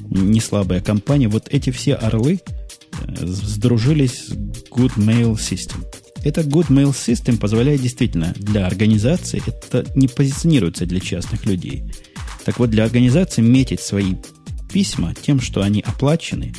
не 0.09 0.39
слабая 0.39 0.81
компания. 0.81 1.27
Вот 1.27 1.47
эти 1.49 1.69
все 1.69 1.93
орлы 1.93 2.39
э, 2.39 3.25
сдружились 3.25 4.27
с 4.27 4.31
Good 4.71 4.97
Mail 4.97 5.35
System. 5.35 5.85
Это 6.23 6.41
Good 6.41 6.67
Mail 6.67 6.91
System 6.91 7.37
позволяет 7.37 7.81
действительно 7.81 8.33
для 8.37 8.67
организации, 8.67 9.41
это 9.45 9.85
не 9.95 10.07
позиционируется 10.07 10.85
для 10.85 10.99
частных 10.99 11.45
людей. 11.45 11.83
Так 12.43 12.59
вот, 12.59 12.69
для 12.69 12.83
организации 12.83 13.41
метить 13.41 13.81
свои 13.81 14.15
письма 14.71 15.13
тем, 15.19 15.39
что 15.39 15.61
они 15.61 15.81
оплачены, 15.81 16.53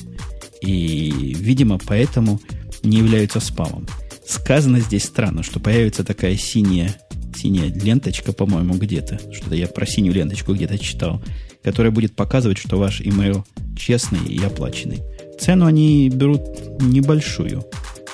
и, 0.62 1.34
видимо, 1.38 1.78
поэтому 1.78 2.40
не 2.82 2.98
являются 2.98 3.40
спамом. 3.40 3.86
Сказано 4.26 4.80
здесь 4.80 5.04
странно, 5.04 5.42
что 5.42 5.60
появится 5.60 6.04
такая 6.04 6.36
синяя, 6.36 6.94
синяя 7.36 7.72
ленточка, 7.72 8.32
по-моему, 8.32 8.74
где-то. 8.74 9.20
Что-то 9.32 9.54
я 9.54 9.66
про 9.66 9.86
синюю 9.86 10.14
ленточку 10.14 10.54
где-то 10.54 10.78
читал, 10.78 11.22
которая 11.62 11.92
будет 11.92 12.14
показывать, 12.14 12.58
что 12.58 12.78
ваш 12.78 13.00
email 13.00 13.44
честный 13.76 14.24
и 14.26 14.42
оплаченный. 14.42 15.02
Цену 15.38 15.66
они 15.66 16.08
берут 16.08 16.42
небольшую. 16.80 17.64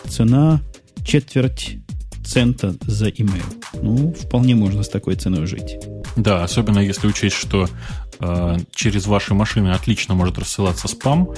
Цена 0.08 0.62
четверть 1.04 1.78
цента 2.24 2.74
за 2.82 3.08
email. 3.08 3.44
Ну, 3.82 4.12
вполне 4.12 4.54
можно 4.54 4.82
с 4.82 4.88
такой 4.88 5.16
ценой 5.16 5.46
жить. 5.46 5.78
Да, 6.16 6.44
особенно 6.44 6.78
если 6.78 7.06
учесть, 7.06 7.36
что 7.36 7.68
через 8.74 9.06
ваши 9.06 9.34
машины 9.34 9.70
отлично 9.70 10.14
может 10.14 10.38
рассылаться 10.38 10.88
спам, 10.88 11.30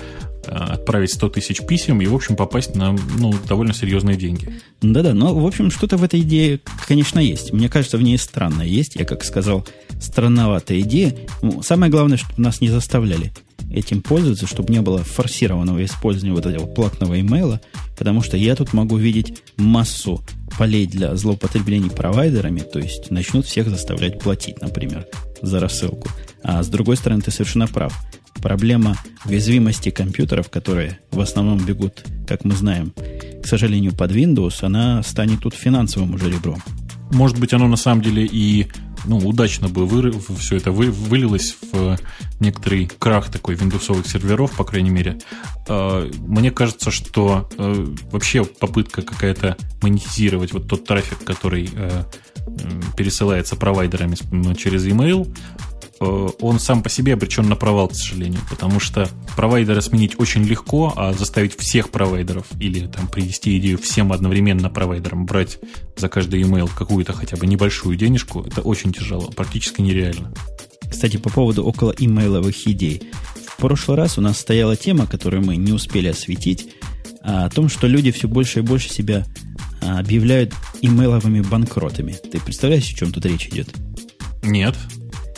э, 0.47 0.51
отправить 0.51 1.13
100 1.13 1.29
тысяч 1.31 1.61
писем 1.67 2.01
и, 2.01 2.07
в 2.07 2.15
общем, 2.15 2.37
попасть 2.37 2.75
на 2.75 2.93
ну, 2.93 3.35
довольно 3.47 3.75
серьезные 3.75 4.17
деньги. 4.17 4.61
Да-да, 4.81 5.15
но, 5.15 5.35
в 5.35 5.47
общем, 5.47 5.71
что-то 5.71 5.97
в 5.97 6.05
этой 6.05 6.21
идее, 6.21 6.61
конечно, 6.87 7.19
есть. 7.19 7.53
Мне 7.53 7.69
кажется, 7.69 7.99
в 7.99 8.03
ней 8.03 8.19
странно 8.19 8.63
есть. 8.63 8.97
Я, 8.97 9.05
как 9.05 9.25
сказал, 9.25 9.67
странноватая 10.01 10.81
идея. 10.81 11.15
Ну, 11.43 11.63
самое 11.63 11.91
главное, 11.91 12.17
чтобы 12.17 12.43
нас 12.43 12.61
не 12.61 12.69
заставляли 12.69 13.33
этим 13.71 14.03
пользоваться, 14.03 14.47
чтобы 14.47 14.73
не 14.73 14.81
было 14.81 15.03
форсированного 15.05 15.85
использования 15.85 16.35
вот 16.35 16.47
этого 16.47 16.67
платного 16.67 17.21
имейла, 17.21 17.61
потому 17.99 18.23
что 18.23 18.37
я 18.37 18.57
тут 18.57 18.73
могу 18.73 18.97
видеть 18.97 19.43
массу 19.57 20.23
полей 20.59 20.87
для 20.87 21.15
злоупотреблений 21.17 21.91
провайдерами, 21.91 22.61
то 22.61 22.79
есть 22.79 23.11
начнут 23.11 23.47
всех 23.47 23.69
заставлять 23.69 24.19
платить, 24.21 24.61
например, 24.61 25.07
за 25.43 25.61
рассылку. 25.61 26.09
А 26.43 26.63
с 26.63 26.69
другой 26.69 26.97
стороны, 26.97 27.23
ты 27.23 27.31
совершенно 27.31 27.67
прав. 27.67 27.95
Проблема 28.41 28.97
уязвимости 29.25 29.91
компьютеров, 29.91 30.49
которые 30.49 31.01
в 31.11 31.21
основном 31.21 31.59
бегут, 31.59 32.05
как 32.27 32.45
мы 32.45 32.55
знаем, 32.55 32.93
к 33.43 33.47
сожалению, 33.47 33.95
под 33.95 34.13
Windows, 34.13 34.63
она 34.63 35.03
станет 35.03 35.41
тут 35.41 35.55
финансовым 35.55 36.15
уже 36.15 36.31
ребром. 36.31 36.63
Может 37.11 37.39
быть, 37.39 37.53
оно 37.53 37.67
на 37.69 37.77
самом 37.77 38.03
деле 38.03 38.27
и 38.31 38.69
ну, 39.05 39.19
удачно 39.19 39.69
бы 39.69 39.87
вы, 39.87 40.13
все 40.39 40.57
это 40.57 40.73
вы, 40.73 40.91
вылилось 40.91 41.57
в 41.73 41.97
некоторый 42.41 42.91
крах 42.99 43.31
такой 43.31 43.55
виндовсовых 43.55 44.07
серверов, 44.07 44.53
по 44.57 44.65
крайней 44.65 44.91
мере. 44.91 45.19
А, 45.69 46.09
мне 46.27 46.51
кажется, 46.51 46.91
что 46.91 47.49
э, 47.57 47.87
вообще 48.11 48.45
попытка 48.45 49.03
какая-то 49.03 49.57
монетизировать 49.83 50.53
вот 50.53 50.69
тот 50.69 50.85
трафик, 50.85 51.25
который 51.25 51.71
э, 51.73 52.05
пересылается 52.97 53.57
провайдерами 53.57 54.17
через 54.55 54.87
email, 54.87 55.27
Э, 56.01 56.29
он 56.41 56.61
сам 56.61 56.83
по 56.83 56.89
себе 56.89 57.15
обречен 57.15 57.49
на 57.49 57.57
провал, 57.57 57.89
к 57.89 57.95
сожалению, 57.95 58.41
потому 58.49 58.81
что 58.81 59.09
провайдера 59.37 59.81
сменить 59.81 60.19
очень 60.19 60.45
легко, 60.45 60.93
а 60.97 61.13
заставить 61.13 61.57
всех 61.57 61.91
провайдеров 61.91 62.47
или 62.61 62.87
там 62.87 63.09
привести 63.09 63.59
идею 63.59 63.79
всем 63.79 64.13
одновременно 64.13 64.71
провайдерам 64.71 65.27
брать 65.27 65.59
за 65.97 66.09
каждый 66.09 66.43
email 66.43 66.71
какую-то 66.75 67.13
хотя 67.13 67.37
бы 67.37 67.47
небольшую 67.47 67.97
денежку, 67.97 68.43
это 68.43 68.63
очень 68.63 68.93
тяжело, 68.93 69.29
практически 69.29 69.81
нереально. 69.81 70.33
Кстати, 70.89 71.17
по 71.17 71.31
поводу 71.31 71.65
около 71.65 71.91
имейловых 71.91 72.67
идей. 72.67 73.11
В 73.47 73.57
прошлый 73.57 73.97
раз 73.97 74.19
у 74.19 74.21
нас 74.21 74.39
стояла 74.39 74.77
тема, 74.77 75.07
которую 75.07 75.45
мы 75.45 75.57
не 75.57 75.73
успели 75.73 76.09
осветить, 76.09 76.69
о 77.23 77.51
том, 77.51 77.69
что 77.69 77.89
люди 77.89 78.13
все 78.13 78.29
больше 78.29 78.61
и 78.61 78.63
больше 78.63 78.89
себя 78.89 79.27
а, 79.27 79.48
объявляют 79.81 80.55
имейловыми 80.83 81.41
банкротами. 81.41 82.17
Ты 82.31 82.41
представляешь, 82.41 82.91
о 82.93 82.97
чем 82.97 83.13
тут 83.13 83.27
речь 83.27 83.49
идет? 83.49 83.69
Нет. 84.43 84.75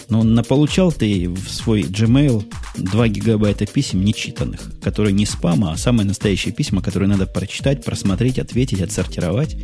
Но 0.08 0.22
наполучал 0.24 0.90
ты 0.92 1.28
в 1.28 1.48
свой 1.48 1.82
Gmail 1.82 2.44
2 2.76 3.08
гигабайта 3.08 3.66
писем 3.66 4.04
нечитанных, 4.04 4.80
которые 4.82 5.12
не 5.12 5.24
спама, 5.24 5.72
а 5.72 5.76
самые 5.76 6.06
настоящие 6.06 6.52
письма, 6.52 6.82
которые 6.82 7.08
надо 7.08 7.26
прочитать, 7.26 7.84
просмотреть, 7.84 8.38
ответить, 8.38 8.80
отсортировать. 8.80 9.56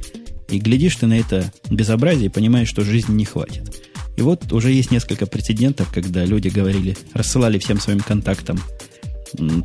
И 0.49 0.59
глядишь 0.59 0.97
ты 0.97 1.07
на 1.07 1.19
это 1.19 1.53
безобразие 1.69 2.27
и 2.27 2.31
понимаешь, 2.31 2.69
что 2.69 2.85
жизни 2.85 3.15
не 3.15 3.25
хватит. 3.25 3.83
И 4.17 4.23
вот 4.23 4.53
уже 4.53 4.71
есть 4.71 4.91
несколько 4.91 5.27
прецедентов, 5.27 5.93
когда 5.93 6.25
люди 6.25 6.49
говорили, 6.49 6.97
рассылали 7.13 7.59
всем 7.59 7.81
своим 7.81 8.01
контактам 8.01 8.61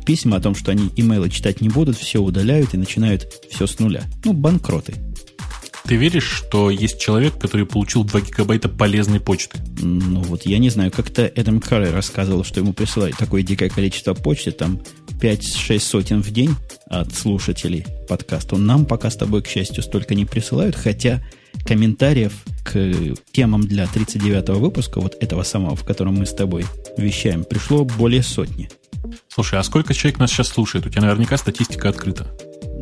письма 0.04 0.36
о 0.36 0.40
том, 0.40 0.54
что 0.54 0.70
они 0.70 0.90
имейлы 0.96 1.30
читать 1.30 1.60
не 1.60 1.68
будут, 1.68 1.96
все 1.96 2.20
удаляют 2.20 2.74
и 2.74 2.78
начинают 2.78 3.26
все 3.50 3.66
с 3.66 3.78
нуля. 3.78 4.04
Ну, 4.24 4.32
банкроты. 4.32 4.94
Ты 5.84 5.96
веришь, 5.96 6.30
что 6.30 6.70
есть 6.70 7.00
человек, 7.00 7.38
который 7.38 7.66
получил 7.66 8.04
2 8.04 8.20
гигабайта 8.20 8.68
полезной 8.68 9.18
почты? 9.18 9.58
Ну 9.80 10.20
вот 10.22 10.46
я 10.46 10.58
не 10.58 10.70
знаю, 10.70 10.92
как-то 10.92 11.22
Эдам 11.22 11.60
Карри 11.60 11.88
рассказывал, 11.88 12.44
что 12.44 12.60
ему 12.60 12.72
присылают 12.72 13.16
такое 13.16 13.42
дикое 13.42 13.68
количество 13.68 14.14
почты, 14.14 14.52
там 14.52 14.80
5-6 15.20 15.80
сотен 15.80 16.22
в 16.22 16.30
день 16.30 16.54
от 16.86 17.12
слушателей 17.12 17.84
подкаста. 18.08 18.56
Нам 18.56 18.86
пока 18.86 19.10
с 19.10 19.16
тобой, 19.16 19.42
к 19.42 19.48
счастью, 19.48 19.82
столько 19.82 20.14
не 20.14 20.24
присылают, 20.24 20.76
хотя 20.76 21.20
комментариев 21.66 22.32
к 22.64 22.94
темам 23.32 23.62
для 23.62 23.84
39-го 23.84 24.60
выпуска, 24.60 25.00
вот 25.00 25.16
этого 25.20 25.42
самого, 25.42 25.74
в 25.74 25.84
котором 25.84 26.14
мы 26.14 26.26
с 26.26 26.32
тобой 26.32 26.64
вещаем, 26.96 27.42
пришло 27.42 27.84
более 27.84 28.22
сотни. 28.22 28.70
Слушай, 29.28 29.58
а 29.58 29.62
сколько 29.62 29.94
человек 29.94 30.18
нас 30.18 30.30
сейчас 30.30 30.48
слушает? 30.48 30.86
У 30.86 30.90
тебя 30.90 31.02
наверняка 31.02 31.36
статистика 31.36 31.88
открыта 31.88 32.34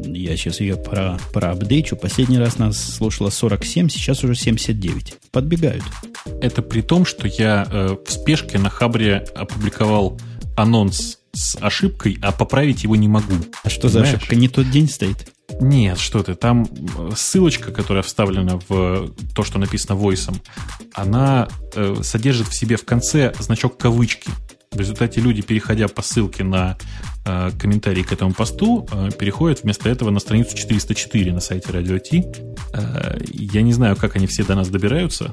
я 0.04 0.36
сейчас 0.36 0.60
ее 0.60 0.76
про, 0.76 1.18
про 1.32 1.52
апдейчу. 1.52 1.96
Последний 1.96 2.38
раз 2.38 2.58
нас 2.58 2.78
слушало 2.78 3.30
47, 3.30 3.88
сейчас 3.88 4.24
уже 4.24 4.34
79. 4.34 5.14
Подбегают. 5.30 5.84
Это 6.40 6.62
при 6.62 6.82
том, 6.82 7.04
что 7.04 7.26
я 7.26 7.66
э, 7.70 7.96
в 8.04 8.10
спешке 8.10 8.58
на 8.58 8.70
Хабре 8.70 9.26
опубликовал 9.34 10.18
анонс 10.56 11.18
с 11.32 11.56
ошибкой, 11.60 12.18
а 12.22 12.32
поправить 12.32 12.82
его 12.82 12.96
не 12.96 13.08
могу. 13.08 13.34
А 13.62 13.70
что 13.70 13.88
Понимаешь? 13.88 14.10
за 14.10 14.16
ошибка? 14.16 14.36
Не 14.36 14.48
тот 14.48 14.70
день 14.70 14.88
стоит? 14.88 15.32
Нет, 15.60 15.98
что 15.98 16.22
ты, 16.22 16.34
там 16.34 16.64
э, 16.64 17.10
ссылочка, 17.16 17.72
которая 17.72 18.02
вставлена 18.02 18.60
в 18.68 19.12
то, 19.34 19.42
что 19.42 19.58
написано 19.58 19.94
войсом, 19.94 20.40
она 20.94 21.48
э, 21.74 21.96
содержит 22.02 22.48
в 22.48 22.54
себе 22.54 22.76
в 22.76 22.84
конце 22.84 23.34
значок 23.38 23.76
кавычки. 23.76 24.30
В 24.72 24.78
результате 24.78 25.20
люди, 25.20 25.42
переходя 25.42 25.88
по 25.88 26.00
ссылке 26.00 26.44
на 26.44 26.78
э, 27.26 27.50
комментарий 27.58 28.04
к 28.04 28.12
этому 28.12 28.32
посту, 28.32 28.86
э, 28.92 29.08
переходят 29.18 29.64
вместо 29.64 29.88
этого 29.88 30.10
на 30.10 30.20
страницу 30.20 30.56
404 30.56 31.32
на 31.32 31.40
сайте 31.40 31.70
Radio 31.70 31.98
T. 31.98 32.22
Э, 32.72 33.18
я 33.32 33.62
не 33.62 33.72
знаю, 33.72 33.96
как 33.96 34.14
они 34.14 34.28
все 34.28 34.44
до 34.44 34.54
нас 34.54 34.68
добираются, 34.68 35.32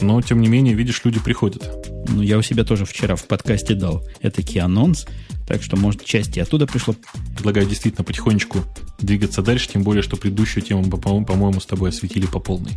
но, 0.00 0.20
тем 0.20 0.40
не 0.40 0.48
менее, 0.48 0.74
видишь, 0.74 1.00
люди 1.04 1.20
приходят. 1.20 1.86
Ну, 2.08 2.22
я 2.22 2.38
у 2.38 2.42
себя 2.42 2.64
тоже 2.64 2.86
вчера 2.86 3.14
в 3.14 3.28
подкасте 3.28 3.74
дал 3.74 4.04
этакий 4.20 4.60
анонс, 4.60 5.06
так 5.46 5.62
что, 5.62 5.76
может, 5.76 6.04
части 6.04 6.40
оттуда 6.40 6.66
пришло. 6.66 6.96
Предлагаю 7.36 7.68
действительно 7.68 8.02
потихонечку 8.02 8.64
двигаться 8.98 9.42
дальше, 9.42 9.68
тем 9.68 9.84
более, 9.84 10.02
что 10.02 10.16
предыдущую 10.16 10.64
тему, 10.64 10.82
по-моему, 10.90 11.60
с 11.60 11.66
тобой 11.66 11.90
осветили 11.90 12.26
по 12.26 12.40
полной. 12.40 12.72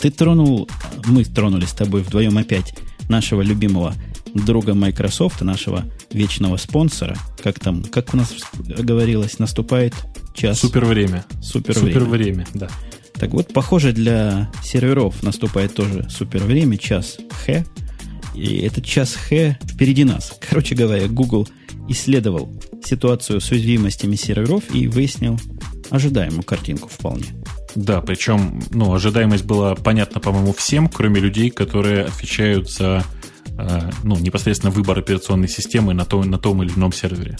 Ты 0.00 0.10
тронул, 0.10 0.70
мы 1.04 1.22
тронули 1.24 1.66
с 1.66 1.72
тобой 1.72 2.00
вдвоем 2.00 2.38
опять 2.38 2.74
нашего 3.10 3.42
любимого 3.42 3.94
друга 4.34 4.74
Microsoft, 4.74 5.40
нашего 5.42 5.84
вечного 6.12 6.56
спонсора, 6.56 7.16
как 7.42 7.58
там, 7.58 7.82
как 7.82 8.14
у 8.14 8.16
нас 8.16 8.34
говорилось, 8.54 9.38
наступает 9.38 9.94
час. 10.34 10.60
Супер 10.60 10.84
время. 10.84 11.24
Супер, 11.42 11.74
Супер 11.74 12.04
время. 12.04 12.44
время, 12.44 12.46
да. 12.54 12.68
Так 13.14 13.30
вот, 13.30 13.52
похоже, 13.52 13.92
для 13.92 14.50
серверов 14.62 15.22
наступает 15.22 15.74
тоже 15.74 16.06
супер 16.08 16.42
время, 16.44 16.76
час 16.78 17.18
Х. 17.46 17.64
И 18.34 18.58
этот 18.58 18.84
час 18.84 19.14
Х 19.14 19.58
впереди 19.64 20.04
нас. 20.04 20.38
Короче 20.48 20.74
говоря, 20.74 21.08
Google 21.08 21.48
исследовал 21.88 22.52
ситуацию 22.84 23.40
с 23.40 23.50
уязвимостями 23.50 24.14
серверов 24.14 24.62
и 24.72 24.86
выяснил 24.86 25.38
ожидаемую 25.90 26.42
картинку 26.42 26.88
вполне. 26.88 27.26
Да, 27.74 28.00
причем 28.00 28.62
ну, 28.70 28.92
ожидаемость 28.92 29.44
была 29.44 29.74
понятна, 29.74 30.20
по-моему, 30.20 30.52
всем, 30.52 30.88
кроме 30.88 31.20
людей, 31.20 31.50
которые 31.50 32.04
отвечают 32.04 32.70
за 32.70 33.04
ну, 34.04 34.16
непосредственно 34.16 34.70
выбор 34.70 34.98
операционной 34.98 35.48
системы 35.48 35.94
на 35.94 36.04
том, 36.04 36.30
на 36.30 36.38
том 36.38 36.62
или 36.62 36.72
ином 36.72 36.92
сервере. 36.92 37.36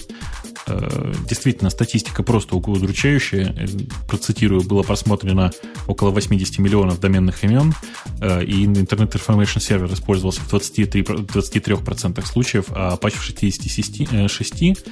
Э, 0.69 1.13
действительно, 1.29 1.71
статистика 1.71 2.23
просто 2.23 2.57
удручающая. 2.57 3.55
Э, 3.57 3.67
процитирую, 4.07 4.63
было 4.63 4.83
просмотрено 4.83 5.51
около 5.87 6.11
80 6.11 6.59
миллионов 6.59 7.01
доменных 7.01 7.43
имен, 7.45 7.75
э, 8.21 8.45
и 8.45 8.67
Internet 8.67 9.13
Information 9.13 9.59
Server 9.59 9.93
использовался 9.93 10.41
в 10.43 10.51
23, 10.51 11.03
23% 11.03 12.27
случаев, 12.27 12.67
а 12.71 12.97
Apache 12.97 13.17
в 13.17 13.29
66%. 13.29 14.85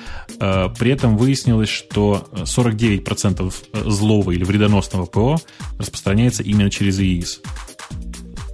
При 0.78 0.90
этом 0.90 1.16
выяснилось, 1.16 1.68
что 1.68 2.28
49% 2.32 3.52
злого 3.84 4.30
или 4.32 4.44
вредоносного 4.44 5.06
ПО 5.06 5.38
распространяется 5.78 6.42
именно 6.42 6.70
через 6.70 6.98
EIS. 7.00 7.40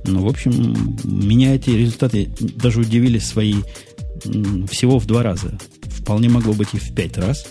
Ну, 0.05 0.25
в 0.25 0.29
общем, 0.29 0.99
меня 1.05 1.55
эти 1.55 1.71
результаты 1.71 2.31
даже 2.39 2.81
удивили 2.81 3.19
свои 3.19 3.57
всего 4.69 4.99
в 4.99 5.07
два 5.07 5.23
раза. 5.23 5.59
Вполне 5.83 6.29
могло 6.29 6.53
быть 6.53 6.69
и 6.73 6.79
в 6.79 6.95
пять 6.95 7.17
раз. 7.19 7.47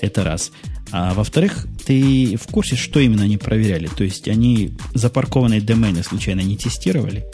Это 0.00 0.24
раз. 0.24 0.52
А 0.92 1.14
во-вторых, 1.14 1.66
ты 1.84 2.36
в 2.36 2.50
курсе, 2.50 2.76
что 2.76 3.00
именно 3.00 3.24
они 3.24 3.38
проверяли? 3.38 3.88
То 3.88 4.04
есть 4.04 4.28
они 4.28 4.72
запаркованные 4.94 5.60
домены 5.60 6.02
случайно 6.02 6.40
не 6.40 6.56
тестировали? 6.56 7.24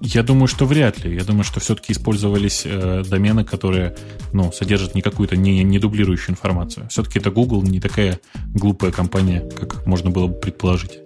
Я 0.00 0.22
думаю, 0.22 0.46
что 0.46 0.64
вряд 0.64 1.04
ли. 1.04 1.14
Я 1.14 1.24
думаю, 1.24 1.42
что 1.42 1.58
все-таки 1.58 1.92
использовались 1.92 2.62
э, 2.64 3.02
домены, 3.08 3.44
которые 3.44 3.96
ну, 4.32 4.52
содержат 4.52 4.94
не 4.94 5.02
какую-то 5.02 5.36
не, 5.36 5.64
не 5.64 5.78
дублирующую 5.80 6.30
информацию. 6.30 6.88
Все-таки 6.88 7.18
это 7.18 7.30
Google 7.30 7.62
не 7.62 7.80
такая 7.80 8.20
глупая 8.54 8.92
компания, 8.92 9.40
как 9.40 9.84
можно 9.86 10.10
было 10.10 10.28
бы 10.28 10.34
предположить. 10.34 11.00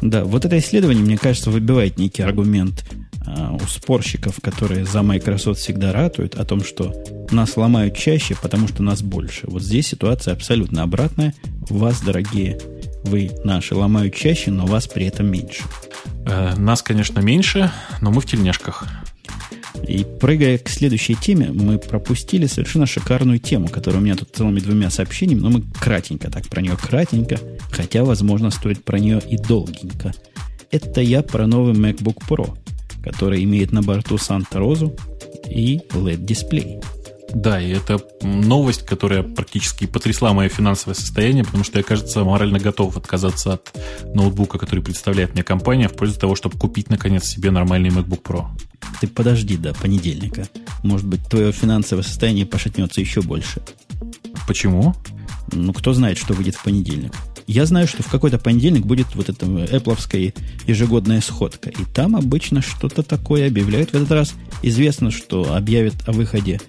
Да, 0.00 0.24
вот 0.24 0.44
это 0.44 0.58
исследование, 0.58 1.04
мне 1.04 1.18
кажется, 1.18 1.50
выбивает 1.50 1.98
некий 1.98 2.22
аргумент 2.22 2.84
а, 3.26 3.52
у 3.52 3.60
спорщиков, 3.60 4.36
которые 4.42 4.84
за 4.84 5.02
Microsoft 5.02 5.60
всегда 5.60 5.92
ратуют 5.92 6.34
о 6.36 6.44
том, 6.44 6.64
что 6.64 6.94
нас 7.30 7.56
ломают 7.56 7.96
чаще, 7.96 8.34
потому 8.40 8.66
что 8.68 8.82
нас 8.82 9.02
больше. 9.02 9.42
Вот 9.44 9.62
здесь 9.62 9.88
ситуация 9.88 10.34
абсолютно 10.34 10.82
обратная. 10.82 11.34
Вас, 11.68 12.00
дорогие, 12.00 12.58
вы 13.04 13.30
наши 13.44 13.74
ломают 13.74 14.14
чаще, 14.14 14.50
но 14.50 14.66
вас 14.66 14.86
при 14.86 15.06
этом 15.06 15.26
меньше. 15.30 15.62
Э, 16.26 16.54
нас, 16.56 16.82
конечно, 16.82 17.20
меньше, 17.20 17.70
но 18.00 18.10
мы 18.10 18.20
в 18.20 18.26
тельняшках. 18.26 18.86
И 19.86 20.04
прыгая 20.20 20.58
к 20.58 20.68
следующей 20.68 21.14
теме, 21.14 21.50
мы 21.52 21.78
пропустили 21.78 22.46
совершенно 22.46 22.86
шикарную 22.86 23.38
тему, 23.38 23.68
которая 23.68 24.00
у 24.00 24.04
меня 24.04 24.16
тут 24.16 24.30
целыми 24.34 24.60
двумя 24.60 24.90
сообщениями, 24.90 25.40
но 25.40 25.50
мы 25.50 25.62
кратенько 25.62 26.30
так 26.30 26.48
про 26.48 26.60
нее 26.60 26.76
кратенько, 26.76 27.38
хотя, 27.70 28.04
возможно, 28.04 28.50
стоит 28.50 28.84
про 28.84 28.98
нее 28.98 29.20
и 29.28 29.36
долгенько. 29.36 30.12
Это 30.70 31.00
я 31.00 31.22
про 31.22 31.46
новый 31.46 31.74
MacBook 31.74 32.18
Pro– 32.28 32.56
который 33.02 33.44
имеет 33.44 33.72
на 33.72 33.82
борту 33.82 34.18
Санта-Розу 34.18 34.94
и 35.48 35.80
LED-дисплей. 35.90 36.80
Да, 37.34 37.60
и 37.60 37.70
это 37.70 38.00
новость, 38.22 38.84
которая 38.84 39.22
практически 39.22 39.86
потрясла 39.86 40.32
мое 40.32 40.48
финансовое 40.48 40.94
состояние, 40.94 41.44
потому 41.44 41.64
что 41.64 41.78
я, 41.78 41.84
кажется, 41.84 42.24
морально 42.24 42.58
готов 42.58 42.96
отказаться 42.96 43.54
от 43.54 43.72
ноутбука, 44.14 44.58
который 44.58 44.82
представляет 44.82 45.34
мне 45.34 45.42
компания, 45.42 45.88
в 45.88 45.94
пользу 45.94 46.18
того, 46.18 46.34
чтобы 46.34 46.58
купить, 46.58 46.90
наконец, 46.90 47.24
себе 47.24 47.50
нормальный 47.50 47.90
MacBook 47.90 48.22
Pro. 48.22 48.46
Ты 49.00 49.06
подожди 49.06 49.56
до 49.56 49.74
понедельника. 49.74 50.48
Может 50.82 51.06
быть, 51.06 51.26
твое 51.28 51.52
финансовое 51.52 52.02
состояние 52.02 52.46
пошатнется 52.46 53.00
еще 53.00 53.22
больше. 53.22 53.62
Почему? 54.46 54.94
Ну, 55.52 55.72
кто 55.72 55.92
знает, 55.92 56.18
что 56.18 56.34
выйдет 56.34 56.56
в 56.56 56.62
понедельник. 56.62 57.12
Я 57.46 57.66
знаю, 57.66 57.88
что 57.88 58.02
в 58.02 58.08
какой-то 58.08 58.38
понедельник 58.38 58.86
будет 58.86 59.14
вот 59.14 59.28
эта 59.28 59.46
Apple 59.46 60.34
ежегодная 60.66 61.20
сходка. 61.20 61.70
И 61.70 61.84
там 61.94 62.14
обычно 62.14 62.62
что-то 62.62 63.02
такое 63.02 63.48
объявляют. 63.48 63.90
В 63.90 63.94
этот 63.94 64.10
раз 64.12 64.34
известно, 64.62 65.10
что 65.10 65.54
объявят 65.54 65.94
о 66.06 66.12
выходе 66.12 66.60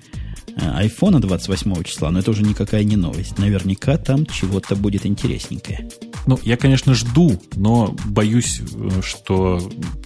э, 0.55 1.19
28 1.19 1.83
числа, 1.83 2.11
но 2.11 2.19
это 2.19 2.31
уже 2.31 2.43
никакая 2.43 2.83
не 2.83 2.95
новость. 2.95 3.37
Наверняка 3.37 3.97
там 3.97 4.25
чего-то 4.25 4.75
будет 4.75 5.05
интересненькое. 5.05 5.89
Ну, 6.27 6.39
я, 6.43 6.57
конечно, 6.57 6.93
жду, 6.93 7.39
но 7.55 7.95
боюсь, 8.05 8.61
э, 8.73 9.01
что 9.03 9.61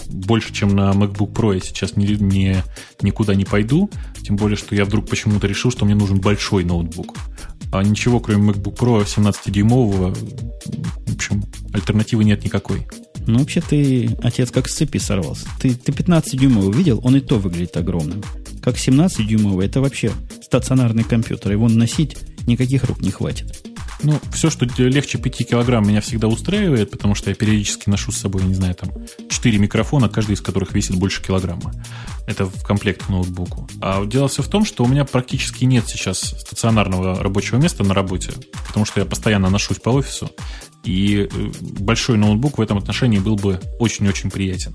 больше, 0.07 0.53
чем 0.53 0.75
на 0.75 0.91
MacBook 0.91 1.33
Pro 1.33 1.53
я 1.53 1.59
сейчас 1.59 1.95
не, 1.97 2.07
не, 2.15 2.63
никуда 3.01 3.35
не 3.35 3.45
пойду. 3.45 3.89
Тем 4.21 4.35
более, 4.37 4.57
что 4.57 4.75
я 4.75 4.85
вдруг 4.85 5.09
почему-то 5.09 5.47
решил, 5.47 5.71
что 5.71 5.85
мне 5.85 5.95
нужен 5.95 6.19
большой 6.19 6.63
ноутбук. 6.63 7.15
А 7.71 7.83
ничего, 7.83 8.19
кроме 8.19 8.51
MacBook 8.51 8.77
Pro 8.77 9.03
17-дюймового, 9.03 10.15
в 10.15 11.15
общем, 11.15 11.43
альтернативы 11.73 12.23
нет 12.23 12.43
никакой. 12.43 12.87
Ну, 13.27 13.39
вообще 13.39 13.61
ты, 13.61 14.15
отец, 14.21 14.51
как 14.51 14.69
с 14.69 14.75
цепи 14.75 14.97
сорвался. 14.97 15.47
Ты, 15.59 15.73
ты 15.73 15.91
15-дюймовый 15.91 16.73
видел, 16.73 17.01
он 17.03 17.15
и 17.15 17.19
то 17.19 17.37
выглядит 17.37 17.75
огромным. 17.75 18.21
Как 18.65 18.77
17-дюймовый, 18.77 19.67
это 19.67 19.79
вообще 19.79 20.11
стационарный 20.41 21.03
компьютер. 21.03 21.51
Его 21.51 21.69
носить 21.69 22.17
никаких 22.47 22.83
рук 22.85 22.99
не 22.99 23.11
хватит. 23.11 23.63
Ну, 24.01 24.19
все, 24.33 24.49
что 24.49 24.65
легче 24.77 25.19
5 25.19 25.47
килограмм, 25.47 25.87
меня 25.87 26.01
всегда 26.01 26.27
устраивает, 26.27 26.89
потому 26.89 27.13
что 27.13 27.29
я 27.29 27.35
периодически 27.35 27.89
ношу 27.89 28.11
с 28.11 28.17
собой, 28.17 28.41
не 28.41 28.55
знаю, 28.55 28.73
там, 28.73 28.89
4 29.29 29.57
микрофона, 29.59 30.09
каждый 30.09 30.33
из 30.33 30.41
которых 30.41 30.73
весит 30.73 30.95
больше 30.95 31.21
килограмма. 31.21 31.73
Это 32.27 32.45
в 32.45 32.63
комплект 32.63 33.05
к 33.05 33.09
ноутбуку. 33.09 33.69
А 33.81 34.03
дело 34.03 34.27
все 34.27 34.41
в 34.41 34.47
том, 34.47 34.65
что 34.65 34.83
у 34.83 34.87
меня 34.87 35.05
практически 35.05 35.63
нет 35.65 35.87
сейчас 35.87 36.19
стационарного 36.19 37.21
рабочего 37.21 37.57
места 37.57 37.83
на 37.83 37.93
работе, 37.93 38.33
потому 38.67 38.85
что 38.85 38.99
я 38.99 39.05
постоянно 39.05 39.51
ношусь 39.51 39.77
по 39.77 39.89
офису, 39.89 40.31
и 40.85 41.27
э, 41.31 41.51
большой 41.79 42.17
ноутбук 42.17 42.57
в 42.57 42.61
этом 42.61 42.77
отношении 42.77 43.19
был 43.19 43.35
бы 43.35 43.59
очень-очень 43.79 44.31
приятен. 44.31 44.73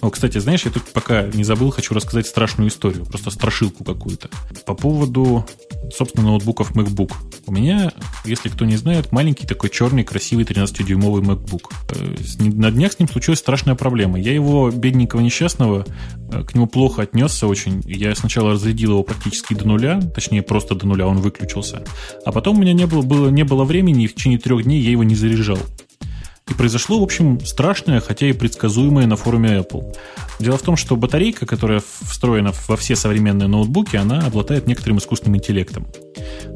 О, 0.00 0.10
кстати, 0.10 0.38
знаешь, 0.38 0.64
я 0.64 0.70
тут 0.70 0.84
пока 0.84 1.26
не 1.26 1.44
забыл, 1.44 1.70
хочу 1.70 1.94
рассказать 1.94 2.26
страшную 2.26 2.68
историю, 2.68 3.04
просто 3.06 3.30
страшилку 3.30 3.82
какую-то. 3.82 4.28
По 4.66 4.74
поводу, 4.74 5.46
собственно, 5.94 6.26
ноутбуков 6.28 6.72
MacBook. 6.72 7.12
У 7.46 7.52
меня, 7.52 7.92
если 8.24 8.48
кто 8.48 8.64
не 8.64 8.76
знает, 8.76 9.12
маленький 9.12 9.46
такой 9.46 9.70
черный, 9.70 10.04
красивый 10.04 10.44
13-дюймовый 10.44 11.22
MacBook. 11.22 11.72
Э, 11.90 12.14
на 12.38 12.70
днях 12.70 12.92
с 12.92 12.98
ним 12.98 13.08
случилась 13.08 13.38
страшная 13.38 13.74
проблема. 13.74 14.20
Я 14.20 14.34
его, 14.34 14.70
бедненького 14.70 15.20
несчастного, 15.20 15.86
э, 16.30 16.42
к 16.44 16.54
нему 16.54 16.66
плохо 16.66 17.02
отнесся 17.02 17.46
очень. 17.46 17.82
Я 17.86 18.14
сначала 18.14 18.52
разрядил 18.52 18.92
его 18.92 19.02
практически 19.02 19.54
до 19.54 19.66
нуля, 19.66 20.00
точнее, 20.14 20.42
просто 20.42 20.74
до 20.74 20.86
нуля 20.86 21.06
он 21.06 21.18
выключился. 21.18 21.82
А 22.24 22.32
потом 22.32 22.58
у 22.58 22.60
меня 22.60 22.74
не 22.74 22.86
было, 22.86 23.02
было, 23.02 23.28
не 23.28 23.44
было 23.44 23.64
времени, 23.64 24.04
и 24.04 24.06
в 24.08 24.14
течение 24.14 24.38
трех 24.38 24.64
дней 24.64 24.80
я 24.80 24.90
его 24.90 25.04
не 25.04 25.14
заряжал. 25.14 25.45
И 25.54 26.54
произошло, 26.54 27.00
в 27.00 27.02
общем, 27.02 27.40
страшное, 27.44 28.00
хотя 28.00 28.28
и 28.28 28.32
предсказуемое 28.32 29.06
на 29.06 29.16
форуме 29.16 29.58
Apple. 29.58 29.96
Дело 30.38 30.56
в 30.56 30.62
том, 30.62 30.76
что 30.76 30.96
батарейка, 30.96 31.44
которая 31.44 31.82
встроена 32.02 32.52
во 32.68 32.76
все 32.76 32.94
современные 32.94 33.48
ноутбуки, 33.48 33.96
она 33.96 34.20
обладает 34.20 34.66
некоторым 34.68 34.98
искусственным 34.98 35.38
интеллектом. 35.38 35.86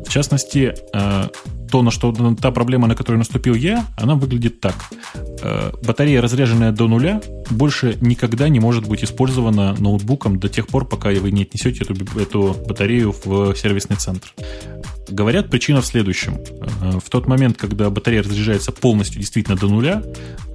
В 0.06 0.08
частности, 0.08 0.74
э, 0.94 1.28
то, 1.70 1.82
на 1.82 1.90
что 1.90 2.12
та 2.40 2.50
проблема, 2.52 2.86
на 2.86 2.94
которую 2.94 3.18
наступил 3.18 3.54
я, 3.54 3.86
она 3.96 4.14
выглядит 4.14 4.60
так. 4.60 4.74
Э, 5.42 5.72
батарея, 5.82 6.20
разряженная 6.20 6.70
до 6.70 6.86
нуля, 6.86 7.20
больше 7.50 7.96
никогда 8.00 8.48
не 8.48 8.60
может 8.60 8.86
быть 8.86 9.02
использована 9.02 9.74
ноутбуком 9.78 10.38
до 10.38 10.48
тех 10.48 10.68
пор, 10.68 10.86
пока 10.86 11.10
вы 11.10 11.32
не 11.32 11.42
отнесете 11.42 11.84
эту, 11.84 11.94
эту 12.20 12.56
батарею 12.68 13.12
в 13.24 13.56
сервисный 13.56 13.96
центр. 13.96 14.32
Говорят, 15.10 15.50
причина 15.50 15.80
в 15.80 15.86
следующем. 15.86 16.38
Э, 16.80 16.98
в 16.98 17.10
тот 17.10 17.26
момент, 17.26 17.56
когда 17.56 17.90
батарея 17.90 18.22
разряжается 18.22 18.72
полностью 18.72 19.20
действительно 19.20 19.56
до 19.56 19.68
нуля, 19.68 20.02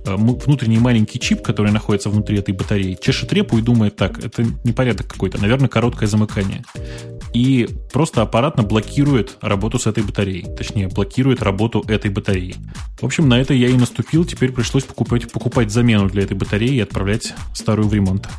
э, 0.05 0.15
внутренний 0.15 0.79
маленький 0.79 1.19
чип, 1.19 1.41
который 1.41 1.71
находится 1.71 2.09
внутри 2.09 2.37
этой 2.37 2.53
батареи, 2.53 2.97
чешет 2.99 3.33
репу 3.33 3.57
и 3.57 3.61
думает, 3.61 3.95
так, 3.95 4.23
это 4.23 4.45
непорядок 4.63 5.07
какой-то, 5.07 5.39
наверное, 5.39 5.67
короткое 5.67 6.07
замыкание. 6.07 6.63
И 7.33 7.67
просто 7.91 8.21
аппаратно 8.21 8.63
блокирует 8.63 9.37
работу 9.41 9.77
с 9.77 9.87
этой 9.87 10.03
батареей. 10.03 10.45
Точнее, 10.55 10.87
блокирует 10.87 11.43
работу 11.43 11.83
этой 11.85 12.09
батареи. 12.09 12.55
В 12.97 13.03
общем, 13.03 13.27
на 13.27 13.39
это 13.39 13.53
я 13.53 13.67
и 13.67 13.73
наступил. 13.73 14.23
Теперь 14.23 14.53
пришлось 14.53 14.85
покупать, 14.85 15.29
покупать 15.29 15.69
замену 15.69 16.09
для 16.09 16.23
этой 16.23 16.37
батареи 16.37 16.75
и 16.75 16.79
отправлять 16.79 17.33
старую 17.53 17.89
в 17.89 17.93
ремонт. 17.93 18.29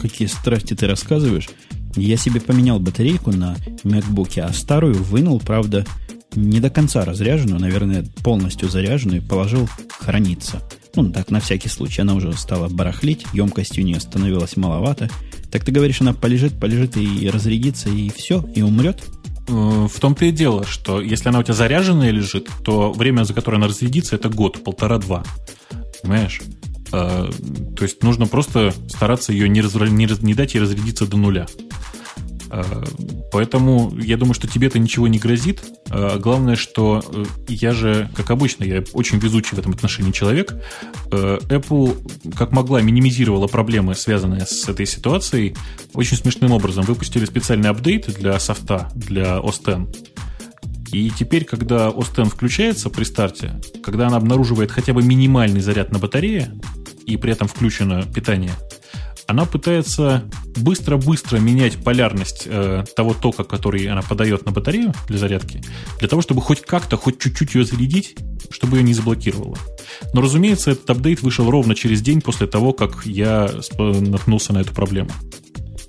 Какие 0.00 0.28
страсти 0.28 0.74
ты 0.74 0.86
рассказываешь? 0.86 1.48
Я 1.96 2.16
себе 2.16 2.40
поменял 2.40 2.78
батарейку 2.78 3.32
на 3.32 3.56
MacBook, 3.84 4.38
а 4.40 4.52
старую 4.52 5.02
вынул, 5.02 5.40
правда, 5.40 5.84
не 6.34 6.60
до 6.60 6.70
конца 6.70 7.04
разряженную, 7.04 7.58
наверное, 7.60 8.04
полностью 8.22 8.68
заряженную, 8.68 9.22
положил 9.22 9.68
храниться. 9.98 10.62
Ну, 10.94 11.10
так, 11.10 11.30
на 11.30 11.40
всякий 11.40 11.68
случай. 11.68 12.02
Она 12.02 12.14
уже 12.14 12.32
стала 12.34 12.68
барахлить, 12.68 13.26
емкость 13.32 13.78
у 13.78 13.82
нее 13.82 14.00
становилась 14.00 14.56
маловато. 14.56 15.08
Так 15.50 15.64
ты 15.64 15.72
говоришь, 15.72 16.00
она 16.00 16.12
полежит, 16.12 16.58
полежит 16.60 16.96
и 16.96 17.28
разрядится, 17.30 17.88
и 17.88 18.10
все, 18.10 18.44
и 18.54 18.62
умрет? 18.62 19.02
Э, 19.48 19.88
в 19.90 20.00
том-то 20.00 20.24
и 20.26 20.32
дело, 20.32 20.66
что 20.66 21.00
если 21.00 21.28
она 21.28 21.38
у 21.38 21.42
тебя 21.42 21.54
заряженная 21.54 22.10
лежит, 22.10 22.48
то 22.64 22.92
время, 22.92 23.24
за 23.24 23.32
которое 23.32 23.56
она 23.56 23.68
разрядится, 23.68 24.16
это 24.16 24.28
год, 24.28 24.62
полтора-два. 24.62 25.24
Понимаешь? 26.02 26.42
то 26.88 27.82
есть 27.82 28.02
нужно 28.04 28.26
просто 28.26 28.72
стараться 28.88 29.32
ее 29.32 29.48
не, 29.48 29.60
разра... 29.60 29.88
не, 29.88 30.06
раз... 30.06 30.22
не 30.22 30.34
дать 30.34 30.54
ей 30.54 30.60
разрядиться 30.60 31.06
до 31.06 31.16
нуля. 31.16 31.46
Э, 32.50 32.62
поэтому 33.32 33.92
я 33.98 34.16
думаю, 34.16 34.34
что 34.34 34.46
тебе 34.46 34.68
это 34.68 34.78
ничего 34.78 35.08
не 35.08 35.18
грозит. 35.18 35.62
Э, 35.90 36.18
главное, 36.18 36.56
что 36.56 37.02
э, 37.12 37.24
я 37.48 37.72
же, 37.72 38.10
как 38.14 38.30
обычно, 38.30 38.64
я 38.64 38.84
очень 38.92 39.18
везучий 39.18 39.56
в 39.56 39.58
этом 39.58 39.72
отношении 39.72 40.12
человек. 40.12 40.54
Apple, 41.10 42.34
как 42.36 42.52
могла, 42.52 42.80
минимизировала 42.80 43.46
проблемы, 43.46 43.94
связанные 43.94 44.46
с 44.46 44.68
этой 44.68 44.86
ситуацией, 44.86 45.56
очень 45.94 46.16
смешным 46.16 46.52
образом. 46.52 46.84
Выпустили 46.84 47.24
специальный 47.24 47.70
апдейт 47.70 48.06
для 48.18 48.38
софта, 48.38 48.90
для 48.94 49.38
OS 49.38 49.88
X. 49.88 50.12
И 50.92 51.10
теперь, 51.10 51.44
когда 51.44 51.88
OS 51.88 52.20
X 52.20 52.32
включается 52.32 52.90
при 52.90 53.04
старте, 53.04 53.60
когда 53.84 54.06
она 54.06 54.16
обнаруживает 54.16 54.70
хотя 54.70 54.92
бы 54.92 55.02
минимальный 55.02 55.60
заряд 55.60 55.92
на 55.92 55.98
батарее, 55.98 56.52
и 57.06 57.16
при 57.16 57.32
этом 57.32 57.46
включено 57.46 58.02
питание– 58.02 58.52
она 59.26 59.44
пытается 59.44 60.24
быстро-быстро 60.56 61.38
менять 61.38 61.76
полярность 61.76 62.44
э, 62.46 62.84
того 62.94 63.14
тока, 63.14 63.44
который 63.44 63.86
она 63.86 64.02
подает 64.02 64.46
на 64.46 64.52
батарею 64.52 64.92
для 65.08 65.18
зарядки, 65.18 65.62
для 65.98 66.08
того, 66.08 66.22
чтобы 66.22 66.40
хоть 66.40 66.62
как-то, 66.62 66.96
хоть 66.96 67.18
чуть-чуть 67.18 67.54
ее 67.54 67.64
зарядить, 67.64 68.16
чтобы 68.50 68.78
ее 68.78 68.82
не 68.82 68.94
заблокировало. 68.94 69.58
Но, 70.12 70.20
разумеется, 70.20 70.70
этот 70.70 70.88
апдейт 70.90 71.22
вышел 71.22 71.50
ровно 71.50 71.74
через 71.74 72.02
день 72.02 72.20
после 72.20 72.46
того, 72.46 72.72
как 72.72 73.04
я 73.04 73.50
наткнулся 73.78 74.52
на 74.52 74.58
эту 74.58 74.72
проблему. 74.72 75.10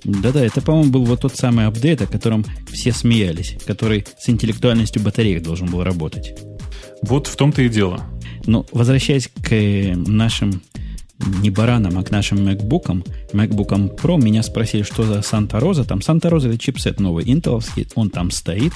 Да-да, 0.04 0.44
это, 0.44 0.60
по-моему, 0.60 0.90
был 0.90 1.04
вот 1.04 1.20
тот 1.22 1.36
самый 1.36 1.66
апдейт, 1.66 2.02
о 2.02 2.06
котором 2.06 2.44
все 2.70 2.92
смеялись, 2.92 3.56
который 3.66 4.06
с 4.18 4.28
интеллектуальностью 4.28 5.02
батареек 5.02 5.42
должен 5.42 5.68
был 5.68 5.82
работать. 5.82 6.38
Вот 7.02 7.26
в 7.26 7.36
том-то 7.36 7.62
и 7.62 7.68
дело. 7.68 8.00
Ну, 8.46 8.66
возвращаясь 8.72 9.28
к 9.28 9.52
э, 9.52 9.94
нашим 9.94 10.62
не 11.18 11.50
баранам, 11.50 11.98
а 11.98 12.02
к 12.02 12.10
нашим 12.10 12.38
MacBook'ам, 12.48 13.06
MacBook'ам 13.32 13.94
Pro, 13.96 14.22
меня 14.22 14.42
спросили, 14.42 14.82
что 14.82 15.02
за 15.02 15.18
Rosa. 15.18 15.84
Там 15.84 15.98
Rosa 15.98 16.48
это 16.48 16.58
чипсет 16.58 17.00
новый, 17.00 17.28
интеловский, 17.28 17.86
он 17.94 18.10
там 18.10 18.30
стоит. 18.30 18.72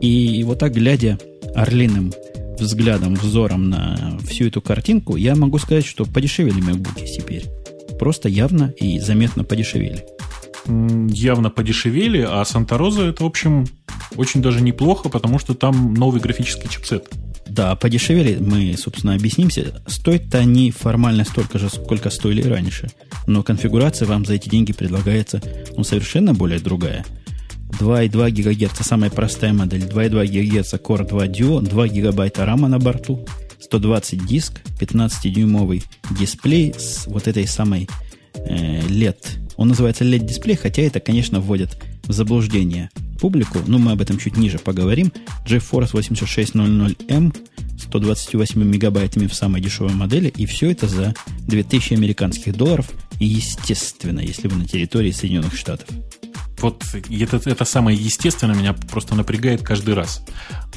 И 0.00 0.42
вот 0.44 0.58
так, 0.58 0.72
глядя 0.72 1.18
орлиным 1.54 2.12
взглядом, 2.58 3.14
взором 3.14 3.70
на 3.70 4.18
всю 4.26 4.46
эту 4.46 4.60
картинку, 4.60 5.16
я 5.16 5.34
могу 5.34 5.58
сказать, 5.58 5.86
что 5.86 6.04
подешевели 6.04 6.60
MacBook'и 6.62 7.06
теперь. 7.06 7.46
Просто 7.98 8.28
явно 8.28 8.72
и 8.78 8.98
заметно 8.98 9.44
подешевели. 9.44 10.04
Явно 10.66 11.50
подешевели, 11.50 12.20
а 12.20 12.42
Rosa 12.42 13.08
это, 13.08 13.24
в 13.24 13.26
общем, 13.26 13.66
очень 14.16 14.42
даже 14.42 14.60
неплохо, 14.60 15.08
потому 15.08 15.38
что 15.38 15.54
там 15.54 15.94
новый 15.94 16.20
графический 16.20 16.68
чипсет. 16.68 17.08
Да, 17.50 17.74
подешевели, 17.74 18.36
мы, 18.36 18.76
собственно, 18.78 19.14
объяснимся. 19.14 19.82
Стоят-то 19.86 20.38
они 20.38 20.70
формально 20.70 21.24
столько 21.24 21.58
же, 21.58 21.68
сколько 21.68 22.08
стоили 22.08 22.42
раньше. 22.42 22.90
Но 23.26 23.42
конфигурация 23.42 24.06
вам 24.06 24.24
за 24.24 24.34
эти 24.34 24.48
деньги 24.48 24.72
предлагается 24.72 25.42
ну, 25.76 25.82
совершенно 25.82 26.32
более 26.32 26.60
другая. 26.60 27.04
2,2 27.72 28.30
ГГц 28.30 28.86
самая 28.86 29.10
простая 29.10 29.52
модель, 29.52 29.82
2,2 29.82 30.26
ГГц 30.26 30.74
Core 30.74 31.08
2 31.08 31.26
Duo, 31.26 31.60
2 31.60 31.88
гигабайта 31.88 32.46
рама 32.46 32.68
на 32.68 32.78
борту, 32.78 33.26
120 33.60 34.26
диск, 34.26 34.60
15-дюймовый 34.78 35.82
дисплей 36.10 36.72
с 36.78 37.06
вот 37.06 37.26
этой 37.26 37.48
самой 37.48 37.88
э, 38.34 38.80
LED. 38.82 39.16
Он 39.56 39.68
называется 39.68 40.04
LED-дисплей, 40.04 40.56
хотя 40.56 40.82
это, 40.82 41.00
конечно, 41.00 41.40
вводит 41.40 41.76
в 42.04 42.12
заблуждение 42.12 42.90
публику, 43.20 43.58
но 43.66 43.78
мы 43.78 43.92
об 43.92 44.00
этом 44.00 44.18
чуть 44.18 44.36
ниже 44.36 44.58
поговорим. 44.58 45.12
GeForce 45.46 45.92
8600M 45.92 47.36
128 47.78 48.62
мегабайтами 48.62 49.26
в 49.26 49.34
самой 49.34 49.60
дешевой 49.60 49.94
модели, 49.94 50.28
и 50.28 50.46
все 50.46 50.70
это 50.70 50.86
за 50.86 51.14
2000 51.46 51.94
американских 51.94 52.56
долларов, 52.56 52.90
естественно, 53.18 54.20
если 54.20 54.48
вы 54.48 54.56
на 54.56 54.66
территории 54.66 55.10
Соединенных 55.10 55.56
Штатов. 55.56 55.88
Вот 56.60 56.84
это, 56.94 57.50
это 57.50 57.64
самое 57.64 57.96
естественное 57.96 58.54
меня 58.54 58.72
просто 58.72 59.14
напрягает 59.14 59.62
каждый 59.62 59.94
раз. 59.94 60.22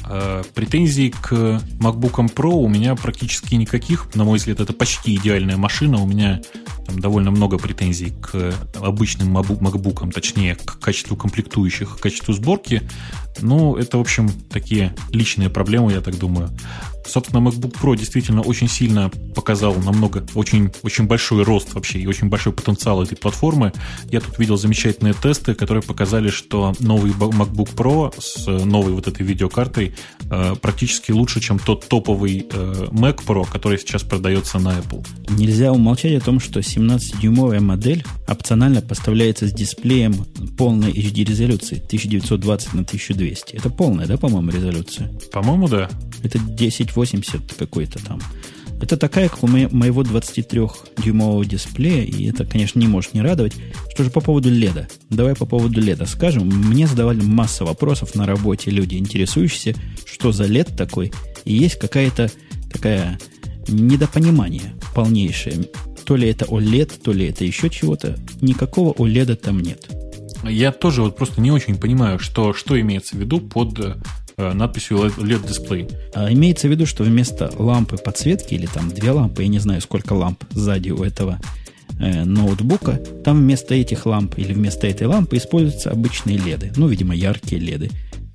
Э, 0.06 0.42
претензий 0.54 1.10
к 1.10 1.32
MacBook 1.80 2.34
Pro 2.34 2.52
у 2.52 2.68
меня 2.68 2.94
практически 2.94 3.54
никаких. 3.54 4.14
На 4.14 4.24
мой 4.24 4.38
взгляд, 4.38 4.60
это 4.60 4.72
почти 4.72 5.16
идеальная 5.16 5.56
машина. 5.56 6.02
У 6.02 6.06
меня 6.06 6.40
там 6.86 6.98
довольно 6.98 7.30
много 7.30 7.58
претензий 7.58 8.12
к 8.20 8.54
обычным 8.80 9.36
MacBook, 9.36 10.10
точнее, 10.12 10.56
к 10.56 10.78
качеству 10.78 11.16
комплектующих, 11.16 11.96
к 11.96 12.00
качеству 12.00 12.34
сборки. 12.34 12.82
Ну, 13.40 13.76
это, 13.76 13.98
в 13.98 14.00
общем, 14.00 14.30
такие 14.50 14.94
личные 15.10 15.50
проблемы, 15.50 15.92
я 15.92 16.00
так 16.00 16.18
думаю. 16.18 16.50
Собственно, 17.06 17.46
MacBook 17.46 17.80
Pro 17.80 17.96
действительно 17.96 18.42
очень 18.42 18.68
сильно 18.68 19.10
показал 19.34 19.74
намного, 19.74 20.24
очень, 20.34 20.70
очень 20.82 21.06
большой 21.06 21.42
рост 21.42 21.74
вообще 21.74 21.98
и 21.98 22.06
очень 22.06 22.28
большой 22.28 22.52
потенциал 22.52 23.02
этой 23.02 23.16
платформы. 23.16 23.72
Я 24.10 24.20
тут 24.20 24.38
видел 24.38 24.56
замечательные 24.56 25.14
тесты, 25.14 25.54
которые 25.54 25.82
показали, 25.82 26.28
что 26.30 26.74
новый 26.80 27.12
MacBook 27.12 27.74
Pro 27.74 28.14
с 28.18 28.46
новой 28.64 28.92
вот 28.92 29.08
этой 29.08 29.24
видеокартой 29.24 29.94
э, 30.30 30.54
практически 30.60 31.12
лучше, 31.12 31.40
чем 31.40 31.58
тот 31.58 31.88
топовый 31.88 32.46
э, 32.50 32.86
Mac 32.90 33.24
Pro, 33.26 33.46
который 33.50 33.78
сейчас 33.78 34.02
продается 34.02 34.58
на 34.58 34.78
Apple. 34.78 35.06
Нельзя 35.28 35.72
умолчать 35.72 36.22
о 36.22 36.24
том, 36.24 36.40
что 36.40 36.60
17-дюймовая 36.60 37.60
модель 37.60 38.04
опционально 38.26 38.80
поставляется 38.80 39.46
с 39.46 39.52
дисплеем 39.52 40.14
полной 40.56 40.90
HD-резолюции 40.90 41.76
1920 41.76 42.74
на 42.74 42.80
1200. 42.82 43.56
Это 43.56 43.70
полная, 43.70 44.06
да, 44.06 44.16
по-моему, 44.16 44.50
резолюция? 44.50 45.12
По-моему, 45.32 45.68
да. 45.68 45.88
Это 46.22 46.38
1080 46.94 47.54
какой-то 47.54 48.04
там. 48.04 48.20
Это 48.80 48.96
такая, 48.96 49.28
как 49.28 49.42
у 49.42 49.46
моего 49.46 50.02
23-дюймового 50.02 51.44
дисплея, 51.46 52.02
и 52.04 52.28
это, 52.28 52.44
конечно, 52.44 52.78
не 52.78 52.86
может 52.86 53.14
не 53.14 53.22
радовать. 53.22 53.54
Что 53.94 54.04
же 54.04 54.10
по 54.10 54.20
поводу 54.20 54.50
леда? 54.50 54.88
Давай 55.10 55.34
по 55.34 55.46
поводу 55.46 55.80
леда 55.80 56.06
скажем. 56.06 56.48
Мне 56.48 56.86
задавали 56.86 57.22
масса 57.22 57.64
вопросов 57.64 58.14
на 58.14 58.26
работе 58.26 58.70
люди, 58.70 58.96
интересующиеся, 58.96 59.74
что 60.04 60.32
за 60.32 60.44
лед 60.44 60.76
такой, 60.76 61.12
и 61.44 61.54
есть 61.54 61.78
какая-то 61.78 62.30
такая 62.70 63.18
недопонимание 63.68 64.74
полнейшее. 64.94 65.68
То 66.04 66.16
ли 66.16 66.28
это 66.28 66.44
OLED, 66.44 67.00
то 67.02 67.12
ли 67.12 67.28
это 67.28 67.44
еще 67.44 67.70
чего-то. 67.70 68.18
Никакого 68.42 68.92
OLED 68.92 69.36
там 69.36 69.60
нет. 69.60 69.88
Я 70.46 70.72
тоже 70.72 71.00
вот 71.00 71.16
просто 71.16 71.40
не 71.40 71.50
очень 71.50 71.76
понимаю, 71.76 72.18
что, 72.18 72.52
что 72.52 72.78
имеется 72.78 73.16
в 73.16 73.18
виду 73.18 73.40
под 73.40 73.78
э, 73.78 73.96
надписью 74.36 74.98
LED 74.98 75.46
дисплей. 75.46 75.88
А 76.14 76.32
имеется 76.32 76.68
в 76.68 76.70
виду, 76.70 76.86
что 76.86 77.04
вместо 77.04 77.52
лампы 77.56 77.96
подсветки 77.96 78.54
или 78.54 78.66
там 78.66 78.90
две 78.90 79.10
лампы, 79.10 79.42
я 79.42 79.48
не 79.48 79.58
знаю, 79.58 79.80
сколько 79.80 80.12
ламп 80.12 80.44
сзади 80.50 80.90
у 80.90 81.02
этого 81.02 81.40
э, 82.00 82.24
ноутбука, 82.24 83.00
там 83.24 83.38
вместо 83.38 83.74
этих 83.74 84.06
ламп 84.06 84.38
или 84.38 84.52
вместо 84.52 84.86
этой 84.86 85.06
лампы 85.06 85.36
используются 85.36 85.90
обычные 85.90 86.38
леды. 86.38 86.72
Ну, 86.76 86.88
видимо, 86.88 87.14
яркие 87.14 87.60
леды 87.60 87.90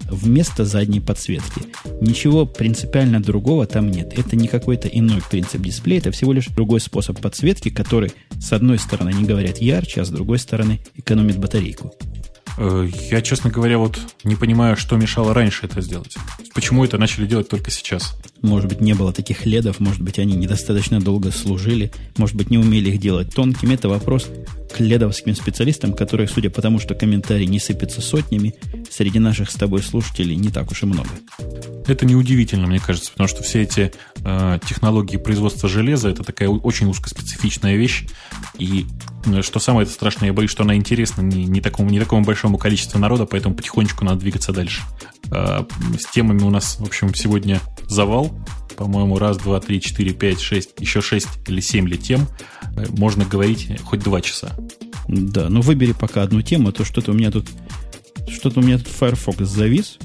вместо 0.09 0.65
задней 0.65 0.99
подсветки. 0.99 1.61
Ничего 2.01 2.45
принципиально 2.45 3.21
другого 3.21 3.65
там 3.65 3.91
нет. 3.91 4.17
Это 4.17 4.35
не 4.35 4.47
какой-то 4.47 4.87
иной 4.87 5.21
принцип 5.29 5.61
дисплея, 5.61 5.99
это 5.99 6.11
всего 6.11 6.33
лишь 6.33 6.47
другой 6.47 6.79
способ 6.79 7.19
подсветки, 7.19 7.69
который, 7.69 8.11
с 8.39 8.51
одной 8.53 8.79
стороны, 8.79 9.11
не 9.13 9.25
говорят 9.25 9.59
ярче, 9.59 10.01
а 10.01 10.05
с 10.05 10.09
другой 10.09 10.39
стороны, 10.39 10.79
экономит 10.95 11.37
батарейку. 11.37 11.93
Э, 12.61 12.89
я, 13.09 13.21
честно 13.21 13.49
говоря, 13.49 13.77
вот 13.77 13.97
не 14.25 14.35
понимаю, 14.35 14.75
что 14.75 14.97
мешало 14.97 15.33
раньше 15.33 15.65
это 15.65 15.79
сделать. 15.79 16.17
Почему 16.53 16.83
это 16.83 16.97
начали 16.97 17.25
делать 17.25 17.47
только 17.47 17.71
сейчас? 17.71 18.17
Может 18.41 18.67
быть, 18.67 18.81
не 18.81 18.93
было 18.93 19.13
таких 19.13 19.45
ледов, 19.45 19.79
может 19.79 20.01
быть, 20.01 20.19
они 20.19 20.35
недостаточно 20.35 20.99
долго 20.99 21.31
служили, 21.31 21.89
может 22.17 22.35
быть, 22.35 22.49
не 22.49 22.57
умели 22.57 22.89
их 22.89 22.99
делать 22.99 23.33
тонкими. 23.33 23.75
Это 23.75 23.87
вопрос 23.87 24.27
к 24.75 24.81
ледовским 24.81 25.35
специалистам, 25.35 25.93
которые, 25.93 26.27
судя 26.27 26.49
по 26.49 26.61
тому, 26.61 26.79
что 26.79 26.95
комментарии 26.95 27.45
не 27.45 27.59
сыпятся 27.59 28.01
сотнями, 28.01 28.55
среди 28.91 29.19
наших 29.19 29.51
с 29.51 29.55
тобой 29.55 29.81
слушателей 29.81 30.35
не 30.35 30.49
так 30.49 30.69
уж 30.69 30.83
и 30.83 30.85
много. 30.85 31.09
Это 31.87 32.05
неудивительно, 32.05 32.67
мне 32.67 32.79
кажется, 32.79 33.11
потому 33.11 33.29
что 33.29 33.41
все 33.41 33.61
эти 33.63 33.93
э, 34.23 34.59
технологии 34.67 35.17
производства 35.17 35.69
железа 35.69 36.09
это 36.09 36.23
такая 36.23 36.49
очень 36.49 36.87
узкоспецифичная 36.87 37.77
вещь. 37.77 38.05
И 38.57 38.85
что 39.41 39.59
самое 39.59 39.87
страшное, 39.87 40.27
я 40.27 40.33
боюсь, 40.33 40.51
что 40.51 40.63
она 40.63 40.75
интересна 40.75 41.21
не, 41.21 41.45
не, 41.45 41.61
такому, 41.61 41.89
не 41.89 41.99
такому 41.99 42.23
большому 42.23 42.57
количеству 42.57 42.99
народа, 42.99 43.25
поэтому 43.25 43.55
потихонечку 43.55 44.05
надо 44.05 44.19
двигаться 44.19 44.51
дальше. 44.51 44.81
Э, 45.31 45.63
с 45.97 46.11
темами 46.11 46.43
у 46.43 46.49
нас, 46.49 46.77
в 46.79 46.83
общем, 46.83 47.13
сегодня 47.13 47.59
завал. 47.87 48.31
По-моему, 48.77 49.17
раз, 49.17 49.37
два, 49.37 49.59
три, 49.59 49.81
четыре, 49.81 50.13
пять, 50.13 50.39
шесть, 50.39 50.71
еще 50.79 51.01
шесть 51.01 51.27
или 51.47 51.59
семь 51.59 51.87
ли 51.87 51.97
тем. 51.97 52.27
Э, 52.75 52.85
можно 52.89 53.25
говорить 53.25 53.69
хоть 53.83 54.01
два 54.01 54.21
часа. 54.21 54.55
Да, 55.07 55.49
ну 55.49 55.61
выбери 55.61 55.93
пока 55.93 56.23
одну 56.23 56.41
тему, 56.41 56.69
а 56.69 56.71
то 56.71 56.85
что-то 56.85 57.11
у 57.11 57.15
меня 57.15 57.31
тут 57.31 57.47
что-то 58.29 58.59
у 58.59 58.63
меня 58.63 58.77
тут 58.77 58.87
Firefox 58.87 59.39
завис 59.39 59.97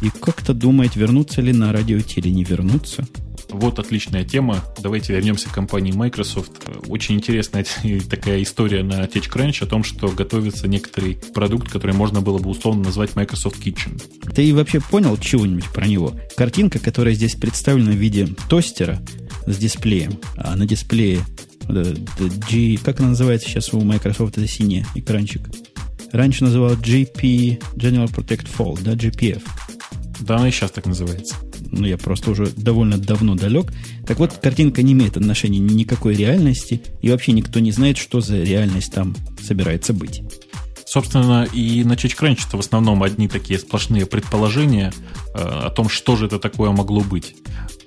и 0.00 0.10
как-то 0.10 0.54
думает, 0.54 0.96
вернуться 0.96 1.40
ли 1.40 1.52
на 1.52 1.72
радио 1.72 1.98
или 1.98 2.28
не 2.28 2.44
вернуться. 2.44 3.06
Вот 3.54 3.78
отличная 3.78 4.24
тема. 4.24 4.64
Давайте 4.80 5.12
вернемся 5.12 5.48
к 5.48 5.52
компании 5.52 5.92
Microsoft. 5.92 6.50
Очень 6.88 7.14
интересная 7.16 7.64
такая 8.10 8.42
история 8.42 8.82
на 8.82 9.04
TechCrunch 9.04 9.62
о 9.62 9.66
том, 9.66 9.84
что 9.84 10.08
готовится 10.08 10.66
некоторый 10.66 11.16
продукт, 11.32 11.70
который 11.70 11.94
можно 11.94 12.20
было 12.20 12.38
бы 12.38 12.50
условно 12.50 12.84
назвать 12.84 13.14
Microsoft 13.14 13.64
Kitchen. 13.64 14.02
Ты 14.34 14.52
вообще 14.52 14.80
понял 14.80 15.16
чего-нибудь 15.16 15.72
про 15.72 15.86
него? 15.86 16.14
Картинка, 16.36 16.80
которая 16.80 17.14
здесь 17.14 17.36
представлена 17.36 17.92
в 17.92 17.96
виде 17.96 18.26
тостера 18.48 19.00
с 19.46 19.56
дисплеем, 19.56 20.18
а 20.36 20.56
на 20.56 20.66
дисплее 20.66 21.20
G, 21.68 22.76
как 22.82 22.98
она 22.98 23.10
называется 23.10 23.48
сейчас 23.48 23.72
у 23.72 23.80
Microsoft, 23.80 24.36
это 24.36 24.48
синий 24.48 24.84
экранчик. 24.96 25.48
Раньше 26.10 26.42
называл 26.42 26.72
GP, 26.72 27.62
General 27.76 28.12
Protect 28.12 28.48
Fall, 28.58 28.80
да, 28.82 28.94
GPF. 28.94 29.42
Да, 30.20 30.36
она 30.36 30.48
и 30.48 30.50
сейчас 30.50 30.72
так 30.72 30.86
называется. 30.86 31.36
Ну, 31.76 31.86
я 31.86 31.98
просто 31.98 32.30
уже 32.30 32.46
довольно 32.46 32.98
давно 32.98 33.34
далек. 33.34 33.72
Так 34.06 34.18
вот, 34.18 34.32
картинка 34.34 34.82
не 34.82 34.92
имеет 34.92 35.16
отношения 35.16 35.58
никакой 35.58 36.14
реальности, 36.14 36.82
и 37.02 37.10
вообще 37.10 37.32
никто 37.32 37.60
не 37.60 37.72
знает, 37.72 37.98
что 37.98 38.20
за 38.20 38.40
реальность 38.42 38.92
там 38.92 39.14
собирается 39.42 39.92
быть. 39.92 40.22
Собственно, 40.86 41.44
и 41.52 41.82
на 41.82 41.94
ChangeCrunch 41.94 42.46
это 42.46 42.56
в 42.56 42.60
основном 42.60 43.02
одни 43.02 43.26
такие 43.26 43.58
сплошные 43.58 44.06
предположения 44.06 44.92
э, 45.34 45.38
о 45.38 45.70
том, 45.70 45.88
что 45.88 46.14
же 46.14 46.26
это 46.26 46.38
такое 46.38 46.70
могло 46.70 47.00
быть. 47.00 47.34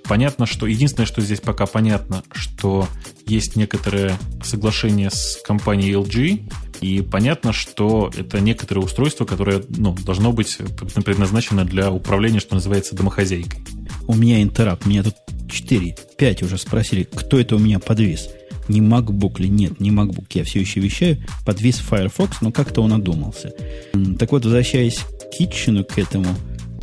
Понятно, 0.03 0.45
что 0.45 0.67
единственное, 0.67 1.05
что 1.05 1.21
здесь 1.21 1.39
пока 1.39 1.65
понятно, 1.65 2.23
что 2.33 2.87
есть 3.25 3.55
некоторое 3.55 4.17
соглашение 4.43 5.09
с 5.09 5.39
компанией 5.45 5.93
LG, 5.93 6.51
и 6.81 7.01
понятно, 7.01 7.53
что 7.53 8.11
это 8.15 8.39
некоторое 8.39 8.81
устройство, 8.81 9.25
которое 9.25 9.63
ну, 9.69 9.95
должно 10.05 10.31
быть 10.31 10.57
предназначено 11.03 11.65
для 11.65 11.91
управления, 11.91 12.39
что 12.39 12.55
называется, 12.55 12.95
домохозяйкой. 12.95 13.61
У 14.07 14.15
меня 14.15 14.41
интерап, 14.41 14.85
меня 14.85 15.03
тут 15.03 15.15
4, 15.49 15.95
5 16.17 16.43
уже 16.43 16.57
спросили, 16.57 17.03
кто 17.03 17.39
это 17.39 17.55
у 17.55 17.59
меня 17.59 17.79
подвис. 17.79 18.29
Не 18.67 18.81
MacBook 18.81 19.41
ли? 19.41 19.49
Нет, 19.49 19.79
не 19.79 19.91
MacBook. 19.91 20.25
Я 20.33 20.43
все 20.43 20.59
еще 20.59 20.79
вещаю. 20.79 21.17
Подвис 21.45 21.77
Firefox, 21.77 22.41
но 22.41 22.51
как-то 22.51 22.81
он 22.81 22.93
одумался. 22.93 23.53
Так 24.19 24.31
вот, 24.31 24.43
возвращаясь 24.43 24.99
к 24.99 25.37
Китчену, 25.37 25.85
к 25.85 25.97
этому, 25.97 26.27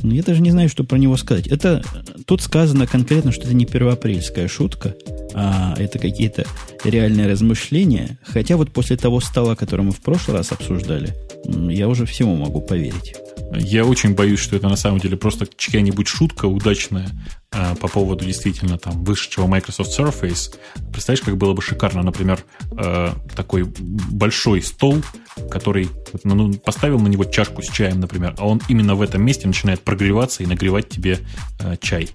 ну, 0.02 0.12
я 0.12 0.22
даже 0.22 0.40
не 0.40 0.50
знаю, 0.50 0.68
что 0.68 0.84
про 0.84 0.96
него 0.96 1.16
сказать. 1.16 1.46
Это 1.46 1.82
тут 2.26 2.42
сказано 2.42 2.86
конкретно, 2.86 3.32
что 3.32 3.42
это 3.42 3.54
не 3.54 3.66
первоапрельская 3.66 4.48
шутка, 4.48 4.94
а 5.32 5.74
это 5.78 5.98
какие-то 5.98 6.44
реальные 6.84 7.28
размышления. 7.28 8.18
Хотя 8.24 8.56
вот 8.56 8.72
после 8.72 8.96
того 8.96 9.20
стола, 9.20 9.56
который 9.56 9.82
мы 9.82 9.92
в 9.92 10.00
прошлый 10.00 10.36
раз 10.36 10.52
обсуждали, 10.52 11.14
я 11.44 11.88
уже 11.88 12.06
всему 12.06 12.36
могу 12.36 12.60
поверить. 12.60 13.14
Я 13.58 13.84
очень 13.84 14.14
боюсь, 14.14 14.40
что 14.40 14.56
это 14.56 14.68
на 14.68 14.76
самом 14.76 15.00
деле 15.00 15.16
просто 15.16 15.46
чья-нибудь 15.56 16.08
шутка 16.08 16.46
удачная 16.46 17.08
э, 17.52 17.74
по 17.76 17.88
поводу 17.88 18.24
действительно 18.24 18.78
там 18.78 19.04
вышедшего 19.04 19.46
Microsoft 19.46 19.98
Surface. 19.98 20.56
Представляешь, 20.92 21.24
как 21.24 21.36
было 21.36 21.52
бы 21.52 21.62
шикарно, 21.62 22.02
например, 22.02 22.44
э, 22.76 23.12
такой 23.34 23.64
большой 23.64 24.62
стол, 24.62 25.02
который 25.50 25.88
ну, 26.22 26.34
ну, 26.34 26.54
поставил 26.54 26.98
на 26.98 27.08
него 27.08 27.24
чашку 27.24 27.62
с 27.62 27.68
чаем, 27.68 28.00
например, 28.00 28.34
а 28.38 28.46
он 28.46 28.60
именно 28.68 28.94
в 28.94 29.02
этом 29.02 29.22
месте 29.22 29.46
начинает 29.46 29.80
прогреваться 29.80 30.42
и 30.42 30.46
нагревать 30.46 30.88
тебе 30.88 31.20
э, 31.60 31.76
чай. 31.80 32.08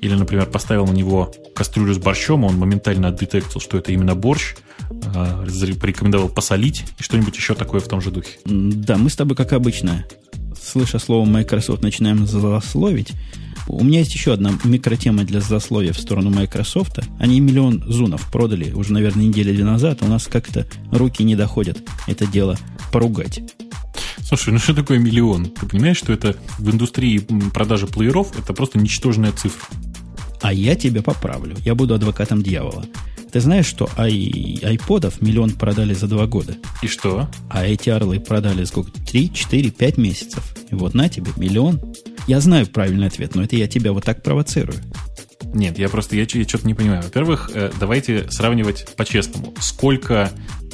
Или, 0.00 0.14
например, 0.14 0.46
поставил 0.46 0.86
на 0.86 0.92
него 0.92 1.32
кастрюлю 1.54 1.94
с 1.94 1.98
борщом, 1.98 2.44
а 2.44 2.48
он 2.48 2.56
моментально 2.56 3.10
детектил, 3.10 3.60
что 3.60 3.78
это 3.78 3.92
именно 3.92 4.14
борщ, 4.14 4.54
порекомендовал 5.80 6.28
посолить 6.28 6.84
и 6.98 7.02
что-нибудь 7.02 7.34
еще 7.36 7.54
такое 7.54 7.80
в 7.80 7.88
том 7.88 8.00
же 8.00 8.10
духе. 8.10 8.38
Да, 8.44 8.96
мы 8.98 9.10
с 9.10 9.16
тобой, 9.16 9.36
как 9.36 9.52
обычно, 9.52 10.04
слыша 10.66 10.98
слово 10.98 11.24
Microsoft, 11.24 11.82
начинаем 11.82 12.26
злословить. 12.26 13.12
У 13.68 13.82
меня 13.82 14.00
есть 14.00 14.14
еще 14.14 14.32
одна 14.32 14.52
микротема 14.64 15.24
для 15.24 15.40
злословия 15.40 15.92
в 15.92 15.98
сторону 15.98 16.30
Microsoft. 16.30 17.00
Они 17.18 17.40
миллион 17.40 17.82
зунов 17.86 18.30
продали 18.30 18.72
уже, 18.72 18.92
наверное, 18.92 19.26
недели 19.26 19.52
две 19.52 19.64
назад. 19.64 20.02
У 20.02 20.06
нас 20.06 20.26
как-то 20.26 20.66
руки 20.90 21.24
не 21.24 21.34
доходят 21.34 21.78
это 22.06 22.26
дело 22.26 22.58
поругать. 22.92 23.40
Слушай, 24.22 24.52
ну 24.52 24.58
что 24.58 24.74
такое 24.74 24.98
миллион? 24.98 25.46
Ты 25.46 25.66
понимаешь, 25.66 25.98
что 25.98 26.12
это 26.12 26.36
в 26.58 26.70
индустрии 26.70 27.18
продажи 27.52 27.86
плееров 27.86 28.38
это 28.38 28.52
просто 28.52 28.78
ничтожная 28.78 29.32
цифра? 29.32 29.68
А 30.42 30.52
я 30.52 30.74
тебя 30.74 31.02
поправлю. 31.02 31.56
Я 31.64 31.74
буду 31.74 31.94
адвокатом 31.94 32.42
дьявола. 32.42 32.84
Ты 33.36 33.40
знаешь, 33.40 33.66
что 33.66 33.86
ай, 33.98 34.58
айподов 34.62 35.20
миллион 35.20 35.50
продали 35.50 35.92
за 35.92 36.06
два 36.06 36.26
года? 36.26 36.56
И 36.80 36.86
что? 36.86 37.28
А 37.50 37.66
эти 37.66 37.90
орлы 37.90 38.18
продали 38.18 38.64
сколько? 38.64 38.90
Три, 38.92 39.30
четыре, 39.30 39.68
пять 39.68 39.98
месяцев. 39.98 40.42
И 40.70 40.74
вот 40.74 40.94
на 40.94 41.10
тебе 41.10 41.30
миллион. 41.36 41.78
Я 42.26 42.40
знаю 42.40 42.66
правильный 42.66 43.08
ответ, 43.08 43.34
но 43.34 43.42
это 43.42 43.54
я 43.54 43.68
тебя 43.68 43.92
вот 43.92 44.04
так 44.04 44.22
провоцирую. 44.22 44.78
Нет, 45.52 45.78
я 45.78 45.90
просто, 45.90 46.16
я, 46.16 46.22
я 46.22 46.48
что-то 46.48 46.66
не 46.66 46.72
понимаю. 46.72 47.02
Во-первых, 47.02 47.50
э, 47.52 47.70
давайте 47.78 48.26
сравнивать 48.30 48.86
по-честному. 48.96 49.52
Сколько, 49.60 50.30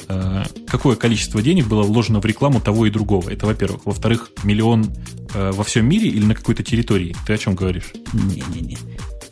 э, 0.07 0.43
какое 0.65 0.95
количество 0.95 1.41
денег 1.41 1.67
было 1.67 1.83
вложено 1.83 2.21
в 2.21 2.25
рекламу 2.25 2.61
того 2.61 2.85
и 2.85 2.89
другого? 2.89 3.29
Это, 3.29 3.45
во-первых. 3.45 3.85
Во-вторых, 3.85 4.31
миллион 4.45 4.85
э, 5.33 5.51
во 5.51 5.65
всем 5.65 5.85
мире 5.85 6.07
или 6.07 6.23
на 6.23 6.33
какой-то 6.33 6.63
территории? 6.63 7.13
Ты 7.27 7.33
о 7.33 7.37
чем 7.37 7.55
говоришь? 7.55 7.91
Не-не-не 8.13 8.77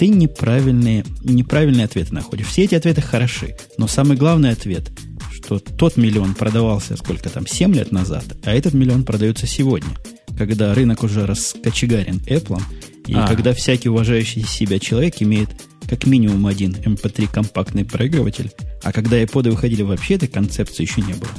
ты 0.02 0.08
неправильные, 0.08 1.06
неправильные 1.24 1.86
ответы 1.86 2.12
находишь. 2.16 2.48
Все 2.48 2.64
эти 2.64 2.74
ответы 2.74 3.02
хороши, 3.02 3.56
но 3.78 3.86
самый 3.86 4.18
главный 4.18 4.50
ответ, 4.50 4.90
что 5.32 5.60
тот 5.60 5.96
миллион 5.96 6.34
продавался 6.34 6.98
сколько 6.98 7.30
там, 7.30 7.46
7 7.46 7.72
лет 7.76 7.92
назад, 7.92 8.24
а 8.44 8.52
этот 8.52 8.74
миллион 8.74 9.04
продается 9.04 9.46
сегодня, 9.46 9.92
когда 10.36 10.74
рынок 10.74 11.04
уже 11.04 11.28
раскочегарен 11.28 12.16
Apple, 12.26 12.60
и 13.06 13.14
а. 13.14 13.28
когда 13.28 13.54
всякий 13.54 13.90
уважающий 13.90 14.42
себя 14.42 14.80
человек 14.80 15.22
имеет 15.22 15.50
как 15.88 16.08
минимум 16.08 16.48
один 16.48 16.72
MP3 16.72 17.26
эм 17.26 17.28
компактный 17.28 17.86
проигрыватель, 17.86 18.50
а 18.82 18.92
когда 18.92 19.22
iPod 19.22 19.52
выходили 19.52 19.84
вообще, 19.84 20.16
этой 20.16 20.28
концепции 20.28 20.82
еще 20.82 21.02
не 21.02 21.14
было. 21.14 21.30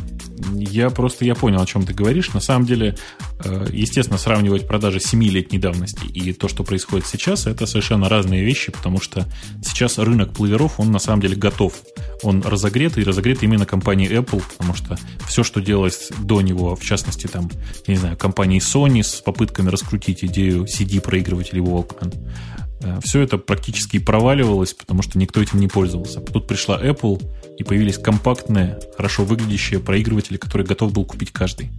Я 0.72 0.88
просто 0.88 1.26
я 1.26 1.34
понял, 1.34 1.60
о 1.60 1.66
чем 1.66 1.84
ты 1.84 1.92
говоришь. 1.92 2.32
На 2.32 2.40
самом 2.40 2.64
деле, 2.64 2.96
э, 3.44 3.66
естественно, 3.70 4.18
сравнивать 4.18 4.66
продажи 4.66 5.00
7-летней 5.00 5.58
давности 5.58 6.06
и 6.06 6.32
то, 6.32 6.48
что 6.48 6.64
происходит 6.64 7.06
сейчас, 7.06 7.46
это 7.46 7.66
совершенно 7.66 8.08
разные 8.08 8.42
вещи, 8.42 8.72
потому 8.72 8.98
что 8.98 9.28
сейчас 9.62 9.98
рынок 9.98 10.32
плееров, 10.32 10.80
он 10.80 10.90
на 10.90 10.98
самом 10.98 11.20
деле 11.20 11.36
готов. 11.36 11.74
Он 12.22 12.40
разогрет, 12.40 12.96
и 12.96 13.04
разогрет 13.04 13.42
именно 13.42 13.66
компанией 13.66 14.10
Apple, 14.14 14.42
потому 14.56 14.74
что 14.74 14.98
все, 15.28 15.44
что 15.44 15.60
делалось 15.60 16.08
до 16.18 16.40
него, 16.40 16.74
в 16.74 16.82
частности, 16.82 17.26
там, 17.26 17.50
я 17.86 17.94
не 17.94 18.00
знаю, 18.00 18.16
компании 18.16 18.58
Sony 18.58 19.02
с 19.02 19.20
попытками 19.20 19.68
раскрутить 19.68 20.24
идею 20.24 20.64
CD-проигрывателей 20.64 21.60
Walkman, 21.60 22.14
Э, 22.14 22.61
все 23.02 23.20
это 23.20 23.38
практически 23.38 23.98
проваливалось, 23.98 24.74
потому 24.74 25.02
что 25.02 25.18
никто 25.18 25.40
этим 25.40 25.60
не 25.60 25.68
пользовался. 25.68 26.20
Тут 26.20 26.46
пришла 26.46 26.80
Apple, 26.80 27.22
и 27.58 27.64
появились 27.64 27.98
компактные, 27.98 28.78
хорошо 28.96 29.24
выглядящие 29.24 29.80
проигрыватели, 29.80 30.36
которые 30.36 30.66
готов 30.66 30.92
был 30.92 31.04
купить 31.04 31.32
каждый. 31.32 31.70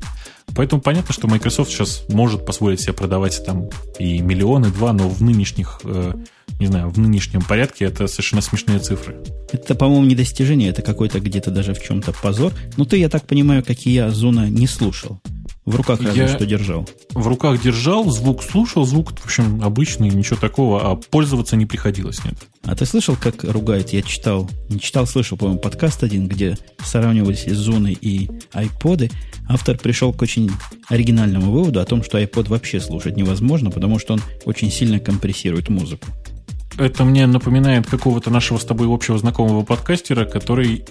Поэтому 0.56 0.82
понятно, 0.82 1.14
что 1.14 1.28
Microsoft 1.28 1.72
сейчас 1.72 2.04
может 2.10 2.46
позволить 2.46 2.82
себе 2.82 2.94
продавать 2.94 3.44
там 3.46 3.70
и 3.98 4.20
миллионы, 4.20 4.70
два, 4.70 4.94
но 4.94 5.10
в 5.10 5.22
нынешних, 5.22 5.82
э, 5.84 6.14
не 6.60 6.68
знаю, 6.68 6.90
в 6.90 7.00
нынешнем 7.00 7.42
порядке 7.42 7.86
это 7.86 8.08
совершенно 8.08 8.42
смешные 8.42 8.80
цифры. 8.80 9.24
Это, 9.52 9.76
по-моему, 9.76 10.06
не 10.06 10.16
достижение, 10.16 10.70
это 10.70 10.82
какой-то 10.82 11.20
где-то 11.20 11.52
даже 11.52 11.74
в 11.74 11.82
чем-то 11.82 12.14
позор. 12.22 12.54
Но 12.78 12.86
ты, 12.86 12.98
я 12.98 13.10
так 13.10 13.26
понимаю, 13.26 13.64
как 13.64 13.86
и 13.86 13.92
я, 13.92 14.12
Зуна 14.12 14.50
не 14.50 14.68
слушал. 14.68 15.20
В 15.66 15.76
руках 15.76 16.02
разве 16.02 16.24
я 16.24 16.28
что 16.28 16.46
держал. 16.46 16.88
В 17.12 17.28
руках 17.28 17.62
держал, 17.62 18.10
звук 18.10 18.44
слушал, 18.44 18.86
звук, 18.86 19.18
в 19.18 19.26
общем, 19.26 19.64
обычный, 19.64 20.10
ничего 20.10 20.38
такого, 20.38 20.92
а 20.92 20.96
пользоваться 20.96 21.56
не 21.56 21.66
приходилось, 21.66 22.24
нет. 22.26 22.36
А 22.66 22.76
ты 22.76 22.86
слышал, 22.86 23.18
как 23.18 23.44
ругает? 23.44 23.92
Я 23.92 24.02
читал, 24.02 24.50
не 24.70 24.80
читал, 24.80 25.06
слышал, 25.06 25.38
по-моему, 25.38 25.60
подкаст 25.60 26.02
один, 26.02 26.28
где 26.28 26.58
сравнивались 26.84 27.46
зоны 27.46 27.96
и 28.00 28.30
айподы. 28.54 29.12
Автор 29.50 29.78
пришел 29.78 30.14
к 30.14 30.22
очень 30.22 30.50
оригинальному 30.88 31.52
выводу 31.52 31.82
о 31.82 31.86
том, 31.86 32.04
что 32.04 32.22
iPod 32.22 32.48
вообще 32.48 32.80
слушать 32.80 33.18
невозможно, 33.18 33.70
потому 33.70 34.00
что 34.00 34.14
он 34.14 34.22
очень 34.46 34.72
сильно 34.72 35.00
компрессирует 35.00 35.68
музыку. 35.68 36.08
Это 36.78 37.06
мне 37.06 37.28
напоминает 37.28 37.88
какого-то 37.88 38.30
нашего 38.30 38.58
с 38.58 38.66
тобой 38.66 38.88
общего 38.94 39.18
знакомого 39.18 39.64
подкастера, 39.64 40.26
который 40.26 40.86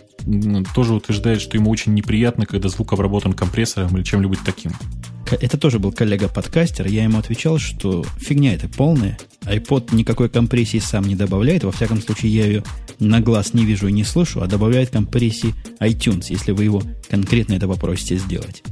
тоже 0.74 0.94
утверждает, 0.94 1.40
что 1.40 1.56
ему 1.56 1.70
очень 1.70 1.94
неприятно, 1.94 2.46
когда 2.46 2.68
звук 2.68 2.92
обработан 2.92 3.32
компрессором 3.32 3.96
или 3.96 4.04
чем-нибудь 4.04 4.38
таким. 4.44 4.72
Это 5.30 5.56
тоже 5.56 5.78
был 5.78 5.92
коллега-подкастер. 5.92 6.86
Я 6.86 7.04
ему 7.04 7.18
отвечал, 7.18 7.58
что 7.58 8.04
фигня 8.18 8.54
это 8.54 8.68
полная. 8.68 9.18
iPod 9.44 9.94
никакой 9.94 10.28
компрессии 10.28 10.78
сам 10.78 11.04
не 11.04 11.16
добавляет. 11.16 11.64
Во 11.64 11.72
всяком 11.72 12.02
случае, 12.02 12.34
я 12.34 12.46
ее 12.46 12.64
на 12.98 13.20
глаз 13.20 13.54
не 13.54 13.64
вижу 13.64 13.88
и 13.88 13.92
не 13.92 14.04
слышу, 14.04 14.42
а 14.42 14.46
добавляет 14.46 14.90
компрессии 14.90 15.54
iTunes, 15.80 16.26
если 16.28 16.52
вы 16.52 16.64
его 16.64 16.82
конкретно 17.08 17.54
это 17.54 17.66
попросите 17.66 18.18
сделать. 18.18 18.62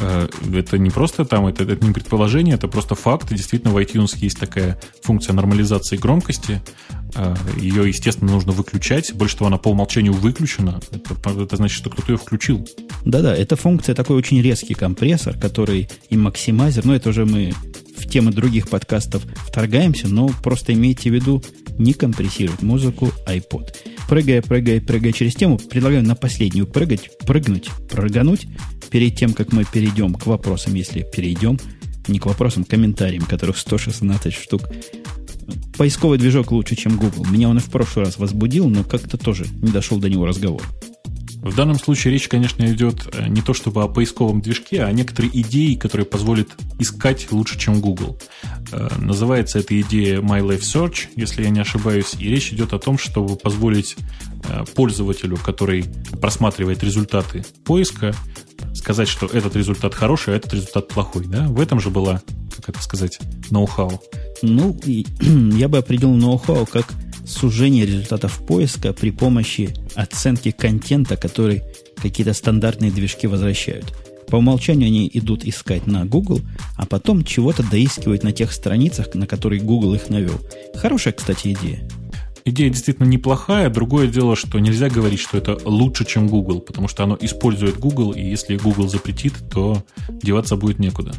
Э, 0.00 0.28
это 0.54 0.78
не 0.78 0.90
просто 0.90 1.24
там, 1.24 1.46
это, 1.46 1.64
это 1.64 1.84
не 1.84 1.92
предположение, 1.92 2.54
это 2.54 2.68
просто 2.68 2.94
факт. 2.94 3.32
Действительно, 3.32 3.72
в 3.72 3.78
iTunes 3.78 4.16
есть 4.16 4.38
такая 4.38 4.78
функция 5.02 5.32
нормализации 5.32 5.96
громкости. 5.96 6.62
Э, 7.14 7.34
ее, 7.56 7.88
естественно, 7.88 8.32
нужно 8.32 8.52
выключать. 8.52 9.12
Больше 9.14 9.36
того, 9.36 9.48
она 9.48 9.58
по 9.58 9.68
умолчанию 9.68 10.12
выключена. 10.12 10.80
Это, 10.90 11.42
это 11.42 11.56
значит, 11.56 11.76
что 11.76 11.90
кто-то 11.90 12.12
ее 12.12 12.18
включил. 12.18 12.66
Да-да, 13.04 13.34
эта 13.34 13.56
функция 13.56 13.94
такой 13.94 14.16
очень 14.16 14.40
резкий 14.40 14.74
компрессор, 14.74 15.36
который 15.36 15.88
и 16.10 16.16
максимайзер, 16.16 16.84
но 16.84 16.94
это 16.94 17.10
уже 17.10 17.24
мы 17.24 17.52
в 17.96 18.08
темы 18.08 18.32
других 18.32 18.68
подкастов 18.68 19.22
вторгаемся, 19.36 20.08
но 20.08 20.28
просто 20.42 20.72
имейте 20.72 21.10
в 21.10 21.14
виду, 21.14 21.42
не 21.78 21.92
компрессирует 21.92 22.62
музыку 22.62 23.10
iPod. 23.26 23.74
Прыгая, 24.08 24.40
прыгая, 24.40 24.80
прыгая 24.80 25.12
через 25.12 25.34
тему, 25.34 25.58
предлагаю 25.58 26.02
на 26.02 26.14
последнюю 26.14 26.66
прыгать, 26.66 27.10
прыгнуть, 27.18 27.68
прыгануть, 27.90 28.46
перед 28.90 29.16
тем, 29.16 29.34
как 29.34 29.52
мы 29.52 29.64
перейдем 29.64 30.14
к 30.14 30.26
вопросам, 30.26 30.74
если 30.74 31.02
перейдем, 31.14 31.58
не 32.08 32.18
к 32.18 32.26
вопросам, 32.26 32.64
к 32.64 32.68
комментариям, 32.68 33.24
которых 33.24 33.58
116 33.58 34.32
штук. 34.32 34.62
Поисковый 35.76 36.18
движок 36.18 36.50
лучше, 36.50 36.74
чем 36.74 36.96
Google. 36.96 37.26
Меня 37.26 37.50
он 37.50 37.58
и 37.58 37.60
в 37.60 37.70
прошлый 37.70 38.06
раз 38.06 38.18
возбудил, 38.18 38.68
но 38.68 38.82
как-то 38.82 39.18
тоже 39.18 39.46
не 39.62 39.70
дошел 39.70 39.98
до 39.98 40.08
него 40.08 40.26
разговор. 40.26 40.62
В 41.42 41.54
данном 41.54 41.78
случае 41.78 42.12
речь, 42.12 42.28
конечно, 42.28 42.64
идет 42.64 43.08
э, 43.12 43.28
не 43.28 43.42
то 43.42 43.54
чтобы 43.54 43.82
о 43.82 43.88
поисковом 43.88 44.40
движке, 44.40 44.82
а 44.82 44.86
о 44.86 44.92
некоторой 44.92 45.30
идее, 45.32 45.78
которая 45.78 46.04
позволит 46.04 46.50
искать 46.78 47.30
лучше, 47.30 47.58
чем 47.58 47.80
Google. 47.80 48.18
Э, 48.72 48.88
называется 48.98 49.60
эта 49.60 49.80
идея 49.80 50.20
My 50.20 50.40
Life 50.40 50.62
Search, 50.62 51.08
если 51.14 51.44
я 51.44 51.50
не 51.50 51.60
ошибаюсь, 51.60 52.14
и 52.18 52.28
речь 52.28 52.52
идет 52.52 52.72
о 52.72 52.78
том, 52.78 52.98
чтобы 52.98 53.36
позволить 53.36 53.96
э, 54.48 54.64
пользователю, 54.74 55.36
который 55.36 55.84
просматривает 56.20 56.82
результаты 56.82 57.44
поиска, 57.64 58.14
сказать, 58.74 59.08
что 59.08 59.26
этот 59.26 59.54
результат 59.54 59.94
хороший, 59.94 60.34
а 60.34 60.36
этот 60.36 60.54
результат 60.54 60.88
плохой. 60.88 61.26
Да? 61.26 61.46
В 61.46 61.60
этом 61.60 61.78
же 61.78 61.90
была, 61.90 62.20
как 62.56 62.70
это 62.70 62.82
сказать, 62.82 63.18
ноу-хау. 63.50 64.02
Ну, 64.42 64.78
я 65.56 65.68
бы 65.68 65.78
определил 65.78 66.14
ноу-хау 66.14 66.66
как 66.66 66.86
сужение 67.28 67.86
результатов 67.86 68.40
поиска 68.46 68.92
при 68.92 69.10
помощи 69.10 69.74
оценки 69.94 70.50
контента, 70.50 71.16
который 71.16 71.62
какие-то 71.96 72.32
стандартные 72.32 72.90
движки 72.90 73.26
возвращают. 73.26 73.94
По 74.28 74.36
умолчанию 74.36 74.88
они 74.88 75.10
идут 75.12 75.44
искать 75.44 75.86
на 75.86 76.04
Google, 76.04 76.40
а 76.76 76.84
потом 76.84 77.24
чего-то 77.24 77.62
доискивают 77.62 78.22
на 78.24 78.32
тех 78.32 78.52
страницах, 78.52 79.14
на 79.14 79.26
которые 79.26 79.60
Google 79.60 79.94
их 79.94 80.10
навел. 80.10 80.38
Хорошая, 80.74 81.14
кстати, 81.14 81.54
идея. 81.54 81.88
Идея 82.44 82.70
действительно 82.70 83.06
неплохая. 83.06 83.68
Другое 83.68 84.06
дело, 84.06 84.36
что 84.36 84.58
нельзя 84.58 84.88
говорить, 84.88 85.20
что 85.20 85.36
это 85.36 85.58
лучше, 85.64 86.06
чем 86.06 86.28
Google, 86.28 86.60
потому 86.60 86.88
что 86.88 87.04
оно 87.04 87.16
использует 87.20 87.78
Google, 87.78 88.12
и 88.12 88.22
если 88.22 88.56
Google 88.56 88.88
запретит, 88.88 89.34
то 89.50 89.84
деваться 90.22 90.56
будет 90.56 90.78
некуда. 90.78 91.12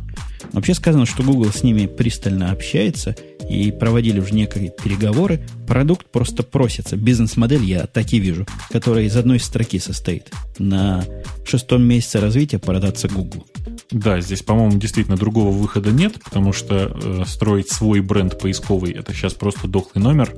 Вообще 0.54 0.74
сказано, 0.74 1.06
что 1.06 1.24
Google 1.24 1.52
с 1.52 1.64
ними 1.64 1.86
пристально 1.86 2.52
общается 2.52 3.16
и 3.50 3.72
проводили 3.72 4.20
уже 4.20 4.34
некие 4.34 4.72
переговоры. 4.72 5.42
Продукт 5.68 6.08
просто 6.12 6.44
просится. 6.44 6.96
Бизнес-модель 6.96 7.64
я 7.64 7.88
так 7.88 8.14
и 8.14 8.20
вижу, 8.20 8.46
которая 8.70 9.06
из 9.06 9.16
одной 9.16 9.40
строки 9.40 9.80
состоит. 9.80 10.32
На 10.60 11.04
шестом 11.46 11.84
месяце 11.84 12.20
развития 12.20 12.60
продаться 12.60 13.08
Google. 13.08 13.46
Да, 13.92 14.22
здесь, 14.22 14.44
по-моему, 14.44 14.78
действительно 14.78 15.18
другого 15.18 15.50
выхода 15.50 15.92
нет, 15.92 16.22
потому 16.24 16.54
что 16.54 16.92
э, 16.94 17.24
строить 17.26 17.72
свой 17.72 18.02
бренд 18.02 18.38
поисковый 18.40 18.92
это 18.92 19.14
сейчас 19.14 19.34
просто 19.34 19.68
дохлый 19.68 20.04
номер. 20.04 20.32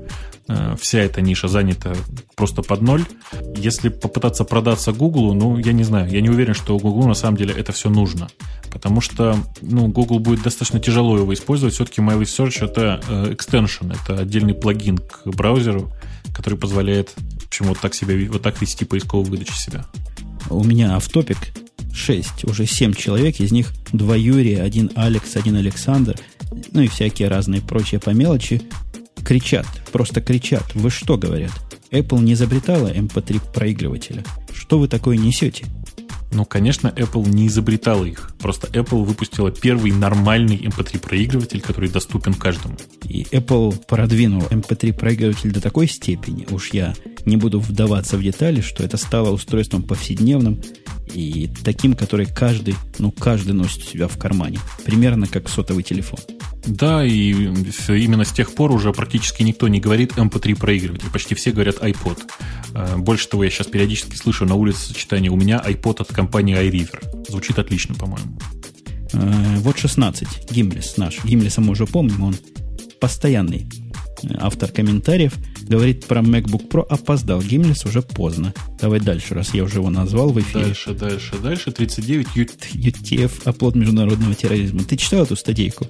Э, 0.48 0.76
вся 0.80 1.00
эта 1.00 1.22
ниша 1.22 1.48
занята 1.48 1.94
просто 2.36 2.62
под 2.62 2.82
ноль. 2.82 3.06
Если 3.56 3.90
попытаться 3.90 4.44
продаться 4.44 4.92
Google, 4.92 5.34
ну, 5.34 5.58
я 5.58 5.74
не 5.74 5.84
знаю, 5.84 6.10
я 6.10 6.22
не 6.22 6.30
уверен, 6.30 6.54
что 6.54 6.78
Google 6.78 7.08
на 7.08 7.14
самом 7.14 7.38
деле 7.38 7.54
это 7.54 7.72
все 7.72 7.90
нужно. 7.90 8.30
Потому 8.72 9.02
что, 9.02 9.38
ну, 9.62 9.88
Google 9.88 10.20
будет 10.20 10.44
достаточно 10.44 10.80
тяжело 10.80 11.18
его 11.18 11.34
использовать. 11.34 11.76
Все-таки 11.76 12.02
My 12.02 12.20
Search 12.22 12.66
это 12.66 13.02
э, 13.08 13.34
extension, 13.34 13.94
это 13.94 14.22
отдельный 14.22 14.54
плагин 14.54 14.98
к 14.98 15.28
браузеру, 15.28 15.92
который 16.34 16.58
позволяет, 16.58 17.10
в 17.10 17.48
общем, 17.48 17.66
вот 17.68 17.80
так 17.80 17.94
себя, 17.94 18.16
вот 18.32 18.42
так 18.42 18.62
вести 18.62 18.86
поисковую 18.86 19.30
выдачу 19.30 19.54
себя. 19.54 19.86
У 20.50 20.64
меня 20.64 20.96
автопик 20.96 21.38
6, 21.94 22.46
уже 22.46 22.66
7 22.66 22.94
человек, 22.94 23.40
из 23.40 23.52
них 23.52 23.72
два 23.92 24.16
Юрия, 24.16 24.64
один 24.64 24.92
Алекс, 24.96 25.36
один 25.36 25.56
Александр, 25.56 26.18
ну 26.72 26.82
и 26.82 26.88
всякие 26.88 27.28
разные 27.28 27.62
прочие 27.62 28.00
по 28.00 28.12
мелочи, 28.12 28.62
кричат, 29.32 29.66
просто 29.94 30.20
кричат. 30.20 30.76
Вы 30.76 30.90
что, 30.90 31.18
говорят? 31.18 31.54
Apple 31.90 32.22
не 32.22 32.34
изобретала 32.34 32.94
MP3 32.94 33.36
эм 33.36 33.42
проигрывателя. 33.54 34.26
Что 34.54 34.78
вы 34.78 34.90
такое 34.90 35.16
несете? 35.16 35.68
Ну, 36.34 36.44
конечно, 36.44 36.90
Apple 36.90 37.30
не 37.30 37.48
изобретала 37.48 38.04
их. 38.04 38.34
Просто 38.40 38.68
Apple 38.68 39.06
выпустила 39.06 39.50
первый 39.50 39.94
нормальный 39.94 40.58
MP3 40.58 40.96
эм 40.96 41.00
проигрыватель, 41.00 41.62
который 41.62 41.90
доступен 41.90 42.34
каждому. 42.34 42.76
И 43.06 43.24
Apple 43.32 43.82
продвинул 43.88 44.42
MP3 44.42 44.90
эм 44.90 44.96
проигрыватель 44.96 45.54
до 45.54 45.62
такой 45.62 45.88
степени, 45.88 46.46
уж 46.52 46.74
я 46.74 46.94
не 47.26 47.38
буду 47.38 47.62
вдаваться 47.62 48.18
в 48.18 48.22
детали, 48.22 48.60
что 48.60 48.84
это 48.84 48.98
стало 48.98 49.32
устройством 49.32 49.84
повседневным 49.84 50.62
и 51.14 51.50
таким, 51.64 51.94
который 51.94 52.26
каждый, 52.26 52.76
ну, 53.00 53.12
каждый 53.12 53.54
носит 53.54 53.84
у 53.84 53.88
себя 53.88 54.10
в 54.10 54.18
кармане. 54.18 54.60
Примерно 54.84 55.26
как 55.28 55.48
сотовый 55.48 55.84
телефон. 55.84 56.20
Да, 56.66 57.04
и 57.04 57.32
именно 57.32 58.24
с 58.24 58.32
тех 58.32 58.54
пор 58.54 58.72
уже 58.72 58.94
практически 58.94 59.44
никто 59.44 59.68
не 59.68 59.80
говорит 59.80 60.14
MP3 60.14 60.52
эм 60.52 60.56
проигрыватель. 60.58 61.10
Почти 61.12 61.36
все 61.36 61.52
говорят 61.52 61.78
iPod. 61.78 62.20
Э, 62.74 62.98
больше 62.98 63.28
того, 63.28 63.44
я 63.44 63.50
сейчас 63.50 63.68
периодически 63.68 64.16
слышу 64.16 64.46
на 64.46 64.56
улице 64.56 64.80
сочетание 64.88 65.32
«У 65.32 65.36
меня 65.36 65.62
iPod 65.66 66.02
от 66.02 66.14
компании 66.14 66.56
iRiver». 66.56 67.30
Звучит 67.30 67.58
отлично, 67.58 67.96
по-моему. 67.96 68.38
Э, 69.14 69.58
вот 69.58 69.78
16. 69.78 70.52
Гимлес 70.52 70.98
наш. 70.98 71.24
Гимлеса 71.24 71.62
мы 71.62 71.72
уже 71.72 71.88
помним, 71.88 72.24
он 72.24 72.36
постоянный 73.00 73.68
автор 74.40 74.72
комментариев– 74.72 75.34
Говорит 75.72 76.06
про 76.06 76.20
MacBook 76.20 76.70
Pro, 76.70 76.86
опоздал. 76.90 77.42
Гимлес 77.42 77.86
уже 77.86 78.02
поздно. 78.02 78.54
Давай 78.82 79.00
дальше, 79.00 79.36
раз 79.36 79.54
я 79.54 79.64
уже 79.64 79.76
его 79.76 79.90
назвал 79.90 80.32
в 80.34 80.40
эфире. 80.42 80.66
Дальше, 80.66 80.94
дальше, 80.94 81.38
дальше. 81.42 81.72
39 81.72 82.28
UTF, 82.36 83.44
оплот 83.46 83.76
международного 83.76 84.36
терроризма. 84.36 84.84
Ты 84.84 84.98
читал 84.98 85.24
эту 85.24 85.38
статейку? 85.38 85.88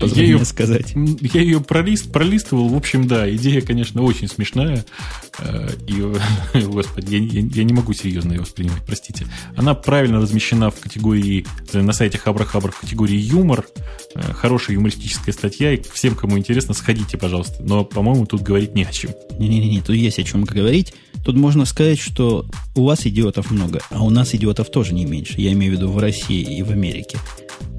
Я 0.00 0.22
ее, 0.22 0.44
сказать. 0.44 0.94
Я 0.94 1.40
ее 1.40 1.60
пролист, 1.60 2.12
пролистывал. 2.12 2.68
В 2.68 2.76
общем, 2.76 3.06
да, 3.06 3.28
идея, 3.34 3.60
конечно, 3.60 4.02
очень 4.02 4.28
смешная. 4.28 4.84
Э, 5.38 5.68
и, 5.86 6.60
господи, 6.66 7.14
я, 7.14 7.40
я, 7.40 7.48
я 7.52 7.64
не 7.64 7.72
могу 7.72 7.92
серьезно 7.92 8.32
ее 8.32 8.40
воспринимать, 8.40 8.82
простите. 8.86 9.26
Она 9.56 9.74
правильно 9.74 10.20
размещена 10.20 10.70
в 10.70 10.80
категории, 10.80 11.46
на 11.72 11.92
сайте 11.92 12.20
Хабра-Хабр 12.22 12.70
в 12.70 12.80
категории 12.80 13.16
юмор. 13.16 13.66
Э, 14.14 14.32
хорошая 14.32 14.76
юмористическая 14.76 15.32
статья. 15.32 15.72
И 15.72 15.82
всем, 15.92 16.14
кому 16.14 16.38
интересно, 16.38 16.74
сходите, 16.74 17.16
пожалуйста. 17.16 17.62
Но, 17.62 17.84
по-моему, 17.84 18.26
тут 18.26 18.42
говорить 18.42 18.74
не 18.74 18.84
о 18.84 18.92
чем. 18.92 19.12
Не-не-не, 19.38 19.80
тут 19.80 19.96
есть 19.96 20.18
о 20.18 20.24
чем 20.24 20.44
говорить. 20.44 20.94
Тут 21.24 21.36
можно 21.36 21.64
сказать, 21.64 22.00
что 22.00 22.46
у 22.74 22.84
вас 22.84 23.06
идиотов 23.06 23.50
много, 23.50 23.80
а 23.90 24.02
у 24.02 24.10
нас 24.10 24.34
идиотов 24.34 24.70
тоже 24.70 24.92
не 24.92 25.04
меньше. 25.04 25.40
Я 25.40 25.52
имею 25.52 25.72
в 25.72 25.76
виду 25.76 25.90
в 25.90 25.98
России 25.98 26.58
и 26.58 26.62
в 26.62 26.70
Америке. 26.70 27.18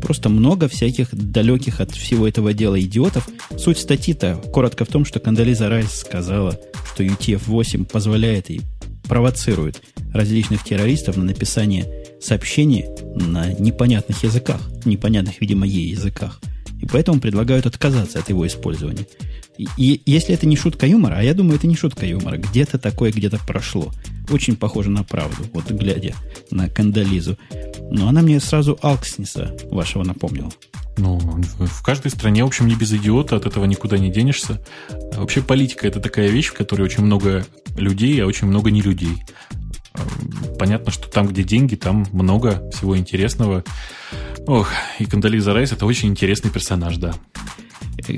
Просто 0.02 0.30
много 0.30 0.68
всяких 0.68 1.14
далеких 1.14 1.82
от 1.82 1.92
всего 2.04 2.28
этого 2.28 2.54
дела 2.54 2.80
идиотов. 2.80 3.28
Суть 3.58 3.80
статьи-то 3.80 4.36
коротко 4.54 4.86
в 4.86 4.90
том, 4.90 5.06
что 5.06 5.20
Кандализа 5.20 5.70
Райс 5.70 5.92
сказала, 5.92 6.60
что 6.94 7.04
UTF-8 7.04 7.86
позволяет 7.86 8.52
и 8.52 8.62
провоцирует 9.04 9.82
различных 10.14 10.64
террористов 10.64 11.18
на 11.18 11.24
написание 11.24 12.06
сообщений 12.22 12.86
на 13.16 13.54
непонятных 13.54 14.24
языках, 14.24 14.62
непонятных, 14.86 15.42
видимо, 15.42 15.66
ей 15.66 15.90
языках. 15.90 16.40
И 16.84 16.86
поэтому 16.86 17.22
предлагают 17.22 17.66
отказаться 17.66 18.20
от 18.20 18.28
его 18.28 18.46
использования. 18.46 19.08
И 19.58 20.02
если 20.06 20.34
это 20.36 20.46
не 20.46 20.58
шутка 20.58 20.86
юмора, 20.86 21.16
а 21.18 21.24
я 21.24 21.34
думаю, 21.34 21.56
это 21.56 21.66
не 21.66 21.78
шутка 21.78 22.06
юмора, 22.06 22.36
где-то 22.36 22.78
такое 22.78 23.14
где-то 23.14 23.40
прошло. 23.48 23.94
Очень 24.30 24.58
похоже 24.58 24.90
на 24.90 25.06
правду, 25.06 25.46
вот 25.54 25.72
глядя 25.72 26.14
на 26.52 26.68
Кандализу. 26.68 27.38
Но 27.90 28.10
она 28.10 28.22
мне 28.22 28.42
сразу 28.42 28.78
Алкснеса 28.82 29.56
вашего 29.72 30.04
напомнила. 30.04 30.52
Ну, 30.98 31.20
в 31.20 31.82
каждой 31.84 32.12
стране, 32.12 32.44
в 32.44 32.48
общем, 32.48 32.68
не 32.68 32.76
без 32.76 32.92
идиота, 32.92 33.38
от 33.38 33.46
этого 33.46 33.64
никуда 33.64 33.98
не 33.98 34.12
денешься. 34.12 34.62
Вообще 35.16 35.42
политика– 35.42 35.88
это 35.90 36.02
такая 36.02 36.28
вещь, 36.28 36.48
в 36.48 36.54
которой 36.54 36.82
очень 36.82 37.04
много 37.04 37.46
людей, 37.78 38.22
а 38.22 38.26
очень 38.26 38.48
много 38.48 38.72
не 38.72 38.82
людей. 38.82 39.24
Понятно, 40.60 40.92
что 40.92 41.10
там, 41.10 41.28
где 41.28 41.44
деньги, 41.44 41.76
там 41.76 42.06
много 42.12 42.70
всего 42.72 42.98
интересного. 42.98 43.64
Ох, 44.48 44.70
и 45.00 45.06
Кандализа 45.06 45.54
Райс– 45.54 45.72
это 45.74 45.86
очень 45.86 46.10
интересный 46.10 46.52
персонаж, 46.52 46.98
да. 46.98 47.14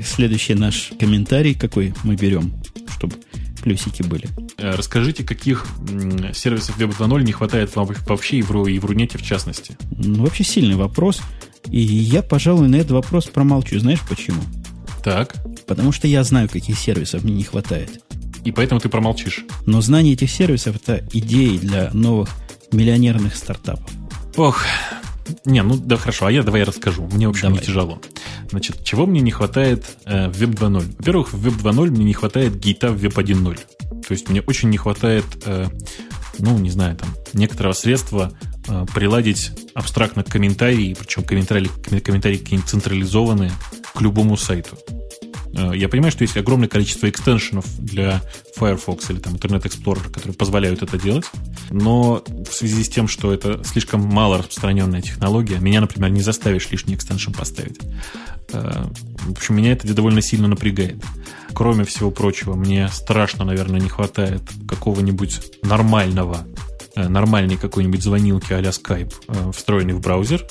Следующий 0.04 0.54
наш 0.54 0.90
комментарий 0.98 1.54
какой 1.54 1.94
мы 2.02 2.16
берем, 2.16 2.52
чтобы 2.96 3.14
плюсики 3.62 4.02
были. 4.02 4.28
Э, 4.58 4.74
расскажите, 4.74 5.22
каких 5.22 5.66
сервисов 6.34 6.78
Web 6.78 6.96
2.0 6.98 7.22
не 7.22 7.32
хватает 7.32 7.74
вам 7.76 7.88
вообще 8.06 8.38
и 8.38 8.42
в, 8.42 8.66
и 8.66 8.78
в 8.78 8.84
Рунете 8.84 9.18
в 9.18 9.22
частности? 9.22 9.76
Ну, 9.90 10.24
вообще 10.24 10.44
сильный 10.44 10.76
вопрос. 10.76 11.20
И 11.66 11.80
я, 11.80 12.22
пожалуй, 12.22 12.68
на 12.68 12.76
этот 12.76 12.92
вопрос 12.92 13.26
промолчу. 13.26 13.78
Знаешь 13.78 14.00
почему? 14.08 14.40
Так. 15.04 15.34
Потому 15.66 15.92
что 15.92 16.08
я 16.08 16.24
знаю, 16.24 16.48
каких 16.48 16.78
сервисов 16.78 17.24
мне 17.24 17.34
не 17.34 17.44
хватает. 17.44 18.02
И 18.44 18.52
поэтому 18.52 18.80
ты 18.80 18.88
промолчишь. 18.88 19.44
Но 19.66 19.80
знание 19.80 20.14
этих 20.14 20.30
сервисов– 20.30 20.76
это 20.82 21.04
идеи 21.12 21.58
для 21.58 21.90
новых 21.92 22.30
миллионерных 22.72 23.34
стартапов. 23.34 23.90
Ох, 24.36 24.62
не, 25.44 25.62
ну 25.62 25.76
да 25.76 25.96
хорошо, 25.96 26.26
а 26.26 26.32
я 26.32 26.42
давай 26.42 26.60
я 26.60 26.66
расскажу. 26.66 27.08
Мне, 27.12 27.26
в 27.26 27.30
общем, 27.30 27.48
давай. 27.48 27.60
не 27.60 27.66
тяжело. 27.66 28.00
Значит, 28.50 28.84
чего 28.84 29.06
мне 29.06 29.20
не 29.20 29.30
хватает 29.30 29.84
э, 30.04 30.28
в 30.28 30.42
Web 30.42 30.54
2.0? 30.54 30.96
Во-первых, 30.98 31.32
в 31.32 31.46
Web 31.46 31.62
2.0 31.62 31.90
мне 31.90 32.04
не 32.04 32.14
хватает 32.14 32.58
гейта 32.58 32.92
в 32.92 33.02
Web 33.02 33.14
1.0. 33.14 33.58
То 34.06 34.12
есть 34.12 34.28
мне 34.28 34.40
очень 34.42 34.70
не 34.70 34.78
хватает, 34.78 35.24
э, 35.44 35.66
ну, 36.38 36.58
не 36.58 36.70
знаю, 36.70 36.96
там, 36.96 37.08
некоторого 37.32 37.72
средства 37.72 38.32
э, 38.68 38.86
приладить 38.94 39.52
абстрактно 39.74 40.22
комментарии, 40.22 40.96
причем 40.98 41.24
комментарии, 41.24 41.68
комментарии 42.00 42.36
какие-нибудь 42.36 42.70
централизованные 42.70 43.52
к 43.94 44.00
любому 44.00 44.36
сайту. 44.36 44.76
Э, 45.56 45.72
я 45.74 45.88
понимаю, 45.88 46.12
что 46.12 46.22
есть 46.22 46.36
огромное 46.36 46.68
количество 46.68 47.08
экстеншенов 47.08 47.64
для 47.78 48.22
Firefox 48.56 49.10
или 49.10 49.18
там 49.18 49.34
Internet 49.34 49.62
Explorer, 49.62 50.10
которые 50.10 50.34
позволяют 50.34 50.82
это 50.82 50.98
делать, 50.98 51.24
но 51.70 52.22
в 52.26 52.52
связи 52.52 52.84
с 52.84 52.88
тем, 52.88 53.08
что 53.08 53.32
это 53.32 53.62
слишком 53.64 54.02
мало 54.02 54.38
распространенная 54.38 55.00
технология, 55.00 55.58
меня, 55.58 55.80
например, 55.80 56.10
не 56.10 56.20
заставишь 56.20 56.70
лишний 56.70 56.94
экстеншн 56.94 57.32
поставить. 57.32 57.78
Э, 58.52 58.84
в 59.20 59.32
общем, 59.32 59.56
меня 59.56 59.72
это 59.72 59.92
довольно 59.92 60.20
сильно 60.20 60.46
напрягает. 60.46 61.02
Кроме 61.54 61.84
всего 61.84 62.10
прочего, 62.10 62.54
мне 62.54 62.88
страшно, 62.88 63.44
наверное, 63.44 63.80
не 63.80 63.88
хватает 63.88 64.42
какого-нибудь 64.68 65.40
нормального 65.62 66.46
э, 66.94 67.08
нормальной 67.08 67.56
какой-нибудь 67.56 68.02
звонилки 68.02 68.52
а-ля 68.52 68.70
Skype, 68.70 69.52
встроенный 69.52 69.94
в 69.94 70.00
браузер, 70.00 70.46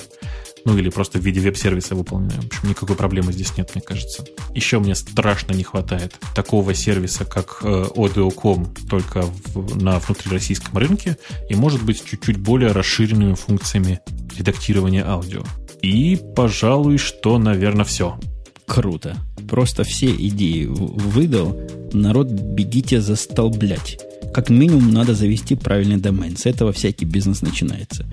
ну 0.66 0.76
или 0.76 0.90
просто 0.90 1.18
в 1.18 1.22
виде 1.22 1.40
веб-сервиса 1.40 1.94
выполненный. 1.94 2.34
В 2.34 2.46
общем, 2.46 2.68
никакой 2.68 2.96
проблемы 2.96 3.32
здесь 3.32 3.56
нет, 3.56 3.70
мне 3.74 3.82
кажется. 3.82 4.24
Еще 4.54 4.78
мне 4.80 4.94
страшно 4.94 5.52
не 5.54 5.62
хватает 5.62 6.18
такого 6.34 6.74
сервиса, 6.74 7.24
как 7.24 7.60
Audio.com, 7.62 8.74
только 8.90 9.22
в, 9.22 9.82
на 9.82 9.98
внутрироссийском 10.00 10.76
рынке, 10.76 11.16
и, 11.48 11.54
может 11.54 11.82
быть, 11.82 12.04
чуть-чуть 12.04 12.36
более 12.36 12.72
расширенными 12.72 13.34
функциями 13.34 14.00
редактирования 14.36 15.04
аудио. 15.06 15.44
И, 15.82 16.20
пожалуй, 16.34 16.98
что, 16.98 17.38
наверное, 17.38 17.84
все. 17.84 18.18
Круто. 18.66 19.16
Просто 19.48 19.84
все 19.84 20.10
идеи 20.10 20.64
выдал. 20.64 21.56
Народ, 21.92 22.28
бегите 22.28 23.00
застолблять. 23.00 24.00
Как 24.34 24.50
минимум 24.50 24.92
надо 24.92 25.14
завести 25.14 25.54
правильный 25.54 25.98
домен. 25.98 26.36
С 26.36 26.46
этого 26.46 26.72
всякий 26.72 27.04
бизнес 27.04 27.42
начинается. 27.42 28.04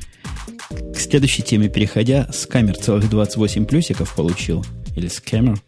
К 0.93 0.99
следующей 0.99 1.43
теме 1.43 1.69
переходя, 1.69 2.29
скамер 2.31 2.77
целых 2.77 3.09
28 3.09 3.65
плюсиков 3.65 4.15
получил. 4.15 4.65
Или 4.95 5.07
скамер. 5.07 5.59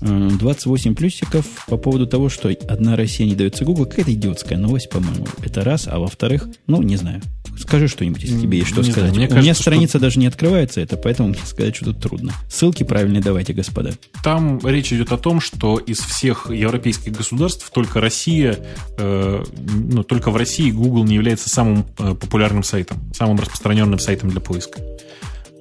28 0.00 0.94
плюсиков 0.94 1.46
по 1.68 1.76
поводу 1.76 2.06
того, 2.06 2.28
что 2.28 2.48
одна 2.68 2.96
Россия 2.96 3.26
не 3.26 3.34
дается 3.34 3.64
Google. 3.64 3.86
Какая-то 3.86 4.12
идиотская 4.12 4.58
новость, 4.58 4.90
по-моему. 4.90 5.26
Это 5.42 5.62
раз. 5.62 5.86
А 5.86 5.98
во-вторых, 5.98 6.48
ну, 6.66 6.82
не 6.82 6.96
знаю. 6.96 7.22
Скажи 7.58 7.88
что-нибудь, 7.88 8.22
если 8.22 8.40
тебе 8.40 8.58
есть 8.58 8.70
что 8.70 8.82
не 8.82 8.90
сказать. 8.90 9.10
Знаю, 9.10 9.14
мне 9.14 9.26
У 9.26 9.28
кажется, 9.28 9.44
меня 9.44 9.54
страница 9.54 9.90
что... 9.90 10.00
даже 10.00 10.18
не 10.18 10.26
открывается 10.26 10.80
это, 10.80 10.96
поэтому 10.96 11.28
мне 11.28 11.38
сказать 11.44 11.76
что-то 11.76 12.00
трудно. 12.00 12.32
Ссылки 12.48 12.82
правильные 12.82 13.22
давайте, 13.22 13.52
господа. 13.52 13.92
Там 14.22 14.58
речь 14.64 14.92
идет 14.92 15.12
о 15.12 15.18
том, 15.18 15.40
что 15.40 15.78
из 15.78 15.98
всех 15.98 16.50
европейских 16.50 17.12
государств 17.12 17.70
только 17.70 18.00
Россия, 18.00 18.58
э, 18.98 19.44
ну, 19.56 20.02
только 20.02 20.30
в 20.30 20.36
России 20.36 20.70
Google 20.70 21.04
не 21.04 21.14
является 21.14 21.48
самым 21.48 21.86
э, 21.98 22.14
популярным 22.14 22.62
сайтом, 22.62 22.98
самым 23.12 23.38
распространенным 23.38 23.98
сайтом 23.98 24.30
для 24.30 24.40
поиска. 24.40 24.80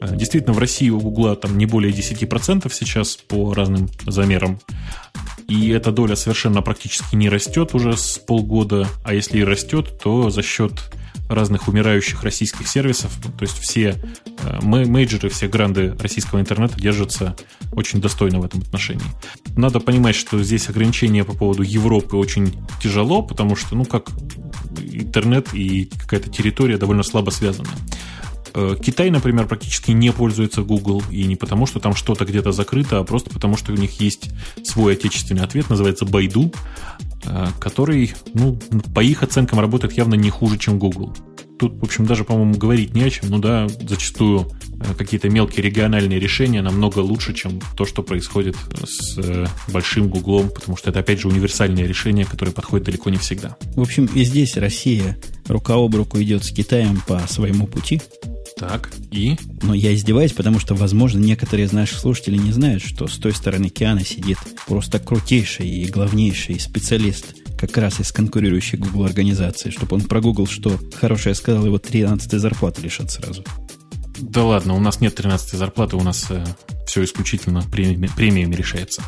Э, 0.01 0.15
действительно, 0.15 0.53
в 0.53 0.59
России 0.59 0.89
у 0.89 0.99
Гугла 0.99 1.35
там 1.35 1.57
не 1.57 1.65
более 1.65 1.93
10% 1.93 2.71
сейчас 2.73 3.15
по 3.15 3.53
разным 3.53 3.89
замерам. 4.05 4.59
И 5.47 5.69
эта 5.69 5.91
доля 5.91 6.15
совершенно 6.15 6.61
практически 6.61 7.15
не 7.15 7.29
растет 7.29 7.75
уже 7.75 7.97
с 7.97 8.17
полгода. 8.17 8.87
А 9.03 9.13
если 9.13 9.39
и 9.39 9.43
растет, 9.43 9.99
то 10.01 10.29
за 10.29 10.41
счет 10.41 10.91
разных 11.34 11.67
умирающих 11.67 12.23
российских 12.23 12.67
сервисов. 12.67 13.11
То 13.38 13.43
есть 13.43 13.57
все 13.59 13.95
э, 14.43 14.59
мейджеры, 14.63 15.29
все 15.29 15.47
гранды 15.47 15.95
российского 15.99 16.39
интернета 16.39 16.79
держатся 16.79 17.36
очень 17.71 18.01
достойно 18.01 18.39
в 18.39 18.45
этом 18.45 18.61
отношении. 18.61 19.05
Надо 19.55 19.79
понимать, 19.79 20.15
что 20.15 20.41
здесь 20.43 20.69
ограничения 20.69 21.23
по 21.23 21.34
поводу 21.34 21.63
Европы 21.63 22.17
очень 22.17 22.53
тяжело, 22.82 23.21
потому 23.21 23.55
что, 23.55 23.75
ну, 23.75 23.86
как 23.86 24.09
интернет 24.82 25.53
и 25.53 25.86
какая-то 25.86 26.29
территория 26.29 26.77
довольно 26.77 27.03
слабо 27.03 27.29
связаны. 27.29 27.69
Э, 28.53 28.75
Китай, 28.84 29.09
например, 29.09 29.47
практически 29.47 29.91
не 29.91 30.11
пользуется 30.11 30.61
Google, 30.61 31.03
и 31.09 31.23
не 31.23 31.36
потому, 31.36 31.65
что 31.65 31.79
там 31.79 31.95
что-то 31.95 32.25
где-то 32.25 32.51
закрыто, 32.51 32.99
а 32.99 33.03
просто 33.03 33.29
потому, 33.29 33.57
что 33.57 33.71
у 33.71 33.75
них 33.75 33.99
есть 34.01 34.29
свой 34.63 34.93
отечественный 34.93 35.43
ответ, 35.43 35.69
называется 35.69 36.05
Э, 36.05 37.11
который, 37.59 38.13
ну, 38.34 38.59
по 38.93 39.01
их 39.01 39.24
оценкам 39.24 39.59
работает 39.59 39.93
явно 39.93 40.15
не 40.15 40.30
хуже, 40.30 40.57
чем 40.57 40.80
Google. 40.80 41.13
Тут, 41.61 41.80
в 41.80 41.84
общем, 41.84 42.07
даже, 42.07 42.24
по-моему, 42.24 42.55
говорить 42.55 42.95
не 42.95 43.03
о 43.03 43.09
чем. 43.11 43.30
Ну 43.30 43.38
да, 43.38 43.67
зачастую 43.67 44.49
э, 44.80 44.95
какие-то 44.97 45.30
мелкие 45.30 45.63
региональные 45.63 46.19
решения 46.19 46.63
намного 46.63 46.97
лучше, 46.99 47.36
чем 47.36 47.59
то, 47.78 47.86
что 47.86 48.01
происходит 48.01 48.55
с 48.84 49.19
э, 49.19 49.45
большим 49.67 50.09
Гуглом, 50.09 50.49
потому 50.49 50.76
что 50.76 50.89
это, 50.89 51.01
опять 51.01 51.19
же, 51.19 51.28
универсальное 51.28 51.86
решение, 51.86 52.26
которое 52.26 52.51
подходит 52.51 52.88
далеко 52.88 53.11
не 53.11 53.17
всегда. 53.17 53.57
В 53.76 53.82
общем, 53.82 54.07
и 54.07 54.24
здесь 54.24 54.57
Россия 54.57 55.19
рука 55.47 55.76
об 55.76 55.93
руку 55.93 56.19
идет 56.19 56.43
с 56.43 56.51
Китаем 56.51 56.99
по 57.07 57.19
своему 57.28 57.67
пути. 57.67 58.01
Так, 58.62 58.91
и? 59.09 59.38
Но 59.64 59.74
я 59.74 59.91
издеваюсь, 59.95 60.34
потому 60.34 60.59
что, 60.59 60.76
возможно, 60.76 61.18
некоторые 61.18 61.66
из 61.66 61.72
наших 61.72 61.97
слушателей 61.97 62.38
не 62.38 62.51
знают, 62.51 62.84
что 62.84 63.07
с 63.07 63.18
той 63.18 63.34
стороны 63.34 63.66
океана 63.66 64.05
сидит 64.05 64.38
просто 64.68 64.99
крутейший 64.99 65.68
и 65.68 65.89
главнейший 65.89 66.59
специалист 66.59 67.34
как 67.57 67.76
раз 67.78 67.99
из 67.99 68.12
конкурирующей 68.12 68.78
Google 68.78 69.05
организации, 69.05 69.72
чтобы 69.72 69.95
он 69.95 70.03
про 70.03 70.22
Google 70.22 70.45
что 70.45 70.80
хорошее 70.93 71.34
сказал, 71.34 71.66
его 71.66 71.80
13 71.80 72.34
зарплаты 72.34 72.84
лишат 72.84 73.09
сразу. 73.09 73.43
Да 74.20 74.43
ладно, 74.43 74.76
у 74.76 74.80
нас 74.80 75.01
нет 75.01 75.16
13 75.16 75.57
зарплаты, 75.57 75.95
у 75.95 76.03
нас 76.03 76.28
э, 76.30 76.45
все 76.86 77.03
исключительно 77.03 77.64
премиями, 77.64 78.12
премиями 78.16 78.53
решается. 78.53 79.01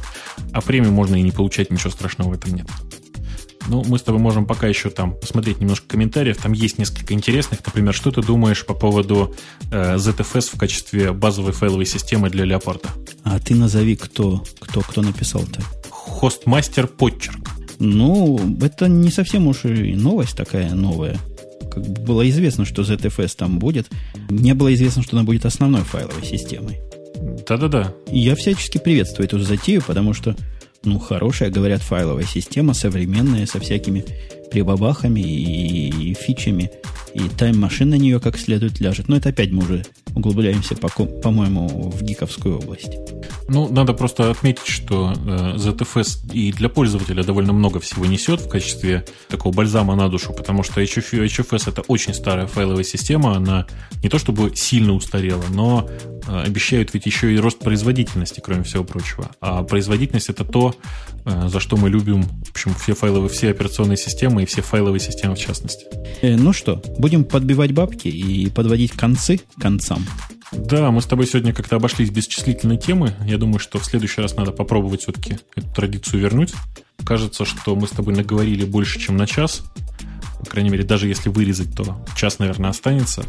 А 0.52 0.62
премию 0.62 0.94
можно 0.94 1.16
и 1.16 1.22
не 1.22 1.30
получать, 1.30 1.70
ничего 1.70 1.92
страшного 1.92 2.30
в 2.30 2.34
этом 2.34 2.56
нет. 2.56 2.66
Ну, 3.68 3.84
мы 3.88 3.98
с 3.98 4.02
тобой 4.02 4.20
можем 4.22 4.46
пока 4.46 4.68
еще 4.68 4.90
там 4.90 5.16
посмотреть 5.16 5.60
немножко 5.60 5.88
комментариев. 5.88 6.38
Там 6.38 6.54
есть 6.54 6.78
несколько 6.78 7.14
интересных. 7.14 7.66
Например, 7.66 7.94
что 7.94 8.12
ты 8.12 8.22
думаешь 8.22 8.66
по 8.66 8.74
поводу 8.74 9.36
э, 9.72 9.96
ZFS 9.96 10.56
в 10.56 10.60
качестве 10.60 11.12
базовой 11.14 11.54
файловой 11.54 11.86
системы 11.86 12.30
для 12.30 12.46
Леопарда? 12.46 12.90
А 13.24 13.40
ты 13.40 13.56
назови, 13.56 13.96
кто, 13.96 14.44
кто, 14.60 14.82
кто 14.82 15.02
написал-то. 15.02 15.62
Хостмастер 15.90 16.88
Подчерк. 16.88 17.50
Ну, 17.80 18.40
это 18.62 18.88
не 18.88 19.12
совсем 19.12 19.48
уж 19.48 19.66
и 19.66 19.96
новость 19.96 20.36
такая 20.36 20.74
новая. 20.74 21.18
Как 21.72 21.84
бы 21.86 22.02
было 22.02 22.30
известно, 22.30 22.66
что 22.66 22.84
ZFS 22.84 23.36
там 23.38 23.60
будет. 23.60 23.88
Не 24.30 24.54
было 24.54 24.74
известно, 24.74 25.04
что 25.04 25.16
она 25.18 25.26
будет 25.26 25.46
основной 25.46 25.82
файловой 25.82 26.26
системой. 26.26 26.80
Да-да-да. 27.48 27.94
И 28.12 28.20
я 28.20 28.36
всячески 28.36 28.78
приветствую 28.78 29.26
эту 29.26 29.40
затею, 29.40 29.82
потому 29.86 30.14
что 30.14 30.36
ну, 30.86 31.00
хорошая, 31.00 31.50
говорят, 31.50 31.82
файловая 31.82 32.26
система, 32.26 32.74
современная, 32.74 33.46
со 33.46 33.60
всякими 33.60 34.06
прибабахами 34.52 35.20
и, 35.20 36.12
и 36.12 36.14
фичами. 36.14 36.72
И 37.14 37.22
тайм-машин 37.38 37.90
на 37.90 37.96
нее 37.96 38.20
как 38.20 38.38
следует 38.38 38.80
ляжет. 38.80 39.08
Но 39.08 39.18
это 39.18 39.30
опять 39.30 39.52
мы 39.52 39.64
уже 39.64 39.84
углубляемся, 40.16 40.76
по, 40.76 40.90
по-моему, 40.90 41.68
в 41.68 42.02
гиковскую 42.04 42.60
область. 42.60 42.98
Ну, 43.48 43.68
надо 43.70 43.94
просто 43.94 44.32
отметить, 44.32 44.68
что 44.68 45.14
э, 45.14 45.56
ZFS 45.56 46.32
и 46.32 46.52
для 46.52 46.70
пользователя 46.70 47.24
довольно 47.24 47.54
много 47.54 47.80
всего 47.80 48.06
несет 48.06 48.42
в 48.42 48.50
качестве 48.50 49.06
такого 49.28 49.54
бальзама 49.54 49.96
на 49.96 50.10
душу, 50.10 50.34
потому 50.34 50.64
что 50.64 50.82
HF, 50.82 51.26
HFS 51.26 51.70
это 51.70 51.82
очень 51.82 52.14
старая 52.14 52.48
файловая 52.48 52.84
система, 52.84 53.36
она 53.36 53.68
не 54.02 54.10
то 54.10 54.18
чтобы 54.18 54.56
сильно 54.56 54.94
устарела, 54.94 55.44
но 55.50 55.90
э, 56.28 56.42
обещают 56.42 56.94
ведь 56.94 57.06
еще 57.06 57.34
и 57.34 57.38
рост 57.38 57.60
производительности, 57.60 58.42
кроме 58.44 58.64
всего 58.64 58.84
прочего. 58.84 59.32
А 59.40 59.64
производительность 59.64 60.30
это 60.30 60.46
то, 60.46 60.76
э, 61.26 61.48
за 61.48 61.60
что 61.60 61.78
мы 61.78 61.90
любим, 61.90 62.24
в 62.24 62.52
общем, 62.52 62.74
все 62.76 62.96
файловые, 62.96 63.30
все 63.30 63.50
операционные 63.50 63.98
системы 63.98 64.44
и 64.44 64.46
все 64.46 64.62
файловые 64.62 65.00
системы 65.00 65.36
в 65.36 65.40
частности. 65.40 65.86
Э, 66.22 66.36
ну 66.36 66.54
что, 66.54 66.82
будем 66.98 67.24
подбивать 67.24 67.72
бабки 67.74 68.08
и 68.08 68.50
подводить 68.50 68.92
концы 68.92 69.38
к 69.38 69.62
концам. 69.62 70.06
Да, 70.56 70.92
мы 70.92 71.02
с 71.02 71.06
тобой 71.06 71.28
сегодня 71.28 71.54
как-то 71.54 71.76
обошлись 71.76 72.10
без 72.10 72.28
числительной 72.28 72.78
темы. 72.78 73.16
Я 73.26 73.38
думаю, 73.38 73.60
что 73.60 73.80
в 73.80 73.86
следующий 73.86 74.22
раз 74.22 74.36
надо 74.36 74.52
попробовать 74.52 75.02
все-таки 75.02 75.38
эту 75.56 75.68
традицию 75.74 76.22
вернуть. 76.22 76.54
Кажется, 77.06 77.46
что 77.46 77.76
мы 77.76 77.88
с 77.88 77.92
тобой 77.92 78.16
наговорили 78.16 78.66
больше, 78.66 79.00
чем 79.00 79.18
на 79.18 79.28
час. 79.28 79.64
По 80.40 80.46
крайней 80.46 80.70
мере, 80.70 80.84
даже 80.84 81.08
если 81.08 81.30
вырезать, 81.30 81.76
то 81.76 82.04
час, 82.16 82.40
наверное, 82.40 82.70
останется. 82.70 83.26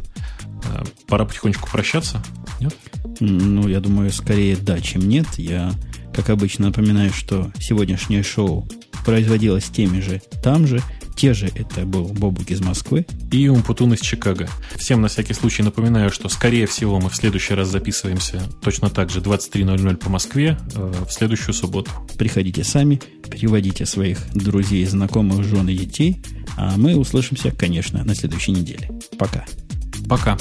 Э, 0.64 0.84
пора 1.06 1.24
потихонечку 1.24 1.68
прощаться. 1.70 2.22
Нет? 2.60 2.74
Ну, 3.20 3.68
я 3.68 3.80
думаю, 3.80 4.12
скорее 4.12 4.56
да, 4.56 4.80
чем 4.80 5.08
нет. 5.08 5.26
Я, 5.36 5.72
как 6.14 6.30
обычно, 6.30 6.66
напоминаю, 6.66 7.12
что 7.12 7.50
сегодняшнее 7.58 8.22
шоу 8.22 8.68
производилось 9.04 9.64
теми 9.64 10.00
же 10.00 10.22
там 10.42 10.66
же, 10.66 10.80
те 11.16 11.34
же 11.34 11.50
это 11.54 11.84
был 11.86 12.04
Бобук 12.04 12.50
из 12.50 12.60
Москвы. 12.60 13.06
И 13.30 13.48
Умпутун 13.48 13.94
из 13.94 14.00
Чикаго. 14.00 14.48
Всем 14.76 15.00
на 15.00 15.08
всякий 15.08 15.34
случай 15.34 15.62
напоминаю, 15.62 16.10
что 16.10 16.28
скорее 16.28 16.66
всего 16.66 17.00
мы 17.00 17.10
в 17.10 17.16
следующий 17.16 17.54
раз 17.54 17.68
записываемся 17.68 18.42
точно 18.62 18.90
так 18.90 19.10
же 19.10 19.20
23.00 19.20 19.96
по 19.96 20.10
Москве 20.10 20.58
э, 20.74 20.92
в 21.06 21.12
следующую 21.12 21.54
субботу. 21.54 21.90
Приходите 22.18 22.64
сами, 22.64 23.00
переводите 23.30 23.86
своих 23.86 24.18
друзей, 24.34 24.84
знакомых, 24.86 25.44
жен 25.44 25.68
и 25.68 25.76
детей, 25.76 26.22
а 26.56 26.74
мы 26.76 26.96
услышимся, 26.96 27.50
конечно, 27.50 28.04
на 28.04 28.14
следующей 28.14 28.52
неделе. 28.52 28.90
Пока. 29.18 29.44
Пока. 30.08 30.36